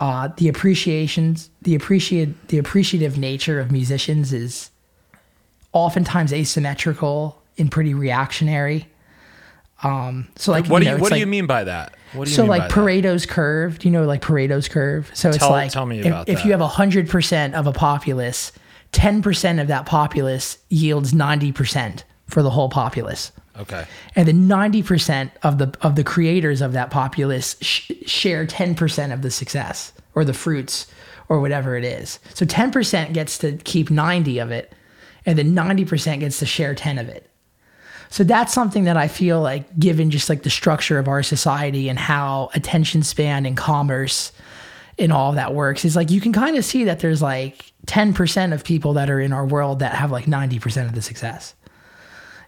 uh, 0.00 0.28
the 0.36 0.48
appreciations 0.48 1.48
the 1.62 1.74
appreciate 1.74 2.48
the 2.48 2.58
appreciative 2.58 3.16
nature 3.16 3.58
of 3.58 3.72
musicians 3.72 4.34
is 4.34 4.70
oftentimes 5.72 6.30
asymmetrical 6.30 7.40
and 7.56 7.72
pretty 7.72 7.94
reactionary. 7.94 8.86
Um, 9.82 10.28
so 10.36 10.52
like 10.52 10.66
What 10.66 10.78
you 10.82 10.84
do 10.84 10.84
know, 10.84 10.90
you 10.92 10.96
it's 10.96 11.02
what 11.02 11.12
do 11.12 11.18
you 11.18 11.26
mean 11.26 11.46
by 11.46 11.64
that? 11.64 11.94
What 12.14 12.24
do 12.24 12.30
you 12.30 12.36
so 12.36 12.42
mean 12.42 12.50
like 12.50 12.62
by 12.62 12.68
that? 12.68 12.74
Pareto's 12.74 13.26
curve, 13.26 13.78
do 13.80 13.88
you 13.88 13.92
know 13.92 14.04
like 14.04 14.22
Pareto's 14.22 14.68
curve? 14.68 15.10
So 15.14 15.28
it's 15.30 15.42
like 15.42 15.72
tell 15.72 15.84
me 15.86 16.00
if- 16.00 16.06
about 16.06 16.28
if, 16.28 16.38
that. 16.38 16.44
you 16.46 16.52
have 16.52 16.60
hundred 16.60 17.08
percent 17.10 17.54
of 17.54 17.66
a 17.66 17.72
populace, 17.72 18.52
ten 18.92 19.20
percent 19.20 19.60
of 19.60 19.66
that 19.68 19.84
populace 19.86 20.58
yields 20.70 21.12
ninety 21.12 21.52
percent 21.52 22.04
for 22.28 22.42
the 22.42 22.50
whole 22.50 22.70
populace, 22.70 23.32
Okay. 23.60 23.84
and 24.16 24.26
then 24.26 24.46
ninety 24.48 24.82
percent 24.82 25.32
of 25.42 25.58
the 25.58 25.74
of 25.82 25.96
the 25.96 26.04
creators 26.04 26.62
of 26.62 26.72
that 26.72 26.90
populace 26.90 27.56
sh- 27.60 27.90
share 28.06 28.46
ten 28.46 28.74
percent 28.74 29.12
of 29.12 29.20
the 29.22 29.30
success 29.30 29.92
or 30.14 30.24
the 30.24 30.32
fruits 30.32 30.86
or 31.28 31.40
whatever 31.40 31.76
it 31.76 31.84
is. 31.84 32.20
So 32.32 32.46
ten 32.46 32.70
percent 32.70 33.12
gets 33.12 33.36
to 33.38 33.56
keep 33.58 33.90
ninety 33.90 34.38
of 34.38 34.50
it, 34.50 34.72
and 35.26 35.36
then 35.36 35.52
ninety 35.52 35.84
percent 35.84 36.20
gets 36.20 36.38
to 36.38 36.46
share 36.46 36.74
ten 36.74 36.96
of 36.96 37.08
it. 37.08 37.28
So 38.14 38.22
that's 38.22 38.52
something 38.52 38.84
that 38.84 38.96
I 38.96 39.08
feel 39.08 39.40
like, 39.40 39.76
given 39.76 40.12
just 40.12 40.28
like 40.28 40.44
the 40.44 40.48
structure 40.48 41.00
of 41.00 41.08
our 41.08 41.24
society 41.24 41.88
and 41.88 41.98
how 41.98 42.48
attention 42.54 43.02
span 43.02 43.44
and 43.44 43.56
commerce 43.56 44.30
and 45.00 45.12
all 45.12 45.32
that 45.32 45.52
works, 45.52 45.84
is 45.84 45.96
like 45.96 46.12
you 46.12 46.20
can 46.20 46.32
kind 46.32 46.56
of 46.56 46.64
see 46.64 46.84
that 46.84 47.00
there's 47.00 47.20
like 47.20 47.72
10% 47.88 48.52
of 48.52 48.62
people 48.62 48.92
that 48.92 49.10
are 49.10 49.18
in 49.18 49.32
our 49.32 49.44
world 49.44 49.80
that 49.80 49.96
have 49.96 50.12
like 50.12 50.26
90% 50.26 50.86
of 50.86 50.94
the 50.94 51.02
success. 51.02 51.56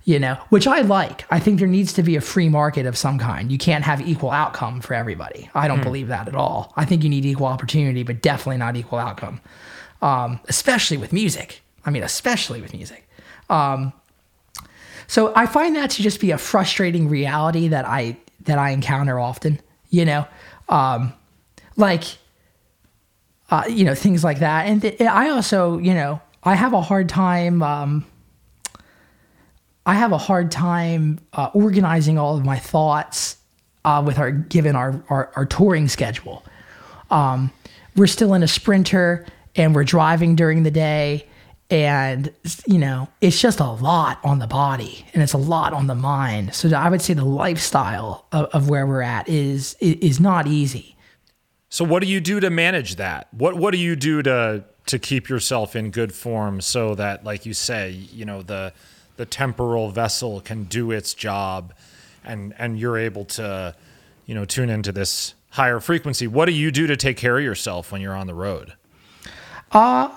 You 0.05 0.21
know, 0.21 0.35
which 0.51 0.69
I 0.69 0.83
like. 0.83 1.25
I 1.33 1.41
think 1.41 1.59
there 1.59 1.67
needs 1.67 1.93
to 1.95 2.05
be 2.05 2.15
a 2.15 2.21
free 2.21 2.49
market 2.49 2.87
of 2.87 2.97
some 2.97 3.19
kind. 3.19 3.51
You 3.51 3.59
can't 3.59 3.83
have 3.83 4.01
equal 4.01 4.31
outcome 4.31 4.81
for 4.81 4.95
everybody. 4.95 5.51
I 5.53 5.67
don't 5.67 5.83
believe 5.83 6.07
that 6.07 6.29
at 6.29 6.37
all. 6.37 6.73
I 6.77 6.85
think 6.85 7.03
you 7.03 7.11
need 7.11 7.25
equal 7.25 7.49
opportunity, 7.49 8.05
but 8.05 8.23
definitely 8.23 8.59
not 8.59 8.77
equal 8.77 9.01
outcome, 9.01 9.41
um, 10.01 10.39
especially 10.49 10.97
with 10.97 11.13
music. 11.13 11.61
I 11.85 11.91
mean, 11.91 12.05
especially 12.05 12.61
with 12.61 12.73
music. 12.73 13.09
So 15.07 15.33
I 15.35 15.47
find 15.47 15.77
that 15.77 15.91
to 15.91 16.03
just 16.03 16.21
be 16.21 16.31
a 16.31 16.39
frustrating 16.39 17.09
reality 17.09 17.69
that 17.69 17.85
I 17.85 18.17
that 18.43 18.59
I 18.59 18.71
encounter 18.71 19.19
often. 19.19 19.61
You 19.91 20.05
know, 20.05 20.27
um, 20.69 21.13
like 21.77 22.05
uh, 23.51 23.65
you 23.69 23.85
know 23.85 23.95
things 23.95 24.25
like 24.25 24.41
that, 24.41 24.67
and 24.67 24.83
th- 24.83 25.01
I 25.01 25.31
also 25.31 25.79
you 25.79 25.95
know 25.95 26.21
I 26.43 26.55
have 26.55 26.73
a 26.73 26.81
hard 26.81 27.09
time. 27.09 27.63
Um, 27.63 28.07
I 29.85 29.95
have 29.95 30.11
a 30.11 30.19
hard 30.19 30.51
time 30.51 31.21
uh, 31.33 31.51
organizing 31.55 32.19
all 32.19 32.37
of 32.37 32.45
my 32.45 32.59
thoughts 32.59 33.37
uh, 33.85 34.03
with 34.05 34.19
our 34.19 34.33
given 34.33 34.75
our, 34.75 35.03
our 35.09 35.33
our 35.37 35.47
touring 35.47 35.89
schedule. 35.89 36.45
Um, 37.11 37.53
we're 37.95 38.09
still 38.09 38.35
in 38.35 38.43
a 38.43 38.49
sprinter 38.49 39.25
and 39.55 39.75
we're 39.75 39.85
driving 39.85 40.37
during 40.37 40.65
the 40.65 40.71
day 40.71 41.27
and 41.71 42.33
you 42.67 42.79
know 42.79 43.09
it's 43.21 43.41
just 43.41 43.59
a 43.61 43.71
lot 43.71 44.19
on 44.23 44.39
the 44.39 44.47
body 44.47 45.05
and 45.13 45.23
it's 45.23 45.33
a 45.33 45.39
lot 45.39 45.73
on 45.73 45.87
the 45.89 45.95
mind 45.95 46.55
so 46.55 46.69
i 46.77 46.89
would 46.89 47.03
say 47.03 47.13
the 47.15 47.25
lifestyle 47.25 48.27
of, 48.33 48.47
of 48.47 48.69
where 48.71 48.87
we're 48.87 49.03
at 49.03 49.29
is 49.29 49.75
is 49.81 50.21
not 50.21 50.47
easy 50.47 50.97
So 51.69 51.85
what 51.85 52.01
do 52.03 52.09
you 52.09 52.21
do 52.21 52.39
to 52.41 52.49
manage 52.51 52.97
that? 52.97 53.27
What 53.33 53.57
what 53.57 53.73
do 53.73 53.79
you 53.79 53.97
do 53.97 54.23
to 54.23 54.65
to 54.87 54.99
keep 54.99 55.29
yourself 55.29 55.75
in 55.75 55.91
good 55.91 56.13
form 56.13 56.61
so 56.61 56.95
that 56.95 57.25
like 57.25 57.45
you 57.45 57.53
say, 57.55 57.91
you 57.91 58.25
know, 58.25 58.43
the 58.43 58.73
the 59.17 59.27
temporal 59.27 59.91
vessel 59.91 60.41
can 60.41 60.65
do 60.65 60.93
its 60.93 61.13
job 61.15 61.75
and 62.25 62.55
and 62.59 62.79
you're 62.79 62.97
able 62.97 63.25
to, 63.25 63.75
you 64.27 64.35
know, 64.35 64.45
tune 64.45 64.71
into 64.71 64.93
this 64.93 65.35
higher 65.51 65.81
frequency. 65.81 66.27
What 66.29 66.47
do 66.47 66.53
you 66.53 66.71
do 66.71 66.87
to 66.87 66.97
take 66.97 67.17
care 67.17 67.37
of 67.37 67.45
yourself 67.45 67.91
when 67.91 68.01
you're 68.01 68.15
on 68.15 68.29
the 68.29 68.35
road? 68.35 68.75
Uh, 69.73 70.09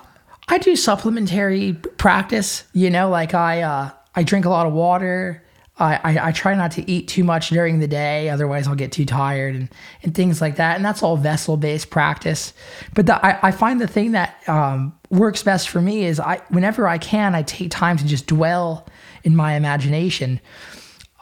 I 0.50 0.58
do 0.58 0.74
supplementary 0.76 1.74
practice. 1.96 2.64
You 2.72 2.90
know, 2.90 3.08
like 3.08 3.34
I 3.34 3.62
uh, 3.62 3.90
I 4.14 4.22
drink 4.24 4.44
a 4.44 4.50
lot 4.50 4.66
of 4.66 4.72
water. 4.72 5.42
I, 5.78 5.94
I, 5.94 6.28
I 6.28 6.32
try 6.32 6.54
not 6.54 6.72
to 6.72 6.90
eat 6.90 7.08
too 7.08 7.24
much 7.24 7.48
during 7.48 7.78
the 7.78 7.88
day, 7.88 8.28
otherwise 8.28 8.68
I'll 8.68 8.74
get 8.74 8.92
too 8.92 9.06
tired 9.06 9.54
and, 9.54 9.70
and 10.02 10.14
things 10.14 10.40
like 10.42 10.56
that. 10.56 10.76
And 10.76 10.84
that's 10.84 11.02
all 11.02 11.16
vessel 11.16 11.56
based 11.56 11.88
practice. 11.88 12.52
But 12.94 13.06
the, 13.06 13.24
I, 13.24 13.48
I 13.48 13.50
find 13.50 13.80
the 13.80 13.86
thing 13.86 14.12
that 14.12 14.46
um, 14.46 14.92
works 15.08 15.42
best 15.42 15.70
for 15.70 15.80
me 15.80 16.04
is 16.04 16.20
I 16.20 16.42
whenever 16.50 16.86
I 16.86 16.98
can, 16.98 17.34
I 17.34 17.42
take 17.42 17.70
time 17.70 17.96
to 17.96 18.04
just 18.04 18.26
dwell 18.26 18.86
in 19.24 19.34
my 19.34 19.54
imagination. 19.54 20.40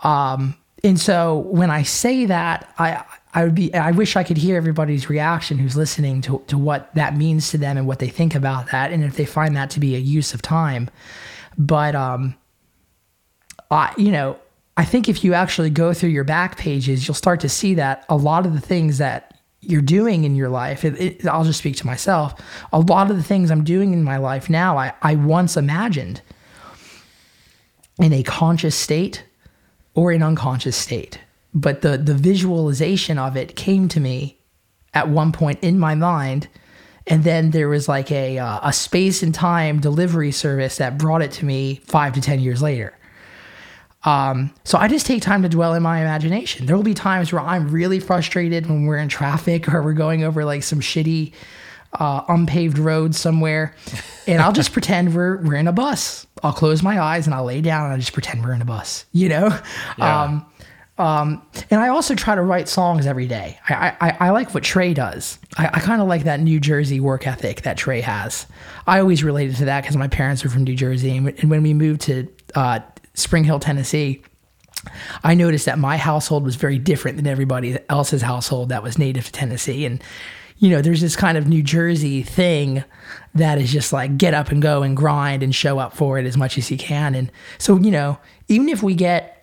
Um, 0.02 0.56
and 0.82 0.98
so 0.98 1.38
when 1.38 1.70
I 1.70 1.82
say 1.82 2.26
that, 2.26 2.72
I 2.78 3.04
I 3.39 3.45
would 3.45 3.55
be 3.55 3.72
I 3.72 3.93
wish 3.93 4.16
I 4.16 4.24
could 4.24 4.36
hear 4.36 4.57
everybody's 4.57 5.09
reaction 5.09 5.59
who's 5.59 5.76
listening 5.76 6.22
to 6.22 6.43
to 6.49 6.59
what 6.59 6.93
that 6.97 7.16
means 7.16 7.53
to 7.53 7.59
them 7.59 7.76
and 7.76 7.86
what 7.86 8.01
they 8.01 8.09
think 8.09 8.34
about 8.34 8.72
that, 8.72 8.91
and 8.91 9.05
if 9.05 9.14
they 9.14 9.24
find 9.24 9.57
that 9.57 9.70
to 9.70 9.80
be 9.80 9.95
a 9.95 10.01
use 10.01 10.34
of 10.34 10.43
time. 10.43 10.91
But 11.57 11.95
um, 11.95 12.34
I 13.70 13.95
you 13.97 14.11
know 14.11 14.41
I 14.76 14.84
think 14.84 15.09
if 15.09 15.22
you 15.22 15.34
actually 15.34 15.70
go 15.70 15.95
through 15.95 16.09
your 16.09 16.24
back 16.24 16.59
pages, 16.59 17.07
you'll 17.07 17.14
start 17.14 17.39
to 17.43 17.49
see 17.49 17.74
that 17.74 18.05
a 18.09 18.16
lot 18.16 18.45
of 18.45 18.55
the 18.55 18.61
things 18.61 18.99
that 18.99 19.39
you're 19.61 19.82
doing 19.82 20.24
in 20.24 20.34
your 20.34 20.49
life, 20.49 20.84
it, 20.84 21.01
it, 21.01 21.26
I'll 21.28 21.45
just 21.45 21.61
speak 21.61 21.76
to 21.76 21.86
myself. 21.86 22.34
A 22.72 22.80
lot 22.80 23.09
of 23.09 23.16
the 23.16 23.22
things 23.22 23.53
I'm 23.53 23.62
doing 23.62 23.93
in 23.93 24.03
my 24.03 24.16
life 24.16 24.51
now, 24.51 24.76
I, 24.78 24.95
I 25.01 25.14
once 25.14 25.57
imagined 25.57 26.22
in 28.01 28.12
a 28.12 28.24
conscious 28.24 28.74
state 28.74 29.22
or 29.95 30.11
an 30.11 30.24
unconscious 30.24 30.76
state. 30.76 31.20
But 31.55 31.82
the 31.82 31.96
the 31.96 32.14
visualization 32.14 33.18
of 33.18 33.36
it 33.36 33.57
came 33.57 33.88
to 33.88 34.01
me 34.01 34.38
at 34.94 35.09
one 35.09 35.32
point 35.32 35.59
in 35.62 35.78
my 35.78 35.94
mind, 35.94 36.49
and 37.07 37.24
then 37.24 37.51
there 37.51 37.68
was 37.68 37.88
like 37.88 38.11
a 38.12 38.38
uh, 38.38 38.61
a 38.62 38.72
space 38.72 39.22
and 39.22 39.34
time 39.34 39.80
delivery 39.80 40.32
service 40.32 40.76
that 40.76 40.99
brought 40.99 41.22
it 41.22 41.32
to 41.32 41.44
me 41.44 41.80
five 41.84 42.12
to 42.14 42.20
ten 42.20 42.40
years 42.40 42.61
later. 42.61 42.94
Um, 44.05 44.55
so 44.64 44.78
I 44.78 44.88
just 44.88 45.07
take 45.07 45.22
time 45.22 45.42
to 45.42 45.49
dwell 45.49 45.74
in 45.74 45.82
my 45.82 46.01
imagination. 46.01 46.66
There 46.66 46.76
will 46.76 46.84
be 46.84 46.94
times 46.94 47.32
where 47.32 47.42
I'm 47.42 47.68
really 47.68 47.99
frustrated 47.99 48.66
when 48.66 48.86
we're 48.86 48.99
in 48.99 49.09
traffic 49.09 49.72
or 49.72 49.82
we're 49.82 49.92
going 49.92 50.22
over 50.22 50.44
like 50.44 50.62
some 50.62 50.80
shitty 50.80 51.32
uh, 51.94 52.22
unpaved 52.28 52.78
road 52.78 53.14
somewhere, 53.14 53.74
and 54.26 54.40
I'll 54.40 54.53
just 54.53 54.72
pretend 54.74 55.14
we're 55.14 55.38
we're 55.38 55.57
in 55.57 55.66
a 55.66 55.72
bus. 55.72 56.26
I'll 56.42 56.53
close 56.53 56.82
my 56.82 57.01
eyes 57.01 57.26
and 57.26 57.34
I'll 57.34 57.44
lay 57.44 57.61
down 57.61 57.86
and 57.86 57.94
I 57.94 57.96
just 57.96 58.12
pretend 58.12 58.44
we're 58.44 58.53
in 58.53 58.62
a 58.62 58.66
bus. 58.66 59.07
You 59.12 59.28
know. 59.30 59.59
Um, 59.99 60.46
um, 60.99 61.40
and 61.70 61.80
I 61.80 61.88
also 61.88 62.14
try 62.16 62.34
to 62.34 62.42
write 62.42 62.68
songs 62.68 63.07
every 63.07 63.28
day. 63.28 63.59
I, 63.68 63.96
I, 64.01 64.16
I 64.20 64.30
like 64.30 64.53
what 64.53 64.64
Trey 64.64 64.94
does. 64.94 65.38
I, 65.57 65.68
I 65.74 65.80
kind 65.80 66.03
of 66.03 66.09
like 66.09 66.24
that 66.24 66.40
New 66.40 66.59
Jersey 66.59 66.99
work 66.99 67.26
ethic 67.26 67.62
that 67.62 67.76
Trey 67.76 68.01
has. 68.01 68.46
I 68.86 68.99
always 68.99 69.22
related 69.22 69.57
to 69.57 69.66
that 69.66 69.82
because 69.82 69.96
my 69.96 70.09
parents 70.09 70.44
are 70.44 70.49
from 70.49 70.64
New 70.64 70.74
Jersey. 70.74 71.16
And, 71.16 71.28
and 71.28 71.51
when 71.51 71.62
we 71.62 71.72
moved 71.72 72.01
to 72.03 72.28
uh, 72.57 72.80
Spring 73.14 73.44
Hill, 73.44 73.61
Tennessee, 73.61 74.22
I 75.22 75.34
noticed 75.34 75.66
that 75.66 75.78
my 75.78 75.96
household 75.96 76.44
was 76.44 76.57
very 76.57 76.78
different 76.78 77.16
than 77.16 77.26
everybody 77.26 77.78
else's 77.88 78.22
household 78.22 78.70
that 78.70 78.82
was 78.82 78.99
native 78.99 79.24
to 79.26 79.32
Tennessee. 79.32 79.86
And, 79.86 80.03
you 80.59 80.70
know, 80.70 80.82
there's 80.82 81.01
this 81.01 81.14
kind 81.14 81.38
of 81.38 81.46
New 81.46 81.62
Jersey 81.62 82.22
thing 82.22 82.82
that 83.34 83.59
is 83.59 83.70
just 83.70 83.92
like 83.92 84.18
get 84.18 84.34
up 84.34 84.51
and 84.51 84.61
go 84.61 84.82
and 84.82 84.96
grind 84.96 85.42
and 85.44 85.55
show 85.55 85.78
up 85.78 85.94
for 85.96 86.18
it 86.18 86.26
as 86.26 86.36
much 86.36 86.59
as 86.59 86.70
you 86.70 86.76
can. 86.76 87.14
And 87.14 87.30
so, 87.59 87.76
you 87.76 87.92
know, 87.92 88.18
even 88.49 88.68
if 88.68 88.82
we 88.82 88.94
get 88.94 89.38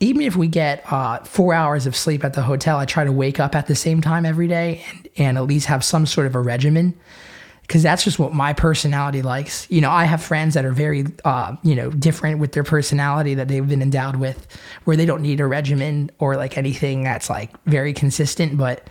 even 0.00 0.22
if 0.22 0.34
we 0.34 0.48
get 0.48 0.82
uh, 0.90 1.18
four 1.24 1.52
hours 1.52 1.86
of 1.86 1.94
sleep 1.94 2.24
at 2.24 2.32
the 2.32 2.42
hotel, 2.42 2.78
I 2.78 2.86
try 2.86 3.04
to 3.04 3.12
wake 3.12 3.38
up 3.38 3.54
at 3.54 3.66
the 3.66 3.74
same 3.74 4.00
time 4.00 4.24
every 4.24 4.48
day 4.48 4.84
and, 4.90 5.08
and 5.16 5.38
at 5.38 5.44
least 5.44 5.66
have 5.66 5.84
some 5.84 6.06
sort 6.06 6.26
of 6.26 6.34
a 6.34 6.40
regimen 6.40 6.98
because 7.70 7.84
that's 7.84 8.02
just 8.02 8.18
what 8.18 8.32
my 8.32 8.52
personality 8.52 9.22
likes. 9.22 9.70
You 9.70 9.80
know, 9.80 9.90
I 9.90 10.04
have 10.04 10.20
friends 10.20 10.54
that 10.54 10.64
are 10.64 10.72
very, 10.72 11.04
uh, 11.24 11.54
you 11.62 11.76
know, 11.76 11.90
different 11.90 12.40
with 12.40 12.50
their 12.50 12.64
personality 12.64 13.34
that 13.34 13.46
they've 13.46 13.68
been 13.68 13.82
endowed 13.82 14.16
with, 14.16 14.48
where 14.84 14.96
they 14.96 15.06
don't 15.06 15.22
need 15.22 15.38
a 15.38 15.46
regimen 15.46 16.10
or 16.18 16.34
like 16.34 16.58
anything 16.58 17.04
that's 17.04 17.30
like 17.30 17.52
very 17.66 17.92
consistent. 17.92 18.56
But 18.56 18.88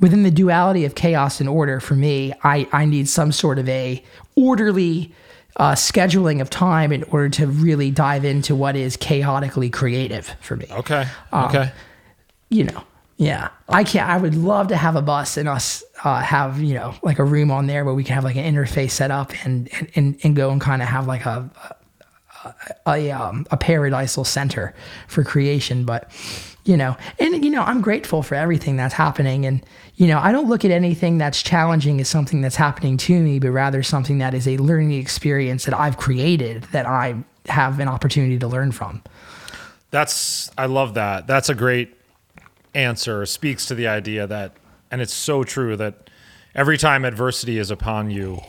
within 0.00 0.22
the 0.22 0.30
duality 0.30 0.86
of 0.86 0.94
chaos 0.94 1.40
and 1.40 1.48
order, 1.48 1.78
for 1.78 1.94
me, 1.94 2.32
I 2.42 2.66
I 2.72 2.86
need 2.86 3.06
some 3.06 3.32
sort 3.32 3.58
of 3.58 3.68
a 3.68 4.02
orderly 4.34 5.12
uh, 5.56 5.72
scheduling 5.72 6.40
of 6.40 6.48
time 6.50 6.92
in 6.92 7.02
order 7.04 7.28
to 7.28 7.46
really 7.46 7.90
dive 7.90 8.24
into 8.24 8.54
what 8.54 8.76
is 8.76 8.96
chaotically 8.96 9.70
creative 9.70 10.34
for 10.40 10.56
me 10.56 10.66
Okay. 10.70 11.06
Um, 11.32 11.44
okay. 11.46 11.72
you 12.48 12.64
know, 12.64 12.84
yeah, 13.18 13.50
I 13.68 13.84
can't. 13.84 14.08
I 14.08 14.16
would 14.16 14.34
love 14.34 14.68
to 14.68 14.76
have 14.76 14.96
a 14.96 15.02
bus 15.02 15.36
and 15.36 15.48
us 15.48 15.84
uh, 16.02 16.20
have 16.20 16.60
you 16.60 16.74
know 16.74 16.94
like 17.02 17.18
a 17.18 17.24
room 17.24 17.50
on 17.50 17.66
there 17.66 17.84
where 17.84 17.94
we 17.94 18.02
can 18.02 18.14
have 18.14 18.24
like 18.24 18.36
an 18.36 18.52
interface 18.52 18.90
set 18.90 19.10
up 19.10 19.32
and 19.44 19.68
and 19.74 19.90
and, 19.94 20.18
and 20.24 20.34
go 20.34 20.50
and 20.50 20.60
kind 20.60 20.82
of 20.82 20.88
have 20.88 21.06
like 21.06 21.24
a 21.24 21.48
a 22.86 23.10
um, 23.10 23.46
a 23.50 23.56
paradisal 23.56 24.26
center 24.26 24.74
for 25.08 25.24
creation, 25.24 25.84
but 25.84 26.10
you 26.64 26.76
know, 26.76 26.96
and 27.18 27.44
you 27.44 27.50
know, 27.50 27.62
I'm 27.62 27.80
grateful 27.80 28.22
for 28.22 28.34
everything 28.34 28.76
that's 28.76 28.94
happening, 28.94 29.46
and 29.46 29.64
you 29.96 30.06
know, 30.06 30.18
I 30.18 30.32
don't 30.32 30.48
look 30.48 30.64
at 30.64 30.70
anything 30.70 31.18
that's 31.18 31.42
challenging 31.42 32.00
as 32.00 32.08
something 32.08 32.40
that's 32.40 32.56
happening 32.56 32.96
to 32.98 33.20
me, 33.20 33.38
but 33.38 33.50
rather 33.50 33.82
something 33.82 34.18
that 34.18 34.34
is 34.34 34.46
a 34.46 34.56
learning 34.58 34.92
experience 34.92 35.64
that 35.64 35.78
I've 35.78 35.96
created 35.96 36.64
that 36.72 36.86
I 36.86 37.22
have 37.46 37.80
an 37.80 37.88
opportunity 37.88 38.38
to 38.38 38.48
learn 38.48 38.72
from. 38.72 39.02
That's 39.90 40.50
I 40.56 40.66
love 40.66 40.94
that. 40.94 41.26
That's 41.26 41.48
a 41.48 41.54
great 41.54 41.96
answer. 42.74 43.26
Speaks 43.26 43.66
to 43.66 43.74
the 43.74 43.88
idea 43.88 44.26
that 44.26 44.56
and 44.90 45.00
it's 45.00 45.14
so 45.14 45.42
true 45.42 45.74
that 45.76 46.10
every 46.54 46.76
time 46.78 47.04
adversity 47.04 47.58
is 47.58 47.70
upon 47.70 48.10
you, 48.10 48.40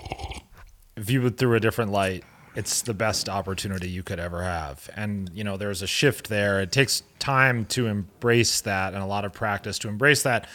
view 0.98 1.26
it 1.26 1.38
through 1.38 1.56
a 1.56 1.60
different 1.60 1.92
light, 1.92 2.24
it's 2.56 2.82
the 2.82 2.94
best 2.94 3.30
opportunity 3.30 3.90
you 3.90 4.04
could 4.04 4.20
ever 4.20 4.44
have. 4.44 4.90
And 4.96 5.30
you 5.34 5.44
know, 5.44 5.58
there's 5.58 5.82
a 5.82 5.88
shift 5.88 6.30
there. 6.30 6.62
It 6.62 6.72
takes 6.72 7.04
time 7.20 7.66
to 7.66 7.88
embrace 7.88 8.62
that 8.62 8.94
and 8.94 9.02
a 9.02 9.08
lot 9.08 9.26
of 9.26 9.34
practice 9.34 9.80
to 9.80 9.88
embrace 9.88 10.24
that 10.24 10.48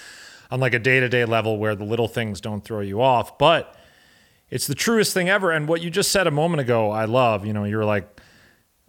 on 0.51 0.61
like 0.61 0.74
a 0.74 0.78
day-to-day 0.78 1.24
level 1.24 1.59
where 1.59 1.74
the 1.74 1.84
little 1.84 2.09
things 2.09 2.40
don't 2.40 2.64
throw 2.64 2.80
you 2.80 3.03
off, 3.03 3.36
but 3.36 3.76
it's 4.51 4.66
the 4.66 4.74
truest 4.74 5.12
thing 5.12 5.28
ever. 5.28 5.51
And 5.51 5.68
what 5.68 5.82
you 5.82 5.90
just 5.90 6.11
said 6.11 6.26
a 6.26 6.30
moment 6.30 6.61
ago, 6.61 6.90
I 6.90 7.05
love. 7.05 7.44
You 7.44 7.53
know, 7.53 7.64
you're 7.64 7.84
like, 7.84 8.20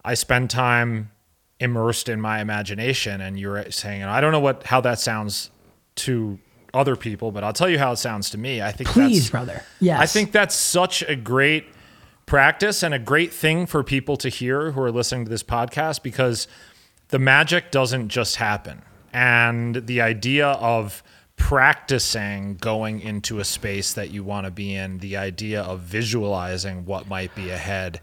I 0.02 0.14
spend 0.14 0.48
time 0.48 1.10
immersed 1.58 2.08
in 2.08 2.18
my 2.18 2.40
imagination, 2.40 3.20
and 3.20 3.38
you're 3.38 3.70
saying, 3.70 4.02
I 4.02 4.22
don't 4.22 4.32
know 4.32 4.40
what 4.40 4.64
how 4.64 4.80
that 4.80 4.98
sounds 4.98 5.50
to 5.96 6.38
other 6.72 6.96
people, 6.96 7.30
but 7.30 7.44
I'll 7.44 7.52
tell 7.52 7.68
you 7.68 7.78
how 7.78 7.92
it 7.92 7.96
sounds 7.96 8.30
to 8.30 8.38
me. 8.38 8.62
I 8.62 8.72
think 8.72 8.88
Please, 8.88 9.24
that's, 9.24 9.30
brother. 9.30 9.62
Yes. 9.80 10.00
I 10.00 10.06
think 10.06 10.32
that's 10.32 10.54
such 10.54 11.02
a 11.02 11.14
great 11.14 11.66
practice 12.30 12.84
and 12.84 12.94
a 12.94 12.98
great 13.00 13.32
thing 13.32 13.66
for 13.66 13.82
people 13.82 14.16
to 14.16 14.28
hear 14.28 14.70
who 14.70 14.80
are 14.80 14.92
listening 14.92 15.24
to 15.24 15.28
this 15.28 15.42
podcast 15.42 16.00
because 16.00 16.46
the 17.08 17.18
magic 17.18 17.72
doesn't 17.72 18.08
just 18.08 18.36
happen. 18.36 18.82
And 19.12 19.84
the 19.88 20.00
idea 20.00 20.46
of 20.46 21.02
practicing 21.34 22.54
going 22.54 23.00
into 23.00 23.40
a 23.40 23.44
space 23.44 23.94
that 23.94 24.12
you 24.12 24.22
want 24.22 24.44
to 24.44 24.52
be 24.52 24.76
in, 24.76 24.98
the 24.98 25.16
idea 25.16 25.60
of 25.60 25.80
visualizing 25.80 26.84
what 26.84 27.08
might 27.08 27.34
be 27.34 27.50
ahead, 27.50 28.00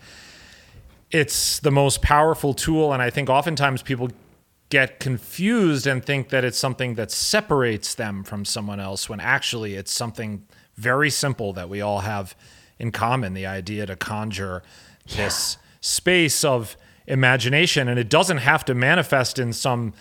it's 1.10 1.60
the 1.60 1.72
most 1.72 2.02
powerful 2.02 2.54
tool. 2.54 2.92
And 2.92 3.02
I 3.02 3.10
think 3.10 3.30
oftentimes 3.30 3.82
people 3.82 4.10
get 4.68 5.00
confused 5.00 5.88
and 5.88 6.04
think 6.04 6.28
that 6.32 6.44
it's 6.44 6.58
something 6.58 6.96
that 6.96 7.12
separates 7.12 7.96
them 7.96 8.26
from 8.26 8.44
someone 8.44 8.82
else 8.82 9.08
when 9.08 9.22
actually 9.22 9.76
it's 9.76 9.94
something 9.94 10.46
very 10.76 11.10
simple 11.10 11.54
that 11.54 11.70
we 11.70 11.80
all 11.80 12.00
have 12.00 12.36
in 12.80 12.92
common 12.92 13.34
the 13.34 13.46
idea 13.46 13.86
to 13.86 13.96
conjure 13.96 14.64
yeah. 15.08 15.18
this 15.18 15.58
space 15.82 16.44
of 16.44 16.78
imagination 17.06 17.88
and 17.88 18.00
it 18.00 18.10
doesn't 18.10 18.38
have 18.38 18.66
to 18.66 18.74
manifest 18.74 19.40
in 19.40 19.54
some 19.54 19.94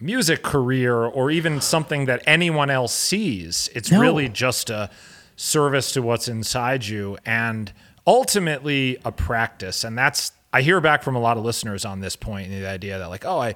music 0.00 0.42
career 0.42 0.94
or 0.94 1.30
even 1.30 1.60
something 1.60 2.06
that 2.06 2.22
anyone 2.26 2.70
else 2.70 2.92
sees 2.92 3.70
it's 3.74 3.90
no. 3.90 4.00
really 4.00 4.28
just 4.28 4.70
a 4.70 4.90
service 5.36 5.92
to 5.92 6.02
what's 6.02 6.28
inside 6.28 6.84
you 6.84 7.16
and 7.24 7.72
ultimately 8.06 8.98
a 9.04 9.12
practice 9.12 9.84
and 9.84 9.96
that's 9.96 10.32
i 10.52 10.60
hear 10.60 10.80
back 10.80 11.02
from 11.02 11.16
a 11.16 11.20
lot 11.20 11.36
of 11.36 11.44
listeners 11.44 11.84
on 11.84 12.00
this 12.00 12.16
point 12.16 12.50
the 12.50 12.66
idea 12.66 12.98
that 12.98 13.06
like 13.06 13.24
oh 13.24 13.38
i 13.38 13.54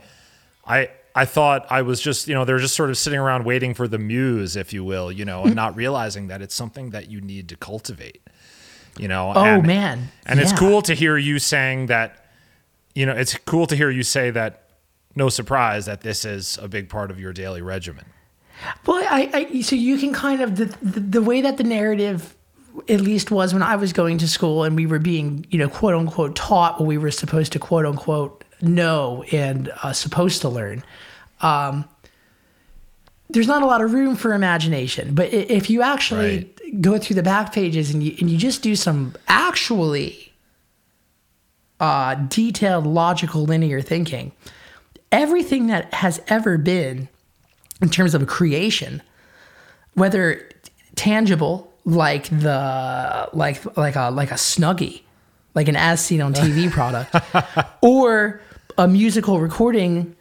I 0.67 0.91
I 1.15 1.27
thought 1.27 1.67
I 1.71 1.83
was 1.83 2.01
just, 2.01 2.27
you 2.27 2.35
know, 2.35 2.45
they're 2.45 2.59
just 2.59 2.75
sort 2.75 2.91
of 2.91 2.99
sitting 2.99 3.21
around 3.21 3.45
waiting 3.45 3.73
for 3.73 3.87
the 3.87 3.99
muse, 3.99 4.57
if 4.57 4.73
you 4.73 4.83
will, 4.83 5.13
you 5.13 5.25
know, 5.25 5.45
and 5.45 5.55
not 5.63 5.77
realizing 5.77 6.27
that 6.29 6.43
it's 6.43 6.55
something 6.55 6.91
that 6.91 7.09
you 7.09 7.21
need 7.21 7.49
to 7.51 7.57
cultivate. 7.57 8.21
You 8.99 9.09
know. 9.09 9.33
Oh 9.35 9.45
and, 9.45 9.67
man. 9.67 10.09
And 10.27 10.39
yeah. 10.39 10.45
it's 10.45 10.59
cool 10.59 10.83
to 10.83 10.95
hear 10.95 11.17
you 11.17 11.39
saying 11.39 11.87
that, 11.87 12.27
you 12.95 13.07
know, 13.07 13.13
it's 13.13 13.37
cool 13.39 13.67
to 13.67 13.77
hear 13.77 13.91
you 13.91 14.03
say 14.03 14.31
that 14.31 14.69
no 15.17 15.29
surprise 15.29 15.87
that 15.87 16.01
this 16.01 16.25
is 16.25 16.59
a 16.61 16.69
big 16.69 16.89
part 16.89 17.11
of 17.11 17.21
your 17.21 17.33
daily 17.33 17.63
regimen. 17.63 18.05
Well, 18.87 19.05
I, 19.09 19.49
I 19.53 19.61
so 19.63 19.77
you 19.77 19.99
can 19.99 20.13
kind 20.13 20.41
of 20.41 20.57
the, 20.57 20.67
the 20.83 21.01
the 21.01 21.23
way 21.23 21.41
that 21.41 21.57
the 21.57 21.65
narrative 21.65 22.37
at 22.89 23.01
least 23.01 23.31
was 23.31 23.53
when 23.53 23.63
I 23.63 23.77
was 23.77 23.93
going 23.93 24.19
to 24.19 24.29
school 24.29 24.65
and 24.65 24.75
we 24.75 24.87
were 24.87 24.99
being, 24.99 25.47
you 25.51 25.59
know, 25.59 25.69
quote 25.69 25.95
unquote 25.95 26.35
taught 26.35 26.81
what 26.81 26.87
we 26.87 26.99
were 26.99 27.11
supposed 27.11 27.53
to 27.53 27.59
quote 27.59 27.87
unquote 27.87 28.45
know 28.61 29.25
and 29.33 29.73
uh, 29.83 29.93
supposed 29.93 30.41
to 30.43 30.49
learn. 30.49 30.83
Um, 31.41 31.89
there's 33.31 33.49
not 33.49 33.63
a 33.63 33.67
lot 33.67 33.81
of 33.81 33.93
room 33.93 34.17
for 34.17 34.33
imagination, 34.33 35.15
but 35.15 35.33
if 35.33 35.71
you 35.71 35.83
actually 35.83 36.37
right. 36.37 36.54
Go 36.81 36.99
through 36.99 37.17
the 37.17 37.23
back 37.23 37.53
pages 37.53 37.93
and 37.93 38.03
you, 38.03 38.15
and 38.21 38.31
you 38.31 38.37
just 38.37 38.63
do 38.63 38.77
some 38.77 39.15
actually 39.29 40.33
uh, 41.81 42.15
detailed, 42.15 42.87
logical, 42.87 43.45
linear 43.45 43.81
thinking, 43.81 44.33
everything 45.13 45.67
that 45.67 45.93
has 45.95 46.21
ever 46.29 46.57
been 46.59 47.09
in 47.81 47.89
terms 47.89 48.15
of 48.15 48.23
a 48.23 48.27
creation, 48.27 49.03
whether 49.95 50.49
tangible 50.97 51.73
like 51.85 52.25
the 52.29 53.29
like 53.33 53.77
like 53.77 53.97
a 53.97 54.11
like 54.11 54.31
a 54.31 54.35
snuggie, 54.35 55.03
like 55.55 55.69
an 55.69 55.77
as 55.77 56.05
seen 56.05 56.23
on 56.23 56.33
TV 56.35 56.71
product, 56.71 57.15
or 57.83 58.41
a 58.79 58.89
musical 58.89 59.41
recording 59.41 60.17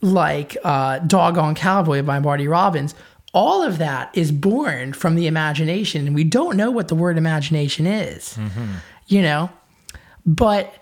like 0.00 0.56
uh, 0.64 0.98
Doggone 1.00 1.54
Cowboy 1.54 2.02
by 2.02 2.18
Marty 2.18 2.48
Robbins, 2.48 2.94
all 3.32 3.62
of 3.62 3.78
that 3.78 4.10
is 4.16 4.30
born 4.30 4.92
from 4.92 5.14
the 5.14 5.26
imagination. 5.26 6.06
And 6.06 6.14
we 6.14 6.24
don't 6.24 6.56
know 6.56 6.70
what 6.70 6.88
the 6.88 6.94
word 6.94 7.16
imagination 7.16 7.86
is, 7.86 8.34
mm-hmm. 8.34 8.74
you 9.06 9.22
know? 9.22 9.50
But 10.26 10.74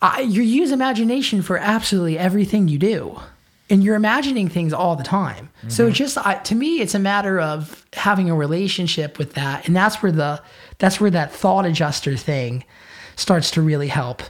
I, 0.00 0.20
you 0.20 0.42
use 0.42 0.70
imagination 0.70 1.42
for 1.42 1.58
absolutely 1.58 2.18
everything 2.18 2.68
you 2.68 2.78
do. 2.78 3.18
And 3.70 3.82
you're 3.82 3.96
imagining 3.96 4.48
things 4.48 4.72
all 4.72 4.94
the 4.94 5.04
time. 5.04 5.48
Mm-hmm. 5.58 5.70
So 5.70 5.90
just 5.90 6.18
I, 6.18 6.34
to 6.34 6.54
me, 6.54 6.80
it's 6.80 6.94
a 6.94 6.98
matter 6.98 7.40
of 7.40 7.84
having 7.94 8.30
a 8.30 8.34
relationship 8.34 9.18
with 9.18 9.32
that, 9.34 9.66
and 9.66 9.74
that's 9.74 10.02
where 10.02 10.12
the 10.12 10.42
that's 10.78 11.00
where 11.00 11.10
that 11.10 11.32
thought 11.32 11.64
adjuster 11.64 12.14
thing 12.14 12.64
starts 13.16 13.50
to 13.52 13.62
really 13.62 13.88
help 13.88 14.22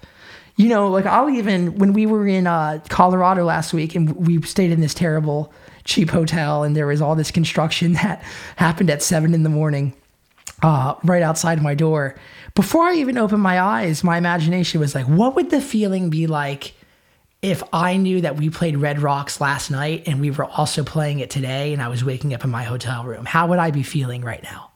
you 0.56 0.68
know, 0.68 0.88
like 0.88 1.06
I'll 1.06 1.30
even 1.30 1.78
when 1.78 1.92
we 1.92 2.06
were 2.06 2.26
in 2.26 2.46
uh, 2.46 2.80
Colorado 2.88 3.44
last 3.44 3.72
week 3.72 3.94
and 3.94 4.14
we 4.14 4.40
stayed 4.42 4.70
in 4.70 4.80
this 4.80 4.94
terrible 4.94 5.52
cheap 5.84 6.10
hotel 6.10 6.62
and 6.62 6.76
there 6.76 6.86
was 6.86 7.00
all 7.00 7.14
this 7.14 7.30
construction 7.30 7.92
that 7.94 8.22
happened 8.56 8.90
at 8.90 9.02
seven 9.02 9.34
in 9.34 9.42
the 9.42 9.48
morning, 9.48 9.94
uh, 10.62 10.94
right 11.04 11.22
outside 11.22 11.62
my 11.62 11.74
door. 11.74 12.16
Before 12.54 12.84
I 12.84 12.94
even 12.94 13.18
opened 13.18 13.42
my 13.42 13.60
eyes, 13.60 14.04
my 14.04 14.16
imagination 14.16 14.80
was 14.80 14.94
like, 14.94 15.06
what 15.06 15.34
would 15.34 15.50
the 15.50 15.60
feeling 15.60 16.10
be 16.10 16.26
like 16.26 16.74
if 17.42 17.62
I 17.72 17.96
knew 17.96 18.20
that 18.22 18.36
we 18.36 18.48
played 18.48 18.76
Red 18.76 19.00
Rocks 19.00 19.40
last 19.40 19.70
night 19.70 20.04
and 20.06 20.20
we 20.20 20.30
were 20.30 20.46
also 20.46 20.84
playing 20.84 21.18
it 21.18 21.30
today 21.30 21.72
and 21.72 21.82
I 21.82 21.88
was 21.88 22.04
waking 22.04 22.32
up 22.32 22.44
in 22.44 22.50
my 22.50 22.62
hotel 22.62 23.04
room? 23.04 23.26
How 23.26 23.48
would 23.48 23.58
I 23.58 23.70
be 23.70 23.82
feeling 23.82 24.22
right 24.22 24.42
now? 24.42 24.70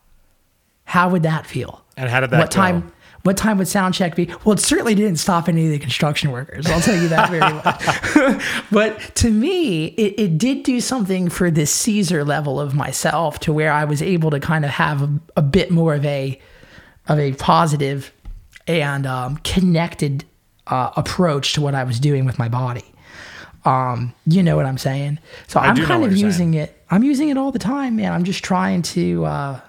How 0.85 1.09
would 1.11 1.23
that 1.23 1.47
feel? 1.47 1.85
And 1.97 2.11
how 2.11 2.21
did 2.21 2.31
that 2.31 2.39
what 2.39 2.51
go? 2.51 2.55
time 2.55 2.93
what 3.23 3.37
time 3.37 3.59
would 3.59 3.69
sound 3.69 3.95
check 3.95 4.15
be? 4.15 4.27
Well, 4.45 4.55
it 4.55 4.61
certainly 4.61 4.95
didn't 4.95 5.17
stop 5.17 5.49
any 5.49 5.67
of 5.67 5.73
the 5.73 5.79
construction 5.79 6.31
workers. 6.31 6.67
I'll 6.67 6.81
tell 6.81 7.01
you 7.01 7.09
that 7.09 7.31
very 7.31 7.41
much. 8.31 8.65
but 8.71 9.15
to 9.17 9.31
me, 9.31 9.87
it, 9.87 10.19
it, 10.19 10.39
did 10.39 10.63
do 10.63 10.81
something 10.81 11.29
for 11.29 11.51
this 11.51 11.71
Caesar 11.73 12.25
level 12.25 12.61
of 12.61 12.75
myself 12.75 13.39
to 13.41 13.53
where 13.53 13.73
I 13.73 13.85
was 13.85 14.03
able 14.03 14.31
to 14.31 14.41
kind 14.41 14.65
of 14.65 14.71
have 14.73 15.03
a, 15.03 15.21
a 15.37 15.43
bit 15.43 15.71
more 15.71 15.95
of 15.95 16.05
a 16.05 16.41
of 17.09 17.19
a 17.19 17.33
positive 17.35 18.13
and 18.67 19.07
um, 19.07 19.39
connected 19.39 20.25
uh, 20.67 20.91
approach 20.97 21.55
to 21.55 21.61
what 21.61 21.75
I 21.75 21.85
was 21.85 21.99
doing 21.99 22.25
with 22.25 22.39
my 22.39 22.49
body. 22.49 22.85
Um, 23.65 24.15
you 24.27 24.43
know 24.43 24.57
what 24.57 24.67
I'm 24.67 24.79
saying? 24.79 25.19
So 25.49 25.59
I 25.59 25.69
am 25.69 25.77
kind 25.77 26.05
of 26.05 26.17
using 26.17 26.53
saying. 26.53 26.55
it. 26.55 26.85
I'm 26.91 27.03
using 27.03 27.29
it 27.31 27.37
all 27.37 27.51
the 27.51 27.59
time, 27.59 27.97
man. 27.97 28.13
I'm 28.13 28.25
just 28.25 28.45
trying 28.45 28.83
to 28.83 29.25
uh, 29.25 29.61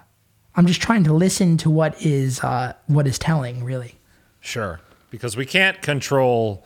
I'm 0.55 0.65
just 0.65 0.81
trying 0.81 1.03
to 1.05 1.13
listen 1.13 1.57
to 1.57 1.69
what 1.69 2.01
is 2.01 2.39
uh, 2.41 2.73
what 2.87 3.07
is 3.07 3.17
telling, 3.19 3.63
really. 3.63 3.95
Sure, 4.39 4.79
because 5.09 5.37
we 5.37 5.45
can't 5.45 5.81
control 5.81 6.65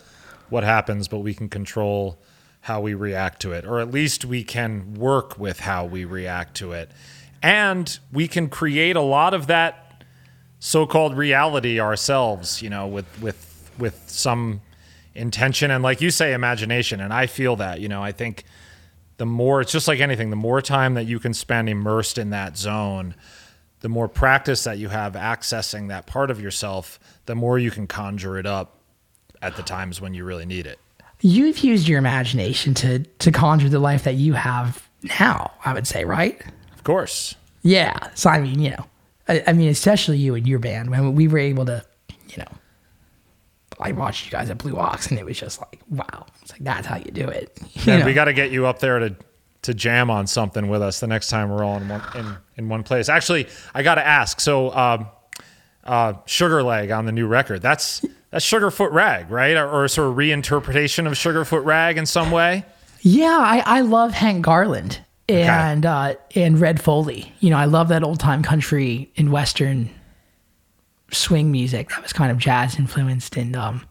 what 0.50 0.64
happens, 0.64 1.08
but 1.08 1.20
we 1.20 1.34
can 1.34 1.50
control 1.50 2.18
how 2.62 2.80
we 2.82 2.94
react 2.94 3.42
to 3.42 3.52
it, 3.52 3.66
or 3.66 3.80
at 3.80 3.92
least 3.92 4.26
we 4.26 4.44
can 4.44 4.94
work 4.94 5.38
with 5.38 5.60
how 5.60 5.86
we 5.86 6.06
react 6.06 6.56
to 6.56 6.72
it, 6.72 6.90
and 7.42 8.00
we 8.12 8.28
can 8.28 8.50
create 8.50 8.96
a 8.96 9.02
lot 9.02 9.34
of 9.34 9.48
that 9.48 10.04
so-called 10.60 11.18
reality 11.18 11.80
ourselves. 11.80 12.62
You 12.62 12.70
know, 12.70 12.88
with 12.88 13.22
with 13.22 13.72
with 13.78 14.04
some 14.08 14.62
intention 15.16 15.70
and, 15.70 15.84
like 15.84 16.02
you 16.02 16.10
say, 16.10 16.34
imagination. 16.34 17.00
And 17.00 17.14
I 17.14 17.28
feel 17.28 17.56
that. 17.58 17.80
You 17.80 17.88
know, 17.90 18.02
I 18.02 18.12
think 18.12 18.46
the 19.18 19.26
more 19.26 19.62
it's 19.62 19.72
just 19.72 19.88
like 19.88 20.00
anything, 20.00 20.30
the 20.30 20.36
more 20.36 20.62
time 20.62 20.96
that 20.96 21.06
you 21.06 21.20
can 21.20 21.34
spend 21.34 21.70
immersed 21.70 22.18
in 22.18 22.32
that 22.32 22.58
zone 22.58 23.16
the 23.84 23.90
more 23.90 24.08
practice 24.08 24.64
that 24.64 24.78
you 24.78 24.88
have 24.88 25.14
accessing 25.14 25.90
that 25.90 26.06
part 26.06 26.32
of 26.32 26.40
yourself, 26.40 27.02
the 27.26 27.36
more 27.36 27.60
you 27.60 27.70
can 27.70 27.86
conjure 27.86 28.38
it 28.38 28.46
up 28.46 28.78
at 29.42 29.58
the 29.58 29.62
times 29.62 30.00
when 30.00 30.14
you 30.14 30.24
really 30.24 30.46
need 30.46 30.66
it. 30.66 30.80
You've 31.20 31.60
used 31.60 31.88
your 31.88 32.00
imagination 32.00 32.74
to 32.76 33.00
to 33.00 33.32
conjure 33.32 33.68
the 33.68 33.80
life 33.80 34.06
that 34.06 34.16
you 34.16 34.34
have 34.34 34.88
now, 35.20 35.52
I 35.66 35.74
would 35.74 35.86
say, 35.86 36.06
right? 36.06 36.42
Of 36.74 36.86
course. 36.86 37.36
Yeah. 37.62 37.98
So 38.16 38.30
I 38.30 38.40
mean, 38.40 38.60
you 38.60 38.70
know, 38.70 38.86
I, 39.28 39.44
I 39.48 39.54
mean, 39.54 39.68
especially 39.68 40.18
you 40.18 40.34
and 40.36 40.48
your 40.48 40.60
band 40.60 40.90
when 40.90 41.14
we 41.14 41.28
were 41.28 41.40
able 41.40 41.66
to, 41.66 41.86
you 42.30 42.38
know, 42.38 42.52
I 43.82 43.92
watched 43.92 44.26
you 44.26 44.32
guys 44.32 44.50
at 44.50 44.60
Blue 44.60 44.78
Ox, 44.78 45.08
and 45.08 45.20
it 45.20 45.26
was 45.26 45.38
just 45.38 45.60
like, 45.60 45.82
wow. 45.90 46.26
It's 46.42 46.54
like 46.54 46.64
that's 46.64 46.88
how 46.88 46.96
you 46.96 47.12
do 47.12 47.28
it. 47.28 47.60
You 47.74 47.88
Man, 47.88 48.00
know? 48.00 48.06
we 48.06 48.14
got 48.14 48.26
to 48.26 48.34
get 48.34 48.52
you 48.52 48.66
up 48.66 48.80
there 48.80 49.00
to 49.00 49.16
to 49.64 49.74
jam 49.74 50.09
on 50.09 50.28
something 50.28 50.68
with 50.68 50.82
us 50.82 50.99
the 50.99 51.07
next 51.07 51.30
time 51.30 51.49
we're 51.49 51.64
all 51.64 51.78
in 51.78 51.89
one 51.89 52.01
in, 52.16 52.38
in 52.57 52.70
one 52.70 52.84
place. 52.84 53.09
Actually, 53.09 53.47
I 53.74 53.84
got 53.84 53.95
to 53.95 54.05
ask. 54.05 54.39
So, 54.39 54.74
um, 54.76 55.07
uh, 55.84 56.14
Sugar 56.26 56.64
Leg 56.64 56.91
on 56.91 57.05
the 57.05 57.11
new 57.11 57.28
record. 57.28 57.61
That's 57.61 58.05
that's 58.30 58.45
Sugarfoot 58.45 58.91
Rag, 58.91 59.30
right? 59.30 59.55
Or, 59.55 59.70
or 59.70 59.88
sort 59.88 60.09
of 60.09 60.16
reinterpretation 60.16 61.07
of 61.07 61.14
Sugarfoot 61.14 61.66
Rag 61.66 61.97
in 61.97 62.05
some 62.05 62.32
way. 62.32 62.66
Yeah, 63.01 63.38
I, 63.38 63.64
I 63.66 63.82
love 63.82 64.14
Hank 64.14 64.45
Garland 64.45 64.99
and 65.28 65.86
uh, 65.86 66.16
and 66.36 66.59
Red 66.59 66.82
Foley. 66.82 67.34
You 67.39 67.49
know, 67.49 67.57
I 67.57 67.66
love 67.66 67.89
that 67.89 68.03
old 68.03 68.20
time 68.20 68.43
country 68.43 69.11
and 69.18 69.32
western 69.32 69.89
swing 71.11 71.51
music 71.51 71.89
that 71.89 72.01
was 72.01 72.11
kind 72.11 72.32
of 72.32 72.38
jazz 72.38 72.80
influenced, 72.80 73.38
and 73.38 73.55
um, 73.55 73.86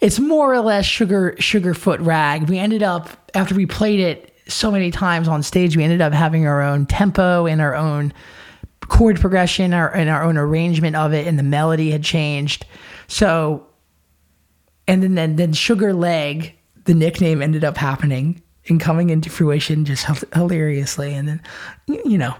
it's 0.00 0.18
more 0.18 0.52
or 0.52 0.60
less 0.60 0.86
sugar 0.86 1.36
Sugarfoot 1.38 2.04
Rag. 2.04 2.48
We 2.48 2.58
ended 2.58 2.82
up 2.82 3.30
after 3.34 3.54
we 3.54 3.66
played 3.66 4.00
it 4.00 4.34
so 4.48 4.70
many 4.70 4.90
times 4.90 5.28
on 5.28 5.42
stage, 5.42 5.76
we 5.76 5.84
ended 5.84 6.00
up 6.00 6.12
having 6.12 6.46
our 6.46 6.62
own 6.62 6.86
tempo 6.86 7.46
and 7.46 7.60
our 7.60 7.74
own 7.74 8.12
chord 8.88 9.20
progression 9.20 9.74
our, 9.74 9.94
and 9.94 10.08
our 10.08 10.24
own 10.24 10.36
arrangement 10.38 10.96
of 10.96 11.12
it, 11.12 11.26
and 11.26 11.38
the 11.38 11.42
melody 11.42 11.90
had 11.90 12.02
changed. 12.02 12.64
So, 13.06 13.66
and 14.86 15.02
then 15.02 15.14
then, 15.14 15.36
then 15.36 15.52
Sugar 15.52 15.92
Leg, 15.92 16.54
the 16.84 16.94
nickname 16.94 17.42
ended 17.42 17.64
up 17.64 17.76
happening 17.76 18.42
and 18.68 18.80
coming 18.80 19.10
into 19.10 19.30
fruition 19.30 19.84
just 19.84 20.04
hil- 20.04 20.28
hilariously. 20.32 21.14
And 21.14 21.28
then, 21.28 21.42
you 21.86 22.18
know, 22.18 22.34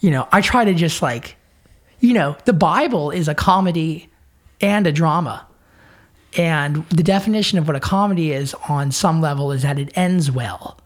you 0.00 0.10
know, 0.10 0.28
I 0.32 0.40
try 0.40 0.64
to 0.64 0.74
just 0.74 1.02
like, 1.02 1.36
you 2.00 2.12
know, 2.12 2.36
the 2.44 2.52
Bible 2.52 3.10
is 3.10 3.28
a 3.28 3.34
comedy 3.34 4.10
and 4.60 4.86
a 4.86 4.92
drama. 4.92 5.46
And 6.36 6.88
the 6.90 7.02
definition 7.02 7.58
of 7.58 7.66
what 7.66 7.76
a 7.76 7.80
comedy 7.80 8.32
is 8.32 8.54
on 8.68 8.92
some 8.92 9.20
level 9.20 9.50
is 9.52 9.62
that 9.62 9.78
it 9.78 9.96
ends 9.96 10.30
well. 10.30 10.78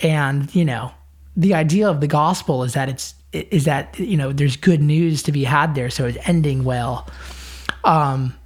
And, 0.00 0.54
you 0.54 0.64
know, 0.64 0.92
the 1.36 1.54
idea 1.54 1.88
of 1.88 2.00
the 2.00 2.06
gospel 2.06 2.62
is 2.64 2.74
that 2.74 2.88
it's 2.88 3.14
is 3.32 3.64
that, 3.64 3.98
you 3.98 4.16
know, 4.16 4.32
there's 4.32 4.56
good 4.56 4.80
news 4.80 5.22
to 5.24 5.32
be 5.32 5.42
had 5.42 5.74
there, 5.74 5.90
so 5.90 6.06
it's 6.06 6.18
ending 6.28 6.64
well. 6.64 7.08
Um 7.82 8.36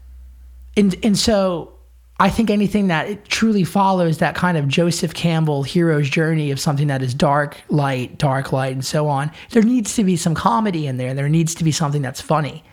and 0.76 0.94
and 1.02 1.18
so 1.18 1.74
I 2.20 2.30
think 2.30 2.50
anything 2.50 2.88
that 2.88 3.08
it 3.08 3.24
truly 3.26 3.62
follows 3.62 4.18
that 4.18 4.34
kind 4.34 4.56
of 4.56 4.66
Joseph 4.66 5.14
Campbell 5.14 5.62
hero's 5.62 6.10
journey 6.10 6.50
of 6.50 6.58
something 6.58 6.88
that 6.88 7.00
is 7.00 7.14
dark, 7.14 7.56
light, 7.68 8.18
dark, 8.18 8.52
light, 8.52 8.72
and 8.72 8.84
so 8.84 9.06
on. 9.08 9.30
There 9.50 9.62
needs 9.62 9.94
to 9.96 10.04
be 10.04 10.16
some 10.16 10.34
comedy 10.34 10.86
in 10.88 10.96
there. 10.96 11.14
There 11.14 11.28
needs 11.28 11.54
to 11.56 11.64
be 11.64 11.70
something 11.70 12.02
that's 12.02 12.20
funny. 12.20 12.64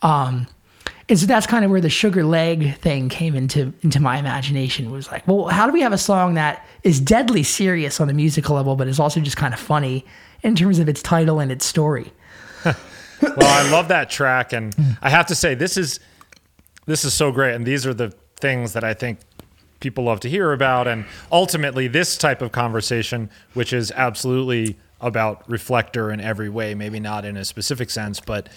Um, 0.00 0.46
and 1.08 1.18
so 1.18 1.26
that's 1.26 1.46
kind 1.46 1.64
of 1.64 1.70
where 1.70 1.80
the 1.80 1.90
sugar 1.90 2.24
leg 2.24 2.76
thing 2.78 3.08
came 3.08 3.34
into 3.34 3.72
into 3.82 4.00
my 4.00 4.18
imagination. 4.18 4.90
Was 4.90 5.10
like, 5.10 5.26
well, 5.26 5.46
how 5.46 5.66
do 5.66 5.72
we 5.72 5.80
have 5.80 5.92
a 5.92 5.98
song 5.98 6.34
that 6.34 6.66
is 6.82 7.00
deadly 7.00 7.42
serious 7.42 8.00
on 8.00 8.10
a 8.10 8.14
musical 8.14 8.56
level, 8.56 8.76
but 8.76 8.88
is 8.88 9.00
also 9.00 9.20
just 9.20 9.36
kind 9.36 9.54
of 9.54 9.60
funny 9.60 10.04
in 10.42 10.54
terms 10.54 10.78
of 10.78 10.88
its 10.88 11.02
title 11.02 11.40
and 11.40 11.50
its 11.50 11.64
story? 11.66 12.12
Well, 13.20 13.34
I 13.40 13.68
love 13.70 13.88
that 13.88 14.10
track, 14.10 14.52
and 14.52 14.72
I 15.02 15.10
have 15.10 15.26
to 15.26 15.34
say 15.34 15.56
this 15.56 15.76
is 15.76 15.98
this 16.86 17.04
is 17.04 17.14
so 17.14 17.32
great, 17.32 17.54
and 17.54 17.66
these 17.66 17.84
are 17.84 17.92
the 17.92 18.10
things 18.36 18.74
that 18.74 18.84
I 18.84 18.94
think 18.94 19.18
people 19.80 20.04
love 20.04 20.20
to 20.20 20.30
hear 20.30 20.52
about, 20.52 20.86
and 20.86 21.04
ultimately 21.32 21.88
this 21.88 22.16
type 22.16 22.42
of 22.42 22.52
conversation, 22.52 23.28
which 23.54 23.72
is 23.72 23.90
absolutely 23.90 24.76
about 25.00 25.48
reflector 25.50 26.12
in 26.12 26.20
every 26.20 26.48
way, 26.48 26.74
maybe 26.74 27.00
not 27.00 27.24
in 27.24 27.36
a 27.36 27.44
specific 27.44 27.90
sense, 27.90 28.20
but 28.20 28.48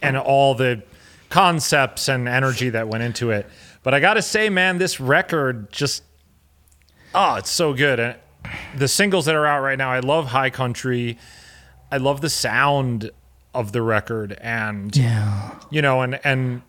and 0.00 0.16
all 0.16 0.54
the 0.54 0.82
concepts 1.32 2.08
and 2.08 2.28
energy 2.28 2.68
that 2.68 2.88
went 2.88 3.02
into 3.02 3.30
it. 3.30 3.46
But 3.82 3.94
I 3.94 4.00
got 4.00 4.14
to 4.14 4.22
say, 4.22 4.50
man, 4.50 4.76
this 4.76 5.00
record 5.00 5.72
just 5.72 6.02
oh, 7.14 7.36
it's 7.36 7.50
so 7.50 7.72
good. 7.72 7.98
And 7.98 8.16
the 8.76 8.86
singles 8.86 9.24
that 9.24 9.34
are 9.34 9.46
out 9.46 9.60
right 9.62 9.78
now, 9.78 9.90
I 9.90 10.00
love 10.00 10.26
Hi-Country. 10.26 11.18
I 11.90 11.96
love 11.96 12.20
the 12.20 12.28
sound 12.28 13.10
of 13.54 13.72
the 13.72 13.80
record 13.82 14.36
and 14.40 14.94
Yeah. 14.96 15.58
you 15.70 15.80
know 15.82 16.00
and 16.02 16.18
and 16.24 16.62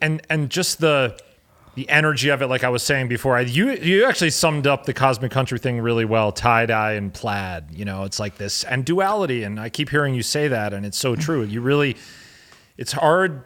and 0.00 0.22
and 0.30 0.48
just 0.50 0.78
the 0.80 1.18
the 1.74 1.88
energy 1.88 2.28
of 2.30 2.40
it 2.42 2.46
like 2.48 2.64
I 2.64 2.68
was 2.68 2.82
saying 2.82 3.06
before. 3.08 3.36
I 3.36 3.40
you 3.42 3.70
you 3.72 4.04
actually 4.06 4.30
summed 4.30 4.66
up 4.66 4.86
the 4.86 4.92
cosmic 4.94 5.30
country 5.30 5.58
thing 5.60 5.80
really 5.80 6.04
well, 6.04 6.32
tie-dye 6.32 6.92
and 6.94 7.14
plaid, 7.14 7.66
you 7.72 7.84
know, 7.84 8.02
it's 8.04 8.18
like 8.18 8.38
this 8.38 8.64
and 8.64 8.84
duality 8.84 9.44
and 9.44 9.60
I 9.60 9.68
keep 9.70 9.88
hearing 9.90 10.14
you 10.14 10.22
say 10.22 10.48
that 10.48 10.72
and 10.72 10.84
it's 10.84 10.98
so 10.98 11.14
true. 11.14 11.42
You 11.44 11.60
really 11.60 11.96
it's 12.76 12.92
hard 12.92 13.42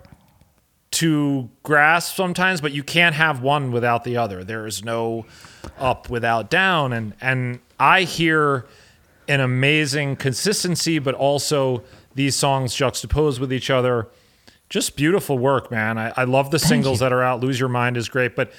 to 0.93 1.49
grasp 1.63 2.15
sometimes, 2.17 2.61
but 2.61 2.73
you 2.73 2.83
can't 2.83 3.15
have 3.15 3.43
one 3.43 3.73
without 3.73 4.05
the 4.05 4.17
other. 4.17 4.45
There 4.45 4.67
is 4.67 4.85
no 4.85 5.27
up 5.79 6.09
without 6.11 6.51
down. 6.51 6.93
And 6.93 7.15
and 7.21 7.61
I 7.79 8.03
hear 8.03 8.67
an 9.29 9.41
amazing 9.41 10.17
consistency, 10.17 10.99
but 10.99 11.15
also 11.15 11.83
these 12.15 12.37
songs 12.37 12.75
juxtaposed 12.75 13.41
with 13.41 13.53
each 13.53 13.71
other. 13.71 14.09
Just 14.69 14.97
beautiful 14.97 15.39
work, 15.39 15.71
man. 15.71 15.99
I, 15.99 16.13
I 16.17 16.25
love 16.25 16.51
the 16.51 16.59
singles 16.59 17.01
that 17.01 17.13
are 17.13 17.23
out. 17.23 17.41
Lose 17.41 17.61
Your 17.61 17.69
Mind 17.69 17.97
is 17.97 18.09
great, 18.09 18.35
but 18.35 18.53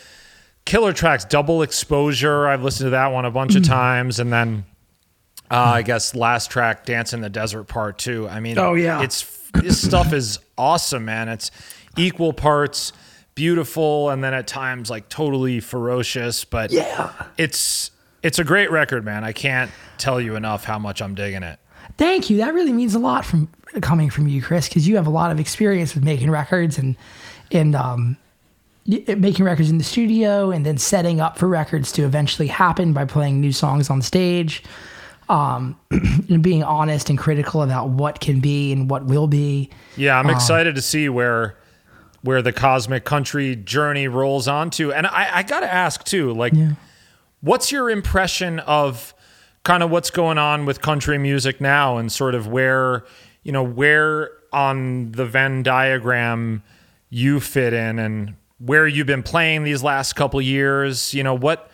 Killer 0.66 0.94
Tracks, 0.94 1.26
Double 1.26 1.62
Exposure. 1.64 2.48
I've 2.48 2.64
listened 2.64 2.88
to 2.88 2.92
that 2.92 3.08
one 3.12 3.26
a 3.26 3.32
bunch 3.32 3.56
of 3.56 3.64
times, 3.64 4.20
and 4.20 4.32
then 4.32 4.64
uh, 5.52 5.56
I 5.58 5.82
guess 5.82 6.14
last 6.16 6.50
track, 6.52 6.86
Dance 6.86 7.14
in 7.14 7.22
the 7.22 7.30
Desert 7.30 7.66
Part 7.66 7.98
Two. 7.98 8.28
I 8.30 8.40
mean, 8.40 8.58
Oh, 8.58 8.74
yeah. 8.76 9.02
it's 9.02 9.24
this 9.54 9.82
stuff 9.82 10.14
is 10.14 10.40
awesome, 10.58 11.06
man. 11.06 11.30
It's 11.30 11.52
equal 11.98 12.34
parts 12.34 12.94
beautiful 13.36 14.10
and 14.12 14.24
then 14.24 14.34
at 14.34 14.48
times 14.48 14.90
like 14.90 15.10
totally 15.10 15.60
ferocious, 15.60 16.46
but 16.46 16.72
Yeah. 16.72 17.12
it's 17.38 17.92
it's 18.22 18.40
a 18.40 18.44
great 18.44 18.72
record, 18.72 19.04
man. 19.04 19.24
I 19.24 19.34
can't 19.34 19.70
tell 19.98 20.22
you 20.22 20.36
enough 20.36 20.64
how 20.64 20.80
much 20.80 21.02
I'm 21.02 21.14
digging 21.16 21.44
it. 21.44 21.60
Thank 21.98 22.30
you. 22.30 22.38
That 22.38 22.54
really 22.54 22.72
means 22.72 22.96
a 22.96 23.00
lot 23.00 23.26
from 23.26 23.50
coming 23.82 24.10
from 24.10 24.28
you, 24.28 24.42
Chris, 24.42 24.70
because 24.70 24.88
you 24.88 24.96
have 24.96 25.08
a 25.08 25.12
lot 25.12 25.32
of 25.32 25.40
experience 25.40 25.94
with 25.94 26.04
making 26.04 26.30
records 26.32 26.78
and 26.78 26.96
and 27.52 27.76
um, 27.76 28.18
making 28.86 29.46
records 29.46 29.70
in 29.70 29.78
the 29.78 29.84
studio, 29.84 30.52
and 30.52 30.66
then 30.66 30.78
setting 30.78 31.20
up 31.22 31.38
for 31.38 31.48
records 31.48 31.92
to 31.94 32.04
eventually 32.04 32.48
happen 32.48 32.94
by 32.94 33.06
playing 33.06 33.40
new 33.42 33.52
songs 33.52 33.90
on 33.90 34.02
stage. 34.02 34.64
Um, 35.30 35.80
and 35.92 36.44
being 36.44 36.64
honest 36.64 37.10
and 37.10 37.18
critical 37.18 37.64
about 37.64 37.90
what 37.90 38.20
can 38.20 38.42
be 38.42 38.74
and 38.74 38.90
what 38.90 39.06
will 39.06 39.28
be. 39.28 39.70
Yeah, 39.96 40.20
I'm 40.20 40.30
excited 40.30 40.76
to 40.76 40.82
see 40.82 41.08
where 41.08 41.56
where 42.24 42.42
the 42.42 42.52
cosmic 42.52 43.04
country 43.04 43.56
journey 43.56 44.08
rolls 44.08 44.48
onto. 44.48 44.92
And 44.92 45.06
I, 45.06 45.38
I 45.38 45.44
gotta 45.44 45.72
ask 45.72 46.04
too, 46.04 46.34
like 46.34 46.54
what's 47.42 47.72
your 47.72 47.90
impression 47.90 48.60
of 48.60 49.14
kind 49.64 49.84
of 49.84 49.92
what's 49.92 50.10
going 50.10 50.38
on 50.38 50.66
with 50.66 50.82
country 50.82 51.18
music 51.18 51.62
now 51.62 51.98
and 51.98 52.12
sort 52.12 52.36
of 52.36 52.48
where 52.48 53.06
you 53.44 53.52
know 53.52 53.64
where 53.64 54.32
on 54.52 55.12
the 55.12 55.26
Venn 55.26 55.64
diagram 55.64 56.64
you 57.10 57.40
fit 57.40 57.74
in 57.74 58.00
and 58.00 58.36
where 58.60 58.88
you've 58.88 59.08
been 59.08 59.24
playing 59.24 59.64
these 59.64 59.84
last 59.84 60.14
couple 60.14 60.42
years, 60.42 61.14
you 61.14 61.24
know, 61.24 61.34
what 61.34 61.70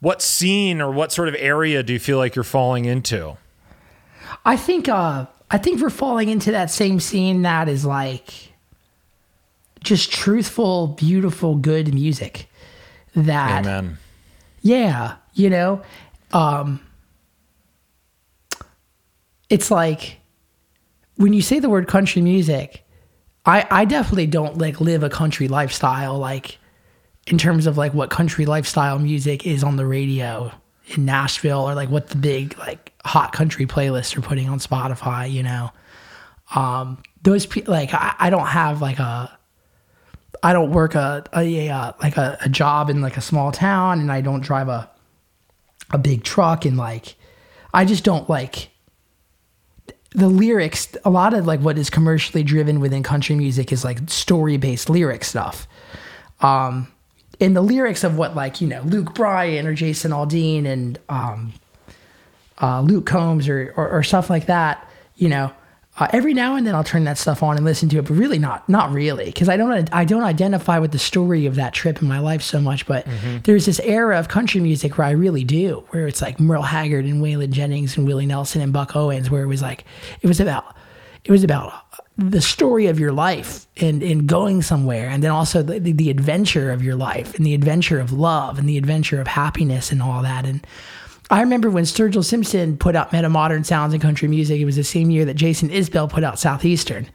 what 0.00 0.20
scene 0.20 0.80
or 0.80 0.90
what 0.90 1.12
sort 1.12 1.28
of 1.28 1.36
area 1.38 1.82
do 1.82 1.92
you 1.92 1.98
feel 1.98 2.18
like 2.18 2.34
you're 2.34 2.42
falling 2.42 2.84
into? 2.84 3.36
I 4.44 4.56
think 4.56 4.88
uh 4.88 5.26
I 5.50 5.58
think 5.58 5.80
we're 5.80 5.90
falling 5.90 6.30
into 6.30 6.50
that 6.50 6.70
same 6.70 6.98
scene 6.98 7.42
that 7.42 7.68
is 7.68 7.84
like 7.84 8.53
just 9.84 10.10
truthful, 10.10 10.88
beautiful, 10.88 11.54
good 11.54 11.94
music. 11.94 12.48
That 13.14 13.64
Amen. 13.64 13.98
yeah, 14.62 15.16
you 15.34 15.50
know, 15.50 15.82
um 16.32 16.80
it's 19.48 19.70
like 19.70 20.18
when 21.16 21.32
you 21.32 21.42
say 21.42 21.60
the 21.60 21.70
word 21.70 21.86
country 21.86 22.22
music, 22.22 22.84
I 23.46 23.66
I 23.70 23.84
definitely 23.84 24.26
don't 24.26 24.58
like 24.58 24.80
live 24.80 25.04
a 25.04 25.10
country 25.10 25.46
lifestyle 25.46 26.18
like 26.18 26.58
in 27.26 27.38
terms 27.38 27.66
of 27.66 27.78
like 27.78 27.94
what 27.94 28.10
country 28.10 28.46
lifestyle 28.46 28.98
music 28.98 29.46
is 29.46 29.62
on 29.62 29.76
the 29.76 29.86
radio 29.86 30.50
in 30.88 31.04
Nashville 31.04 31.60
or 31.60 31.74
like 31.74 31.90
what 31.90 32.08
the 32.08 32.16
big 32.16 32.58
like 32.58 32.92
hot 33.04 33.32
country 33.32 33.66
playlists 33.66 34.16
are 34.16 34.22
putting 34.22 34.48
on 34.48 34.58
Spotify, 34.58 35.30
you 35.30 35.42
know. 35.42 35.70
Um 36.54 37.02
those 37.22 37.46
people 37.46 37.72
like 37.72 37.94
I, 37.94 38.14
I 38.18 38.30
don't 38.30 38.46
have 38.46 38.82
like 38.82 38.98
a 38.98 39.38
I 40.44 40.52
don't 40.52 40.72
work 40.72 40.94
a, 40.94 41.24
a, 41.34 41.68
a 41.68 41.94
like 42.02 42.18
a, 42.18 42.36
a 42.42 42.50
job 42.50 42.90
in 42.90 43.00
like 43.00 43.16
a 43.16 43.22
small 43.22 43.50
town 43.50 43.98
and 43.98 44.12
I 44.12 44.20
don't 44.20 44.42
drive 44.42 44.68
a 44.68 44.90
a 45.90 45.96
big 45.96 46.22
truck 46.22 46.66
and 46.66 46.76
like 46.76 47.14
I 47.72 47.86
just 47.86 48.04
don't 48.04 48.28
like 48.28 48.68
the 50.10 50.28
lyrics 50.28 50.96
a 51.04 51.10
lot 51.10 51.32
of 51.32 51.46
like 51.46 51.60
what 51.60 51.78
is 51.78 51.88
commercially 51.88 52.42
driven 52.42 52.78
within 52.78 53.02
country 53.02 53.34
music 53.34 53.72
is 53.72 53.84
like 53.84 53.98
story 54.10 54.58
based 54.58 54.90
lyric 54.90 55.24
stuff. 55.24 55.66
Um 56.40 56.88
and 57.40 57.56
the 57.56 57.62
lyrics 57.62 58.04
of 58.04 58.18
what 58.18 58.36
like 58.36 58.60
you 58.60 58.68
know 58.68 58.82
luke 58.82 59.14
bryan 59.14 59.66
or 59.66 59.74
jason 59.74 60.12
aldean 60.12 60.66
and 60.66 61.00
um 61.08 61.52
uh 62.60 62.80
luke 62.82 63.06
combs 63.06 63.48
or 63.48 63.72
or, 63.76 63.88
or 63.88 64.02
stuff 64.02 64.30
like 64.30 64.46
that 64.46 64.88
you 65.16 65.28
know 65.28 65.50
Uh, 65.96 66.08
every 66.12 66.34
now 66.34 66.56
and 66.56 66.66
then 66.66 66.74
I'll 66.74 66.82
turn 66.82 67.04
that 67.04 67.18
stuff 67.18 67.40
on 67.40 67.56
and 67.56 67.64
listen 67.64 67.88
to 67.90 67.98
it, 67.98 68.02
but 68.02 68.14
really 68.14 68.38
not 68.38 68.68
not 68.68 68.90
really 68.90 69.26
because 69.26 69.48
I 69.48 69.56
don't 69.56 69.88
I 69.92 70.04
don't 70.04 70.24
identify 70.24 70.80
with 70.80 70.90
the 70.90 70.98
story 70.98 71.46
of 71.46 71.54
that 71.54 71.72
trip 71.72 72.02
in 72.02 72.08
my 72.08 72.18
life 72.18 72.42
so 72.42 72.60
much. 72.60 72.84
But 72.86 73.06
there's 73.44 73.66
this 73.66 73.78
era 73.80 74.18
of 74.18 74.26
country 74.26 74.60
music 74.60 74.98
where 74.98 75.06
I 75.06 75.12
really 75.12 75.44
do, 75.44 75.84
where 75.90 76.08
it's 76.08 76.20
like 76.20 76.40
Merle 76.40 76.62
Haggard 76.62 77.04
and 77.04 77.22
Waylon 77.22 77.50
Jennings 77.50 77.96
and 77.96 78.06
Willie 78.06 78.26
Nelson 78.26 78.60
and 78.60 78.72
Buck 78.72 78.96
Owens, 78.96 79.30
where 79.30 79.44
it 79.44 79.46
was 79.46 79.62
like 79.62 79.84
it 80.20 80.26
was 80.26 80.40
about 80.40 80.76
it 81.24 81.30
was 81.30 81.44
about 81.44 81.72
the 82.16 82.40
story 82.40 82.86
of 82.86 83.00
your 83.00 83.12
life 83.12 83.66
and, 83.76 84.02
and 84.02 84.28
going 84.28 84.62
somewhere 84.62 85.08
and 85.08 85.22
then 85.22 85.32
also 85.32 85.62
the, 85.62 85.80
the, 85.80 85.92
the 85.92 86.10
adventure 86.10 86.70
of 86.70 86.82
your 86.82 86.94
life 86.94 87.34
and 87.34 87.44
the 87.44 87.54
adventure 87.54 87.98
of 87.98 88.12
love 88.12 88.56
and 88.56 88.68
the 88.68 88.78
adventure 88.78 89.20
of 89.20 89.26
happiness 89.26 89.90
and 89.90 90.00
all 90.00 90.22
that 90.22 90.46
and 90.46 90.64
I 91.30 91.40
remember 91.40 91.70
when 91.70 91.84
Sturgill 91.84 92.24
Simpson 92.24 92.76
put 92.76 92.94
out 92.94 93.10
Metamodern 93.10 93.64
Sounds 93.64 93.94
in 93.94 94.00
country 94.00 94.28
music. 94.28 94.60
It 94.60 94.66
was 94.66 94.76
the 94.76 94.84
same 94.84 95.10
year 95.10 95.24
that 95.24 95.34
Jason 95.34 95.70
Isbell 95.70 96.10
put 96.10 96.22
out 96.22 96.38
Southeastern. 96.38 97.08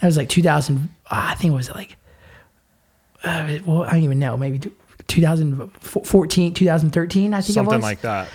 That 0.00 0.06
was 0.06 0.16
like 0.16 0.28
2000. 0.28 0.76
Uh, 0.78 1.28
I 1.30 1.34
think 1.34 1.52
it 1.52 1.56
was 1.56 1.70
like, 1.70 1.96
uh, 3.24 3.58
well, 3.66 3.82
I 3.82 3.92
don't 3.92 4.04
even 4.04 4.18
know, 4.18 4.36
maybe 4.36 4.70
2014, 5.08 6.54
2013. 6.54 7.34
I 7.34 7.40
think 7.40 7.50
it 7.50 7.52
Something 7.52 7.80
like 7.80 8.02
that. 8.02 8.28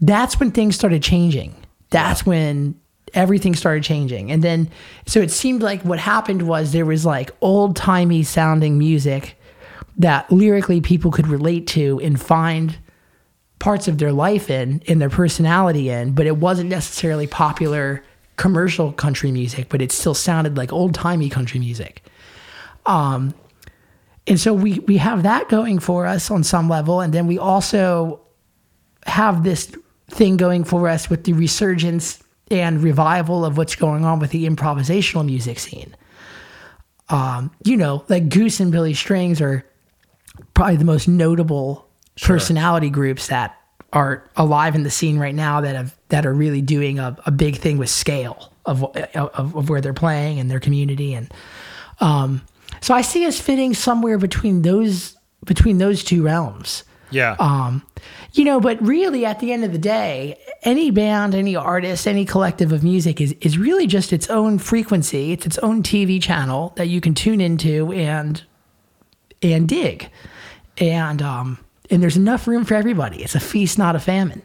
That's 0.00 0.40
when 0.40 0.50
things 0.50 0.74
started 0.74 1.02
changing. 1.02 1.54
That's 1.90 2.26
when 2.26 2.80
everything 3.14 3.54
started 3.54 3.84
changing. 3.84 4.30
And 4.30 4.42
then, 4.42 4.70
so 5.06 5.20
it 5.20 5.30
seemed 5.30 5.62
like 5.62 5.82
what 5.82 5.98
happened 5.98 6.42
was 6.42 6.72
there 6.72 6.86
was 6.86 7.04
like 7.04 7.30
old 7.40 7.76
timey 7.76 8.22
sounding 8.22 8.78
music 8.78 9.36
that 9.96 10.30
lyrically 10.32 10.80
people 10.80 11.10
could 11.10 11.26
relate 11.26 11.66
to 11.68 12.00
and 12.02 12.20
find 12.20 12.78
parts 13.60 13.86
of 13.86 13.98
their 13.98 14.10
life 14.10 14.50
in, 14.50 14.80
in 14.86 14.98
their 14.98 15.10
personality 15.10 15.90
in, 15.90 16.12
but 16.12 16.26
it 16.26 16.38
wasn't 16.38 16.68
necessarily 16.68 17.28
popular 17.28 18.02
commercial 18.36 18.90
country 18.90 19.30
music, 19.30 19.68
but 19.68 19.80
it 19.80 19.92
still 19.92 20.14
sounded 20.14 20.56
like 20.56 20.72
old 20.72 20.94
timey 20.94 21.28
country 21.28 21.60
music. 21.60 22.02
Um, 22.86 23.34
and 24.26 24.40
so 24.40 24.52
we 24.54 24.80
we 24.80 24.96
have 24.96 25.22
that 25.22 25.48
going 25.48 25.78
for 25.78 26.06
us 26.06 26.30
on 26.30 26.42
some 26.42 26.68
level, 26.68 27.00
and 27.00 27.12
then 27.12 27.26
we 27.26 27.38
also 27.38 28.20
have 29.06 29.44
this 29.44 29.72
thing 30.08 30.36
going 30.36 30.64
for 30.64 30.88
us 30.88 31.10
with 31.10 31.24
the 31.24 31.32
resurgence 31.32 32.22
and 32.50 32.82
revival 32.82 33.44
of 33.44 33.56
what's 33.56 33.76
going 33.76 34.04
on 34.04 34.18
with 34.18 34.30
the 34.30 34.46
improvisational 34.46 35.24
music 35.24 35.58
scene. 35.58 35.94
Um, 37.08 37.50
you 37.64 37.76
know, 37.76 38.04
like 38.08 38.28
Goose 38.28 38.60
and 38.60 38.72
Billy 38.72 38.94
Strings 38.94 39.40
are 39.40 39.64
probably 40.54 40.76
the 40.76 40.84
most 40.84 41.08
notable 41.08 41.89
personality 42.22 42.90
groups 42.90 43.28
that 43.28 43.56
are 43.92 44.30
alive 44.36 44.74
in 44.74 44.82
the 44.84 44.90
scene 44.90 45.18
right 45.18 45.34
now 45.34 45.60
that 45.60 45.74
have 45.74 45.96
that 46.10 46.24
are 46.24 46.34
really 46.34 46.62
doing 46.62 46.98
a, 46.98 47.16
a 47.26 47.30
big 47.30 47.56
thing 47.56 47.78
with 47.78 47.90
scale 47.90 48.52
of, 48.66 48.84
of 49.14 49.56
of 49.56 49.68
where 49.68 49.80
they're 49.80 49.92
playing 49.92 50.38
and 50.38 50.50
their 50.50 50.60
community 50.60 51.14
and 51.14 51.32
um, 52.00 52.42
so 52.80 52.94
I 52.94 53.02
see 53.02 53.26
us 53.26 53.40
fitting 53.40 53.74
somewhere 53.74 54.18
between 54.18 54.62
those 54.62 55.16
between 55.44 55.78
those 55.78 56.04
two 56.04 56.22
realms. 56.22 56.84
Yeah. 57.10 57.34
Um, 57.38 57.84
you 58.32 58.44
know, 58.44 58.60
but 58.60 58.80
really 58.80 59.26
at 59.26 59.40
the 59.40 59.52
end 59.52 59.64
of 59.64 59.72
the 59.72 59.78
day, 59.78 60.38
any 60.62 60.90
band, 60.90 61.34
any 61.34 61.56
artist, 61.56 62.06
any 62.06 62.24
collective 62.24 62.72
of 62.72 62.82
music 62.84 63.20
is 63.20 63.34
is 63.40 63.58
really 63.58 63.86
just 63.86 64.12
its 64.12 64.30
own 64.30 64.58
frequency. 64.58 65.32
It's 65.32 65.46
its 65.46 65.58
own 65.58 65.82
TV 65.82 66.22
channel 66.22 66.72
that 66.76 66.88
you 66.88 67.00
can 67.00 67.14
tune 67.14 67.40
into 67.40 67.92
and 67.92 68.42
and 69.42 69.68
dig. 69.68 70.10
And 70.78 71.20
um 71.20 71.58
and 71.90 72.02
there's 72.02 72.16
enough 72.16 72.46
room 72.46 72.64
for 72.64 72.74
everybody. 72.74 73.22
It's 73.22 73.34
a 73.34 73.40
feast, 73.40 73.78
not 73.78 73.96
a 73.96 74.00
famine. 74.00 74.42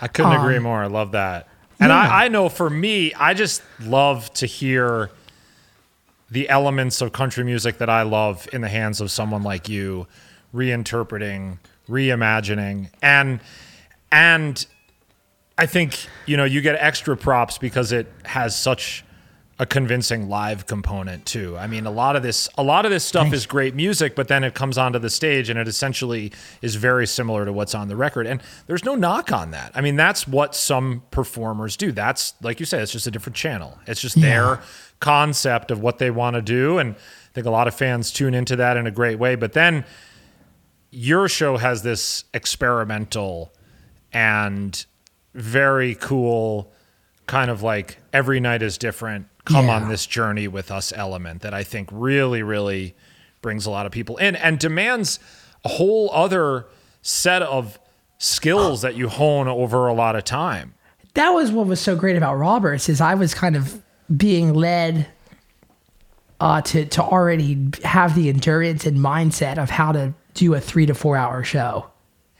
I 0.00 0.08
couldn't 0.08 0.32
um, 0.32 0.40
agree 0.40 0.58
more. 0.58 0.82
I 0.82 0.86
love 0.86 1.12
that. 1.12 1.48
And 1.80 1.90
yeah. 1.90 1.98
I, 1.98 2.26
I 2.26 2.28
know 2.28 2.48
for 2.48 2.70
me, 2.70 3.12
I 3.14 3.34
just 3.34 3.62
love 3.80 4.32
to 4.34 4.46
hear 4.46 5.10
the 6.30 6.48
elements 6.48 7.00
of 7.00 7.12
country 7.12 7.44
music 7.44 7.78
that 7.78 7.90
I 7.90 8.02
love 8.02 8.48
in 8.52 8.60
the 8.60 8.68
hands 8.68 9.00
of 9.00 9.10
someone 9.10 9.42
like 9.42 9.68
you, 9.68 10.06
reinterpreting, 10.54 11.58
reimagining, 11.88 12.90
and 13.02 13.40
and 14.10 14.64
I 15.58 15.66
think 15.66 16.06
you 16.26 16.36
know 16.36 16.44
you 16.44 16.60
get 16.60 16.76
extra 16.78 17.16
props 17.16 17.58
because 17.58 17.92
it 17.92 18.10
has 18.24 18.56
such 18.56 19.04
a 19.64 19.66
convincing 19.66 20.28
live 20.28 20.66
component 20.66 21.24
too. 21.24 21.56
I 21.56 21.66
mean, 21.66 21.86
a 21.86 21.90
lot 21.90 22.16
of 22.16 22.22
this, 22.22 22.50
a 22.58 22.62
lot 22.62 22.84
of 22.84 22.90
this 22.90 23.02
stuff 23.02 23.32
is 23.32 23.46
great 23.46 23.74
music, 23.74 24.14
but 24.14 24.28
then 24.28 24.44
it 24.44 24.52
comes 24.52 24.76
onto 24.76 24.98
the 24.98 25.08
stage 25.08 25.48
and 25.48 25.58
it 25.58 25.66
essentially 25.66 26.32
is 26.60 26.74
very 26.74 27.06
similar 27.06 27.46
to 27.46 27.52
what's 27.52 27.74
on 27.74 27.88
the 27.88 27.96
record. 27.96 28.26
And 28.26 28.42
there's 28.66 28.84
no 28.84 28.94
knock 28.94 29.32
on 29.32 29.52
that. 29.52 29.72
I 29.74 29.80
mean, 29.80 29.96
that's 29.96 30.28
what 30.28 30.54
some 30.54 31.02
performers 31.10 31.78
do. 31.78 31.92
That's 31.92 32.34
like 32.42 32.60
you 32.60 32.66
said, 32.66 32.82
it's 32.82 32.92
just 32.92 33.06
a 33.06 33.10
different 33.10 33.36
channel. 33.36 33.78
It's 33.86 34.02
just 34.02 34.20
their 34.20 34.60
concept 35.00 35.70
of 35.70 35.80
what 35.80 35.96
they 35.96 36.10
want 36.10 36.36
to 36.36 36.42
do, 36.42 36.76
and 36.76 36.94
I 36.94 37.32
think 37.32 37.46
a 37.46 37.50
lot 37.50 37.66
of 37.66 37.74
fans 37.74 38.12
tune 38.12 38.34
into 38.34 38.56
that 38.56 38.76
in 38.76 38.86
a 38.86 38.90
great 38.90 39.18
way. 39.18 39.34
But 39.34 39.54
then 39.54 39.86
your 40.90 41.26
show 41.26 41.56
has 41.56 41.82
this 41.82 42.24
experimental 42.34 43.54
and 44.12 44.84
very 45.32 45.94
cool 45.94 46.70
kind 47.26 47.50
of 47.50 47.62
like 47.62 47.96
every 48.12 48.40
night 48.40 48.60
is 48.60 48.76
different 48.76 49.26
come 49.44 49.66
Yeah. 49.66 49.76
on 49.76 49.88
this 49.88 50.06
journey 50.06 50.48
with 50.48 50.70
us 50.70 50.92
element 50.96 51.42
that 51.42 51.52
I 51.54 51.62
think 51.64 51.88
really, 51.92 52.42
really 52.42 52.94
brings 53.42 53.66
a 53.66 53.70
lot 53.70 53.84
of 53.86 53.92
people 53.92 54.16
in 54.16 54.36
and 54.36 54.58
demands 54.58 55.18
a 55.64 55.68
whole 55.68 56.10
other 56.12 56.66
set 57.02 57.42
of 57.42 57.78
skills 58.18 58.80
that 58.82 58.94
you 58.94 59.08
hone 59.08 59.48
over 59.48 59.86
a 59.86 59.92
lot 59.94 60.16
of 60.16 60.24
time. 60.24 60.74
that 61.14 61.30
was 61.30 61.52
what 61.52 61.66
was 61.66 61.78
so 61.80 61.94
great 61.94 62.16
about 62.16 62.34
Roberts 62.36 62.88
is 62.88 63.00
I 63.00 63.14
was 63.14 63.34
kind 63.34 63.54
of 63.54 63.80
being 64.16 64.52
led 64.54 65.06
uh, 66.40 66.60
to 66.62 66.84
to 66.86 67.02
already 67.02 67.68
have 67.84 68.14
the 68.16 68.28
endurance 68.28 68.84
and 68.86 68.98
mindset 68.98 69.56
of 69.56 69.70
how 69.70 69.92
to 69.92 70.12
do 70.34 70.54
a 70.54 70.60
three 70.60 70.86
to 70.86 70.94
four 70.94 71.16
hour 71.16 71.44
show. 71.44 71.86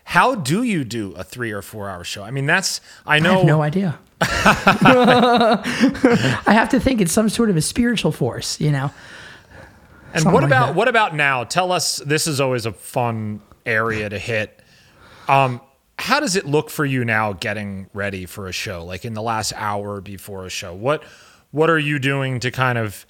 How 0.04 0.34
do 0.34 0.62
you 0.62 0.84
do 0.84 1.12
a 1.12 1.22
three 1.24 1.52
or 1.52 1.62
four 1.62 1.88
hour 1.88 2.02
show? 2.04 2.24
I 2.24 2.30
mean, 2.30 2.46
that's, 2.46 2.80
I 3.06 3.18
know. 3.20 3.32
I 3.34 3.36
have 3.38 3.46
no 3.46 3.62
idea. 3.62 3.98
I 4.20 5.62
have 6.46 6.68
to 6.70 6.80
think 6.80 7.00
it's 7.00 7.12
some 7.12 7.28
sort 7.28 7.50
of 7.50 7.56
a 7.56 7.62
spiritual 7.62 8.12
force, 8.12 8.60
you 8.60 8.70
know. 8.70 8.90
And 10.12 10.22
Something 10.22 10.32
what 10.32 10.44
about 10.44 10.66
that. 10.68 10.74
what 10.76 10.88
about 10.88 11.14
now? 11.14 11.44
Tell 11.44 11.72
us. 11.72 11.98
This 11.98 12.26
is 12.26 12.40
always 12.40 12.66
a 12.66 12.72
fun 12.72 13.40
area 13.66 14.08
to 14.08 14.18
hit. 14.18 14.60
Um, 15.28 15.60
how 15.98 16.20
does 16.20 16.36
it 16.36 16.46
look 16.46 16.70
for 16.70 16.84
you 16.84 17.04
now, 17.04 17.32
getting 17.32 17.88
ready 17.92 18.26
for 18.26 18.48
a 18.48 18.52
show? 18.52 18.84
Like 18.84 19.04
in 19.04 19.14
the 19.14 19.22
last 19.22 19.52
hour 19.56 20.00
before 20.00 20.46
a 20.46 20.50
show, 20.50 20.74
what 20.74 21.02
what 21.50 21.70
are 21.70 21.78
you 21.78 21.98
doing 21.98 22.40
to 22.40 22.50
kind 22.50 22.78
of 22.78 23.06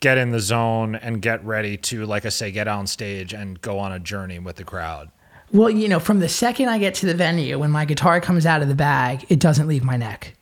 get 0.00 0.18
in 0.18 0.30
the 0.30 0.40
zone 0.40 0.94
and 0.94 1.22
get 1.22 1.44
ready 1.44 1.76
to, 1.78 2.04
like 2.06 2.26
I 2.26 2.28
say, 2.28 2.50
get 2.50 2.68
on 2.68 2.86
stage 2.86 3.32
and 3.32 3.60
go 3.60 3.78
on 3.78 3.92
a 3.92 3.98
journey 3.98 4.38
with 4.38 4.56
the 4.56 4.64
crowd? 4.64 5.10
Well, 5.52 5.70
you 5.70 5.88
know, 5.88 6.00
from 6.00 6.20
the 6.20 6.28
second 6.28 6.68
I 6.68 6.78
get 6.78 6.94
to 6.96 7.06
the 7.06 7.14
venue, 7.14 7.58
when 7.58 7.70
my 7.70 7.84
guitar 7.84 8.20
comes 8.20 8.46
out 8.46 8.62
of 8.62 8.68
the 8.68 8.74
bag, 8.74 9.24
it 9.28 9.38
doesn't 9.40 9.68
leave 9.68 9.84
my 9.84 9.96
neck. 9.96 10.34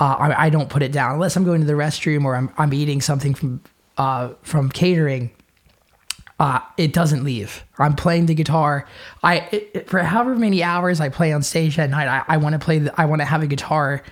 Uh, 0.00 0.14
I, 0.18 0.46
I 0.46 0.50
don't 0.50 0.68
put 0.70 0.82
it 0.82 0.92
down 0.92 1.12
unless 1.14 1.34
I'm 1.36 1.44
going 1.44 1.60
to 1.60 1.66
the 1.66 1.72
restroom 1.72 2.24
or 2.24 2.36
I'm, 2.36 2.50
I'm 2.56 2.72
eating 2.72 3.00
something 3.00 3.34
from 3.34 3.60
uh, 3.96 4.30
from 4.42 4.68
catering. 4.70 5.30
Uh, 6.38 6.60
it 6.76 6.92
doesn't 6.92 7.24
leave. 7.24 7.64
I'm 7.80 7.96
playing 7.96 8.26
the 8.26 8.34
guitar. 8.34 8.86
I 9.24 9.38
it, 9.50 9.70
it- 9.74 9.88
for 9.90 9.98
however 10.00 10.36
many 10.36 10.62
hours 10.62 11.00
I 11.00 11.08
play 11.08 11.32
on 11.32 11.42
stage 11.42 11.78
at 11.80 11.90
night. 11.90 12.06
I, 12.06 12.34
I 12.34 12.36
want 12.36 12.52
to 12.52 12.58
play. 12.60 12.78
The, 12.78 13.00
I 13.00 13.06
want 13.06 13.20
to 13.22 13.24
have 13.26 13.42
a 13.42 13.48
guitar 13.48 14.02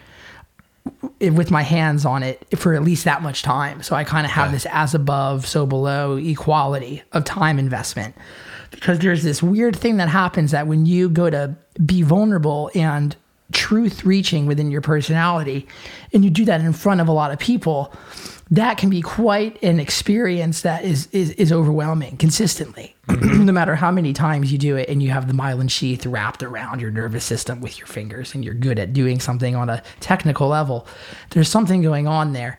with 1.21 1.51
my 1.51 1.63
hands 1.63 2.05
on 2.05 2.23
it 2.23 2.45
for 2.59 2.75
at 2.75 2.83
least 2.83 3.05
that 3.05 3.23
much 3.23 3.43
time. 3.43 3.83
So 3.83 3.95
I 3.97 4.05
kind 4.05 4.25
of 4.27 4.33
have 4.33 4.53
this 4.53 4.67
as 4.71 4.95
above, 4.95 5.47
so 5.47 5.67
below 5.67 6.17
equality 6.17 7.03
of 7.13 7.25
time 7.25 7.59
investment. 7.59 8.15
Because 8.71 8.99
there's 9.01 9.23
this 9.23 9.43
weird 9.43 9.77
thing 9.77 9.97
that 9.99 10.09
happens 10.09 10.51
that 10.51 10.67
when 10.67 10.87
you 10.87 11.09
go 11.09 11.31
to 11.31 11.57
be 11.85 12.03
vulnerable 12.03 12.71
and 12.75 13.17
truth 13.53 14.05
reaching 14.05 14.47
within 14.47 14.71
your 14.71 14.81
personality, 14.81 15.67
and 16.13 16.25
you 16.25 16.31
do 16.31 16.45
that 16.45 16.61
in 16.61 16.73
front 16.73 17.01
of 17.01 17.09
a 17.09 17.13
lot 17.13 17.31
of 17.31 17.39
people, 17.39 17.93
that 18.51 18.79
can 18.79 18.91
be 18.91 19.03
quite 19.03 19.61
an 19.63 19.81
experience 19.81 20.63
that 20.63 20.85
is 20.85 21.09
is, 21.13 21.31
is 21.33 21.53
overwhelming 21.53 22.17
consistently. 22.17 22.95
no 23.09 23.53
matter 23.53 23.75
how 23.75 23.91
many 23.91 24.13
times 24.13 24.51
you 24.51 24.59
do 24.59 24.77
it 24.77 24.89
and 24.89 25.03
you 25.03 25.11
have 25.11 25.29
the 25.29 25.33
myelin 25.33 25.71
sheath 25.71 26.07
wrapped 26.07 26.43
around 26.43 26.81
your 26.81 26.91
nervous 26.91 27.25
system 27.25 27.61
with 27.61 27.79
your 27.79 27.87
fingers 27.87 28.35
and 28.35 28.45
you're 28.45 28.55
good 28.55 28.79
at 28.79 28.93
doing 28.93 29.21
something 29.21 29.55
on 29.55 29.71
a 29.71 29.83
technical 30.01 30.49
level, 30.49 30.87
there's 31.31 31.49
something 31.49 31.83
going 31.83 32.07
on 32.07 32.33
there. 32.33 32.59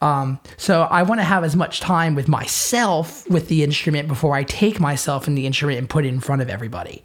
Um, 0.00 0.38
so 0.56 0.82
I 0.82 1.02
want 1.02 1.20
to 1.20 1.24
have 1.24 1.42
as 1.42 1.56
much 1.56 1.80
time 1.80 2.14
with 2.14 2.28
myself 2.28 3.28
with 3.28 3.48
the 3.48 3.64
instrument 3.64 4.06
before 4.06 4.34
I 4.36 4.44
take 4.44 4.78
myself 4.78 5.26
in 5.26 5.34
the 5.34 5.46
instrument 5.46 5.78
and 5.78 5.90
put 5.90 6.04
it 6.04 6.08
in 6.08 6.20
front 6.20 6.42
of 6.42 6.48
everybody. 6.48 7.04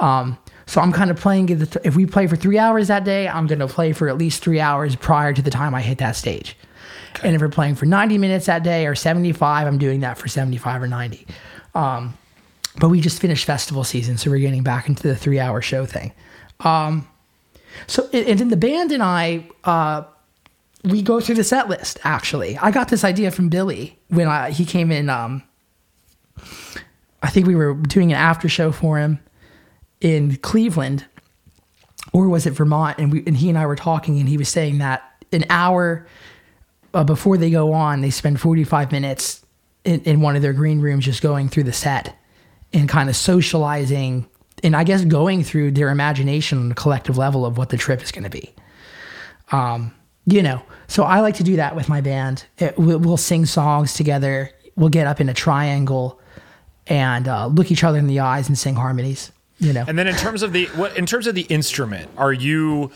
Um, 0.00 0.38
so 0.66 0.80
I'm 0.80 0.92
kind 0.92 1.10
of 1.10 1.18
playing. 1.18 1.48
If 1.50 1.96
we 1.96 2.06
play 2.06 2.26
for 2.26 2.36
three 2.36 2.58
hours 2.58 2.88
that 2.88 3.04
day, 3.04 3.28
I'm 3.28 3.46
going 3.46 3.58
to 3.58 3.68
play 3.68 3.92
for 3.92 4.08
at 4.08 4.16
least 4.16 4.42
three 4.42 4.60
hours 4.60 4.96
prior 4.96 5.32
to 5.32 5.42
the 5.42 5.50
time 5.50 5.74
I 5.74 5.82
hit 5.82 5.98
that 5.98 6.16
stage. 6.16 6.56
And 7.22 7.34
if 7.34 7.40
we're 7.40 7.48
playing 7.48 7.76
for 7.76 7.86
90 7.86 8.18
minutes 8.18 8.46
that 8.46 8.62
day 8.62 8.86
or 8.86 8.94
75, 8.94 9.66
I'm 9.66 9.78
doing 9.78 10.00
that 10.00 10.18
for 10.18 10.28
75 10.28 10.82
or 10.82 10.88
90. 10.88 11.26
Um, 11.74 12.16
but 12.78 12.88
we 12.88 13.00
just 13.00 13.20
finished 13.20 13.44
festival 13.44 13.84
season, 13.84 14.18
so 14.18 14.30
we're 14.30 14.38
getting 14.38 14.62
back 14.62 14.88
into 14.88 15.06
the 15.06 15.14
three 15.14 15.38
hour 15.38 15.62
show 15.62 15.86
thing. 15.86 16.12
Um, 16.60 17.06
so, 17.86 18.08
and 18.12 18.26
and 18.26 18.40
then 18.40 18.48
the 18.48 18.56
band 18.56 18.90
and 18.90 19.02
I, 19.02 19.48
uh, 19.64 20.02
we 20.82 21.02
go 21.02 21.20
through 21.20 21.36
the 21.36 21.44
set 21.44 21.68
list. 21.68 21.98
Actually, 22.04 22.58
I 22.58 22.70
got 22.70 22.88
this 22.88 23.04
idea 23.04 23.30
from 23.30 23.48
Billy 23.48 23.98
when 24.08 24.26
I, 24.26 24.50
he 24.50 24.64
came 24.64 24.90
in. 24.90 25.08
Um, 25.08 25.42
I 27.22 27.30
think 27.30 27.46
we 27.46 27.54
were 27.54 27.74
doing 27.74 28.12
an 28.12 28.18
after 28.18 28.48
show 28.48 28.72
for 28.72 28.98
him 28.98 29.20
in 30.04 30.36
Cleveland, 30.36 31.06
or 32.12 32.28
was 32.28 32.46
it 32.46 32.50
Vermont? 32.50 32.98
And 32.98 33.10
we 33.10 33.24
and 33.26 33.36
he 33.36 33.48
and 33.48 33.58
I 33.58 33.66
were 33.66 33.74
talking, 33.76 34.20
and 34.20 34.28
he 34.28 34.36
was 34.36 34.48
saying 34.48 34.78
that 34.78 35.02
an 35.32 35.44
hour 35.50 36.06
uh, 36.92 37.02
before 37.02 37.36
they 37.36 37.50
go 37.50 37.72
on, 37.72 38.02
they 38.02 38.10
spend 38.10 38.40
forty 38.40 38.62
five 38.62 38.92
minutes 38.92 39.44
in, 39.84 40.00
in 40.02 40.20
one 40.20 40.36
of 40.36 40.42
their 40.42 40.52
green 40.52 40.80
rooms 40.80 41.04
just 41.06 41.22
going 41.22 41.48
through 41.48 41.64
the 41.64 41.72
set 41.72 42.16
and 42.72 42.88
kind 42.88 43.08
of 43.08 43.16
socializing 43.16 44.28
and 44.62 44.74
I 44.74 44.84
guess 44.84 45.04
going 45.04 45.44
through 45.44 45.72
their 45.72 45.90
imagination 45.90 46.58
on 46.58 46.72
a 46.72 46.74
collective 46.74 47.18
level 47.18 47.44
of 47.44 47.58
what 47.58 47.68
the 47.68 47.76
trip 47.76 48.02
is 48.02 48.10
going 48.12 48.24
to 48.24 48.30
be. 48.30 48.54
Um, 49.52 49.94
you 50.26 50.42
know, 50.42 50.62
so 50.86 51.02
I 51.04 51.20
like 51.20 51.34
to 51.36 51.44
do 51.44 51.56
that 51.56 51.76
with 51.76 51.88
my 51.88 52.00
band. 52.00 52.46
It, 52.58 52.78
we'll, 52.78 52.98
we'll 52.98 53.16
sing 53.18 53.44
songs 53.44 53.92
together. 53.94 54.50
We'll 54.74 54.88
get 54.88 55.06
up 55.06 55.20
in 55.20 55.28
a 55.28 55.34
triangle 55.34 56.20
and 56.86 57.28
uh, 57.28 57.46
look 57.46 57.70
each 57.70 57.84
other 57.84 57.98
in 57.98 58.06
the 58.06 58.20
eyes 58.20 58.48
and 58.48 58.56
sing 58.56 58.74
harmonies. 58.74 59.32
You 59.64 59.72
know, 59.72 59.84
And 59.86 59.98
then 59.98 60.06
in 60.06 60.14
terms 60.16 60.42
of 60.42 60.52
the 60.52 60.66
what 60.76 60.96
in 60.98 61.06
terms 61.06 61.26
of 61.26 61.34
the 61.34 61.42
instrument, 61.42 62.10
are 62.16 62.32
you 62.32 62.90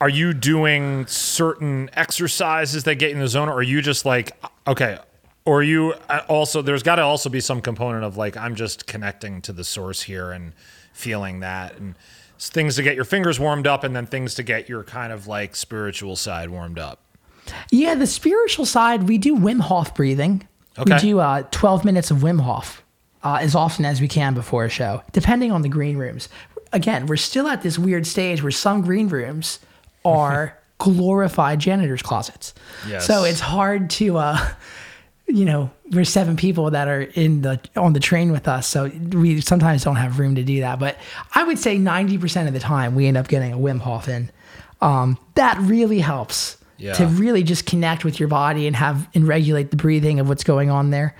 are 0.00 0.08
you 0.08 0.34
doing 0.34 1.06
certain 1.06 1.88
exercises 1.94 2.84
that 2.84 2.96
get 2.96 3.10
you 3.10 3.16
in 3.16 3.20
the 3.20 3.28
zone, 3.28 3.48
or 3.48 3.54
are 3.54 3.62
you 3.62 3.80
just 3.82 4.04
like 4.04 4.36
okay, 4.66 4.98
or 5.44 5.62
you 5.62 5.94
uh, 6.08 6.22
also 6.28 6.60
there's 6.60 6.82
got 6.82 6.96
to 6.96 7.02
also 7.02 7.28
be 7.28 7.40
some 7.40 7.60
component 7.60 8.04
of 8.04 8.16
like 8.16 8.36
I'm 8.36 8.56
just 8.56 8.86
connecting 8.86 9.40
to 9.42 9.52
the 9.52 9.64
source 9.64 10.02
here 10.02 10.32
and 10.32 10.52
feeling 10.92 11.40
that 11.40 11.78
and 11.78 11.94
things 12.38 12.76
to 12.76 12.82
get 12.82 12.96
your 12.96 13.04
fingers 13.04 13.38
warmed 13.38 13.66
up, 13.66 13.84
and 13.84 13.94
then 13.94 14.06
things 14.06 14.34
to 14.34 14.42
get 14.42 14.68
your 14.68 14.82
kind 14.82 15.12
of 15.12 15.26
like 15.26 15.54
spiritual 15.54 16.16
side 16.16 16.50
warmed 16.50 16.78
up. 16.78 17.00
Yeah, 17.70 17.94
the 17.94 18.08
spiritual 18.08 18.66
side, 18.66 19.04
we 19.04 19.18
do 19.18 19.36
Wim 19.36 19.60
Hof 19.60 19.94
breathing. 19.94 20.48
We 20.84 20.84
do 20.98 21.20
uh, 21.20 21.44
12 21.52 21.84
minutes 21.84 22.10
of 22.10 22.18
Wim 22.18 22.40
Hof 22.40 22.82
uh, 23.26 23.38
as 23.40 23.54
often 23.54 23.84
as 23.84 24.00
we 24.00 24.08
can 24.08 24.34
before 24.34 24.64
a 24.64 24.68
show, 24.70 25.02
depending 25.12 25.50
on 25.52 25.62
the 25.62 25.68
green 25.68 25.96
rooms. 25.96 26.28
Again, 26.72 27.06
we're 27.06 27.16
still 27.16 27.48
at 27.48 27.62
this 27.62 27.78
weird 27.78 28.06
stage 28.06 28.42
where 28.42 28.52
some 28.52 28.82
green 28.82 29.08
rooms 29.08 29.58
are 30.04 30.56
glorified 30.78 31.58
janitor's 31.58 32.02
closets. 32.02 32.54
Yes. 32.86 33.06
So 33.06 33.24
it's 33.24 33.40
hard 33.40 33.90
to, 33.90 34.18
uh, 34.18 34.38
you 35.26 35.44
know, 35.44 35.70
we're 35.90 36.04
seven 36.04 36.36
people 36.36 36.70
that 36.70 36.86
are 36.88 37.02
in 37.02 37.42
the 37.42 37.58
on 37.76 37.92
the 37.94 38.00
train 38.00 38.30
with 38.32 38.46
us, 38.46 38.66
so 38.68 38.88
we 39.12 39.40
sometimes 39.40 39.82
don't 39.84 39.96
have 39.96 40.18
room 40.18 40.34
to 40.36 40.42
do 40.44 40.60
that. 40.60 40.78
But 40.78 40.96
I 41.34 41.42
would 41.44 41.58
say 41.58 41.78
90% 41.78 42.46
of 42.46 42.52
the 42.52 42.60
time 42.60 42.94
we 42.94 43.06
end 43.06 43.16
up 43.16 43.26
getting 43.28 43.52
a 43.52 43.56
Wim 43.58 43.80
Hof 43.80 44.08
in. 44.08 44.30
Um, 44.80 45.16
that 45.34 45.56
really 45.60 46.00
helps 46.00 46.58
Yeah. 46.78 46.92
to 46.94 47.06
really 47.06 47.42
just 47.42 47.64
connect 47.66 48.04
with 48.04 48.20
your 48.20 48.28
body 48.28 48.66
and 48.66 48.76
have 48.76 49.08
and 49.14 49.26
regulate 49.26 49.70
the 49.70 49.76
breathing 49.76 50.20
of 50.20 50.28
what's 50.28 50.44
going 50.44 50.70
on 50.70 50.90
there. 50.90 51.14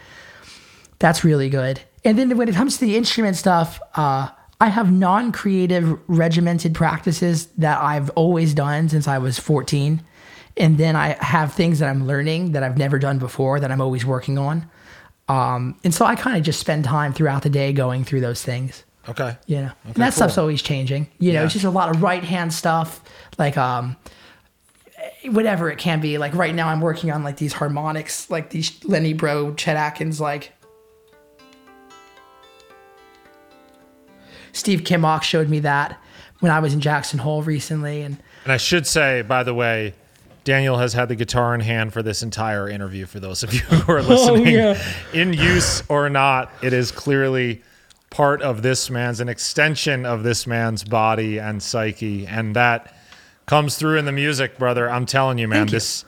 That's 0.99 1.25
really 1.25 1.49
good. 1.49 1.81
And 2.07 2.19
then 2.19 2.37
when 2.39 2.49
it 2.49 2.55
comes 2.55 2.79
to 2.79 2.85
the 2.85 2.97
instrument 2.97 3.37
stuff, 3.37 3.81
uh, 3.97 4.29
I 4.61 4.69
have 4.69 4.91
non-creative 4.93 5.99
regimented 6.07 6.73
practices 6.75 7.47
that 7.59 7.79
I've 7.83 8.11
always 8.11 8.55
done 8.55 8.89
since 8.89 9.07
I 9.09 9.19
was 9.19 9.39
14. 9.39 10.03
And 10.57 10.79
then 10.79 10.97
I 10.97 11.09
have 11.23 11.53
things 11.53 11.81
that 11.81 11.91
I'm 11.91 12.07
learning 12.07 12.53
that 12.53 12.63
I've 12.63 12.79
never 12.79 12.99
done 12.99 13.19
before 13.19 13.61
that 13.61 13.71
I'm 13.71 13.81
always 13.83 14.07
working 14.07 14.39
on. 14.39 14.71
Um, 15.29 15.77
and 15.85 15.93
so 15.93 16.07
I 16.07 16.15
kind 16.15 16.39
of 16.39 16.45
just 16.45 16.61
spend 16.61 16.85
time 16.85 17.13
throughout 17.13 17.43
the 17.43 17.51
day 17.51 17.73
going 17.73 18.05
through 18.05 18.21
those 18.23 18.43
things. 18.43 18.85
Okay. 19.09 19.37
You 19.47 19.57
know, 19.63 19.73
and 19.85 19.95
that 19.97 20.15
stuff's 20.15 20.39
always 20.39 20.63
changing. 20.63 21.09
You 21.19 21.33
know, 21.33 21.41
Yeah. 21.41 21.45
it's 21.45 21.53
just 21.53 21.65
a 21.65 21.71
lot 21.71 21.95
of 21.95 22.03
right 22.03 22.25
hand 22.25 22.53
stuff, 22.55 23.03
like 23.39 23.57
um, 23.57 23.97
whatever 25.27 25.71
it 25.71 25.79
can 25.79 26.01
be. 26.01 26.19
Like 26.19 26.35
right 26.35 26.55
now, 26.55 26.69
I'm 26.69 26.81
working 26.81 27.11
on 27.11 27.23
like 27.23 27.37
these 27.37 27.53
harmonics, 27.53 28.31
like 28.31 28.51
these 28.51 28.83
Lenny 28.85 29.15
Breau, 29.15 29.57
Chet 29.57 29.77
Atkins, 29.77 30.21
like 30.21 30.53
Steve 34.57 34.81
Kimock 34.81 35.23
showed 35.23 35.49
me 35.49 35.61
that 35.61 36.01
when 36.41 36.51
I 36.51 36.61
was 36.61 36.73
in 36.73 36.81
Jackson 36.81 37.19
Hole 37.19 37.43
recently, 37.43 38.03
and 38.03 38.17
And 38.45 38.53
I 38.53 38.57
should 38.57 38.87
say, 38.87 39.23
by 39.23 39.43
the 39.43 39.53
way, 39.53 39.95
Daniel 40.45 40.79
has 40.79 40.95
had 40.95 41.09
the 41.09 41.15
guitar 41.15 41.55
in 41.55 41.61
hand 41.61 41.93
for 41.93 42.03
this 42.03 42.23
entire 42.23 42.69
interview. 42.69 43.05
For 43.05 43.21
those 43.21 43.43
of 43.43 43.53
you 43.53 43.61
who 43.69 43.93
are 43.93 43.99
oh, 43.99 44.03
listening, 44.03 44.55
yeah. 44.55 44.83
in 45.13 45.33
use 45.33 45.83
or 45.89 46.09
not, 46.09 46.51
it 46.63 46.73
is 46.73 46.91
clearly 46.91 47.63
part 48.09 48.41
of 48.41 48.63
this 48.63 48.89
man's, 48.89 49.21
an 49.21 49.29
extension 49.29 50.07
of 50.07 50.23
this 50.23 50.47
man's 50.47 50.85
body 50.85 51.39
and 51.39 51.63
psyche, 51.63 52.27
and 52.27 52.57
that 52.57 52.97
comes 53.45 53.77
through 53.77 53.99
in 53.99 54.07
the 54.07 54.13
music, 54.13 54.59
brother. 54.59 54.89
I'm 54.89 55.05
telling 55.05 55.37
you, 55.37 55.49
man, 55.49 55.67
you. 55.67 55.73
this 55.73 56.05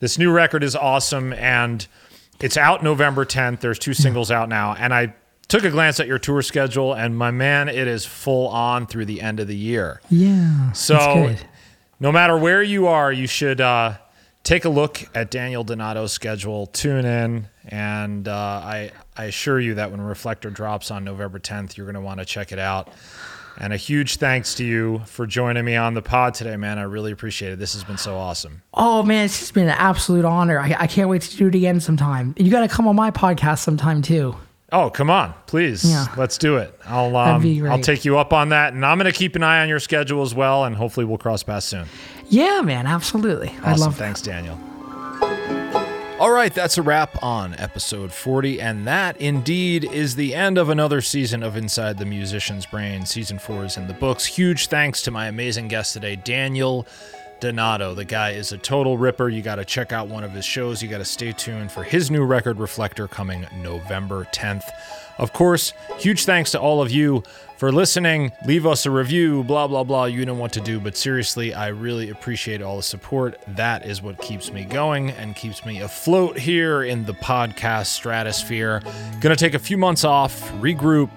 this 0.00 0.18
new 0.18 0.30
record 0.30 0.64
is 0.64 0.74
awesome, 0.74 1.32
and 1.34 1.86
it's 2.40 2.56
out 2.56 2.82
November 2.82 3.24
10th. 3.26 3.60
There's 3.60 3.78
two 3.78 3.94
singles 3.94 4.30
out 4.30 4.48
now, 4.48 4.74
and 4.74 4.94
I 4.94 5.14
took 5.54 5.64
a 5.64 5.70
glance 5.70 6.00
at 6.00 6.08
your 6.08 6.18
tour 6.18 6.42
schedule, 6.42 6.94
and 6.94 7.16
my 7.16 7.30
man, 7.30 7.68
it 7.68 7.86
is 7.86 8.04
full 8.04 8.48
on 8.48 8.88
through 8.88 9.04
the 9.04 9.20
end 9.20 9.38
of 9.38 9.46
the 9.46 9.54
year. 9.54 10.00
yeah, 10.10 10.72
So, 10.72 11.32
no 12.00 12.10
matter 12.10 12.36
where 12.36 12.60
you 12.60 12.88
are, 12.88 13.12
you 13.12 13.28
should 13.28 13.60
uh, 13.60 13.94
take 14.42 14.64
a 14.64 14.68
look 14.68 15.04
at 15.14 15.30
Daniel 15.30 15.62
Donato's 15.62 16.10
schedule, 16.12 16.66
tune 16.66 17.04
in, 17.04 17.46
and 17.68 18.26
uh, 18.26 18.32
I, 18.32 18.90
I 19.16 19.26
assure 19.26 19.60
you 19.60 19.74
that 19.74 19.92
when 19.92 20.00
Reflector 20.00 20.50
drops 20.50 20.90
on 20.90 21.04
November 21.04 21.38
10th, 21.38 21.76
you're 21.76 21.86
going 21.86 21.94
to 21.94 22.00
want 22.00 22.18
to 22.18 22.26
check 22.26 22.50
it 22.50 22.58
out. 22.58 22.92
And 23.56 23.72
a 23.72 23.76
huge 23.76 24.16
thanks 24.16 24.56
to 24.56 24.64
you 24.64 25.02
for 25.06 25.24
joining 25.24 25.64
me 25.64 25.76
on 25.76 25.94
the 25.94 26.02
pod 26.02 26.34
today, 26.34 26.56
man. 26.56 26.80
I 26.80 26.82
really 26.82 27.12
appreciate 27.12 27.52
it. 27.52 27.60
This 27.60 27.74
has 27.74 27.84
been 27.84 27.98
so 27.98 28.16
awesome. 28.16 28.62
Oh 28.74 29.04
man, 29.04 29.26
it's 29.26 29.38
just 29.38 29.54
been 29.54 29.68
an 29.68 29.76
absolute 29.78 30.24
honor. 30.24 30.58
I, 30.58 30.74
I 30.76 30.86
can't 30.88 31.08
wait 31.08 31.22
to 31.22 31.36
do 31.36 31.46
it 31.46 31.54
again 31.54 31.78
sometime. 31.78 32.34
You 32.36 32.50
got 32.50 32.62
to 32.62 32.68
come 32.68 32.88
on 32.88 32.96
my 32.96 33.12
podcast 33.12 33.60
sometime 33.60 34.02
too. 34.02 34.34
Oh, 34.76 34.90
come 34.90 35.08
on, 35.08 35.32
please. 35.46 35.88
Yeah. 35.88 36.06
Let's 36.16 36.36
do 36.36 36.56
it. 36.56 36.76
I'll 36.84 37.16
um. 37.16 37.42
I'll 37.70 37.78
take 37.80 38.04
you 38.04 38.18
up 38.18 38.32
on 38.32 38.48
that, 38.48 38.72
and 38.72 38.84
I'm 38.84 38.98
going 38.98 39.10
to 39.10 39.16
keep 39.16 39.36
an 39.36 39.42
eye 39.44 39.62
on 39.62 39.68
your 39.68 39.78
schedule 39.78 40.22
as 40.22 40.34
well, 40.34 40.64
and 40.64 40.74
hopefully 40.74 41.06
we'll 41.06 41.18
cross 41.18 41.42
paths 41.44 41.66
soon. 41.66 41.86
Yeah, 42.28 42.60
man, 42.62 42.86
absolutely. 42.86 43.50
I 43.62 43.72
Awesome. 43.72 43.80
love 43.80 43.98
that. 43.98 44.04
Thanks, 44.04 44.20
Daniel. 44.22 44.58
All 46.20 46.30
right, 46.30 46.54
that's 46.54 46.78
a 46.78 46.82
wrap 46.82 47.22
on 47.22 47.54
episode 47.58 48.12
40, 48.12 48.60
and 48.60 48.86
that 48.86 49.16
indeed 49.20 49.84
is 49.84 50.14
the 50.16 50.34
end 50.34 50.58
of 50.58 50.68
another 50.70 51.00
season 51.00 51.42
of 51.42 51.56
Inside 51.56 51.98
the 51.98 52.04
Musician's 52.06 52.66
Brain. 52.66 53.04
Season 53.04 53.38
4 53.38 53.64
is 53.66 53.76
in 53.76 53.88
the 53.88 53.94
books. 53.94 54.24
Huge 54.24 54.68
thanks 54.68 55.02
to 55.02 55.10
my 55.10 55.26
amazing 55.26 55.68
guest 55.68 55.92
today, 55.92 56.16
Daniel 56.16 56.86
Donato. 57.44 57.94
The 57.94 58.06
guy 58.06 58.30
is 58.30 58.52
a 58.52 58.58
total 58.58 58.96
ripper. 58.96 59.28
You 59.28 59.42
got 59.42 59.56
to 59.56 59.66
check 59.66 59.92
out 59.92 60.08
one 60.08 60.24
of 60.24 60.32
his 60.32 60.46
shows. 60.46 60.82
You 60.82 60.88
got 60.88 60.98
to 60.98 61.04
stay 61.04 61.32
tuned 61.32 61.70
for 61.70 61.82
his 61.82 62.10
new 62.10 62.24
record, 62.24 62.58
Reflector, 62.58 63.06
coming 63.06 63.46
November 63.56 64.26
10th. 64.32 64.64
Of 65.18 65.34
course, 65.34 65.74
huge 65.98 66.24
thanks 66.24 66.52
to 66.52 66.60
all 66.60 66.80
of 66.80 66.90
you 66.90 67.22
for 67.58 67.70
listening. 67.70 68.32
Leave 68.46 68.64
us 68.66 68.86
a 68.86 68.90
review, 68.90 69.44
blah, 69.44 69.68
blah, 69.68 69.84
blah. 69.84 70.06
You 70.06 70.24
know 70.24 70.32
what 70.32 70.52
to 70.54 70.60
do. 70.62 70.80
But 70.80 70.96
seriously, 70.96 71.52
I 71.52 71.68
really 71.68 72.08
appreciate 72.08 72.62
all 72.62 72.78
the 72.78 72.82
support. 72.82 73.38
That 73.48 73.84
is 73.84 74.00
what 74.00 74.18
keeps 74.18 74.50
me 74.50 74.64
going 74.64 75.10
and 75.10 75.36
keeps 75.36 75.66
me 75.66 75.82
afloat 75.82 76.38
here 76.38 76.82
in 76.82 77.04
the 77.04 77.12
podcast 77.12 77.88
stratosphere. 77.88 78.82
Gonna 79.20 79.36
take 79.36 79.52
a 79.52 79.58
few 79.58 79.76
months 79.76 80.02
off, 80.02 80.50
regroup, 80.54 81.10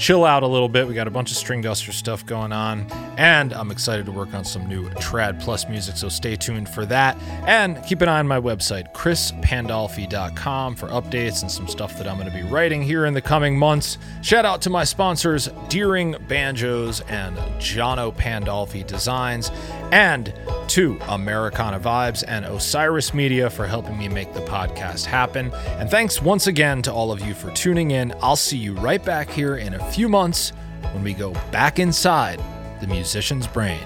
chill 0.00 0.24
out 0.24 0.42
a 0.42 0.46
little 0.46 0.68
bit. 0.68 0.88
We 0.88 0.94
got 0.94 1.06
a 1.06 1.10
bunch 1.10 1.30
of 1.30 1.36
Stringduster 1.36 1.92
stuff 1.92 2.24
going 2.24 2.52
on, 2.52 2.90
and 3.18 3.52
I'm 3.52 3.70
excited 3.70 4.06
to 4.06 4.12
work 4.12 4.32
on 4.32 4.44
some 4.44 4.66
new 4.66 4.88
Trad 4.90 5.38
Plus 5.40 5.68
music, 5.68 5.98
so 5.98 6.08
stay 6.08 6.36
tuned 6.36 6.70
for 6.70 6.86
that. 6.86 7.18
And 7.46 7.84
keep 7.84 8.00
an 8.00 8.08
eye 8.08 8.18
on 8.18 8.26
my 8.26 8.40
website, 8.40 8.94
chrispandolfi.com, 8.94 10.76
for 10.76 10.88
updates 10.88 11.42
and 11.42 11.50
some 11.50 11.68
stuff 11.68 11.98
that 11.98 12.08
I'm 12.08 12.16
going 12.16 12.30
to 12.30 12.34
be 12.34 12.42
writing 12.42 12.82
here 12.82 13.04
in 13.04 13.12
the 13.12 13.20
coming 13.20 13.58
months. 13.58 13.98
Shout 14.22 14.46
out 14.46 14.62
to 14.62 14.70
my 14.70 14.84
sponsors, 14.84 15.50
Deering 15.68 16.16
Banjos 16.26 17.02
and 17.02 17.36
Jono 17.60 18.16
Pandolfi 18.16 18.86
Designs, 18.86 19.50
and 19.92 20.32
to 20.68 20.98
Americana 21.08 21.80
Vibes 21.80 22.22
and 22.26 22.44
Osiris 22.44 23.12
Media 23.12 23.50
for 23.50 23.66
helping 23.66 23.98
me 23.98 24.08
make 24.08 24.32
the 24.32 24.40
podcast 24.42 25.04
happen. 25.04 25.52
And 25.52 25.90
thanks 25.90 26.22
once 26.22 26.46
again 26.46 26.80
to 26.82 26.92
all 26.92 27.10
of 27.12 27.20
you 27.20 27.34
for 27.34 27.50
tuning 27.50 27.90
in. 27.90 28.14
I'll 28.22 28.36
see 28.36 28.56
you 28.56 28.74
right 28.74 29.04
back 29.04 29.28
here 29.28 29.56
in 29.56 29.74
a 29.74 29.89
few 29.90 30.08
months 30.08 30.52
when 30.92 31.02
we 31.02 31.12
go 31.12 31.32
back 31.50 31.78
inside 31.78 32.40
the 32.80 32.86
musician's 32.86 33.46
brain. 33.46 33.80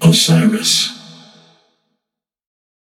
Osiris. 0.00 0.97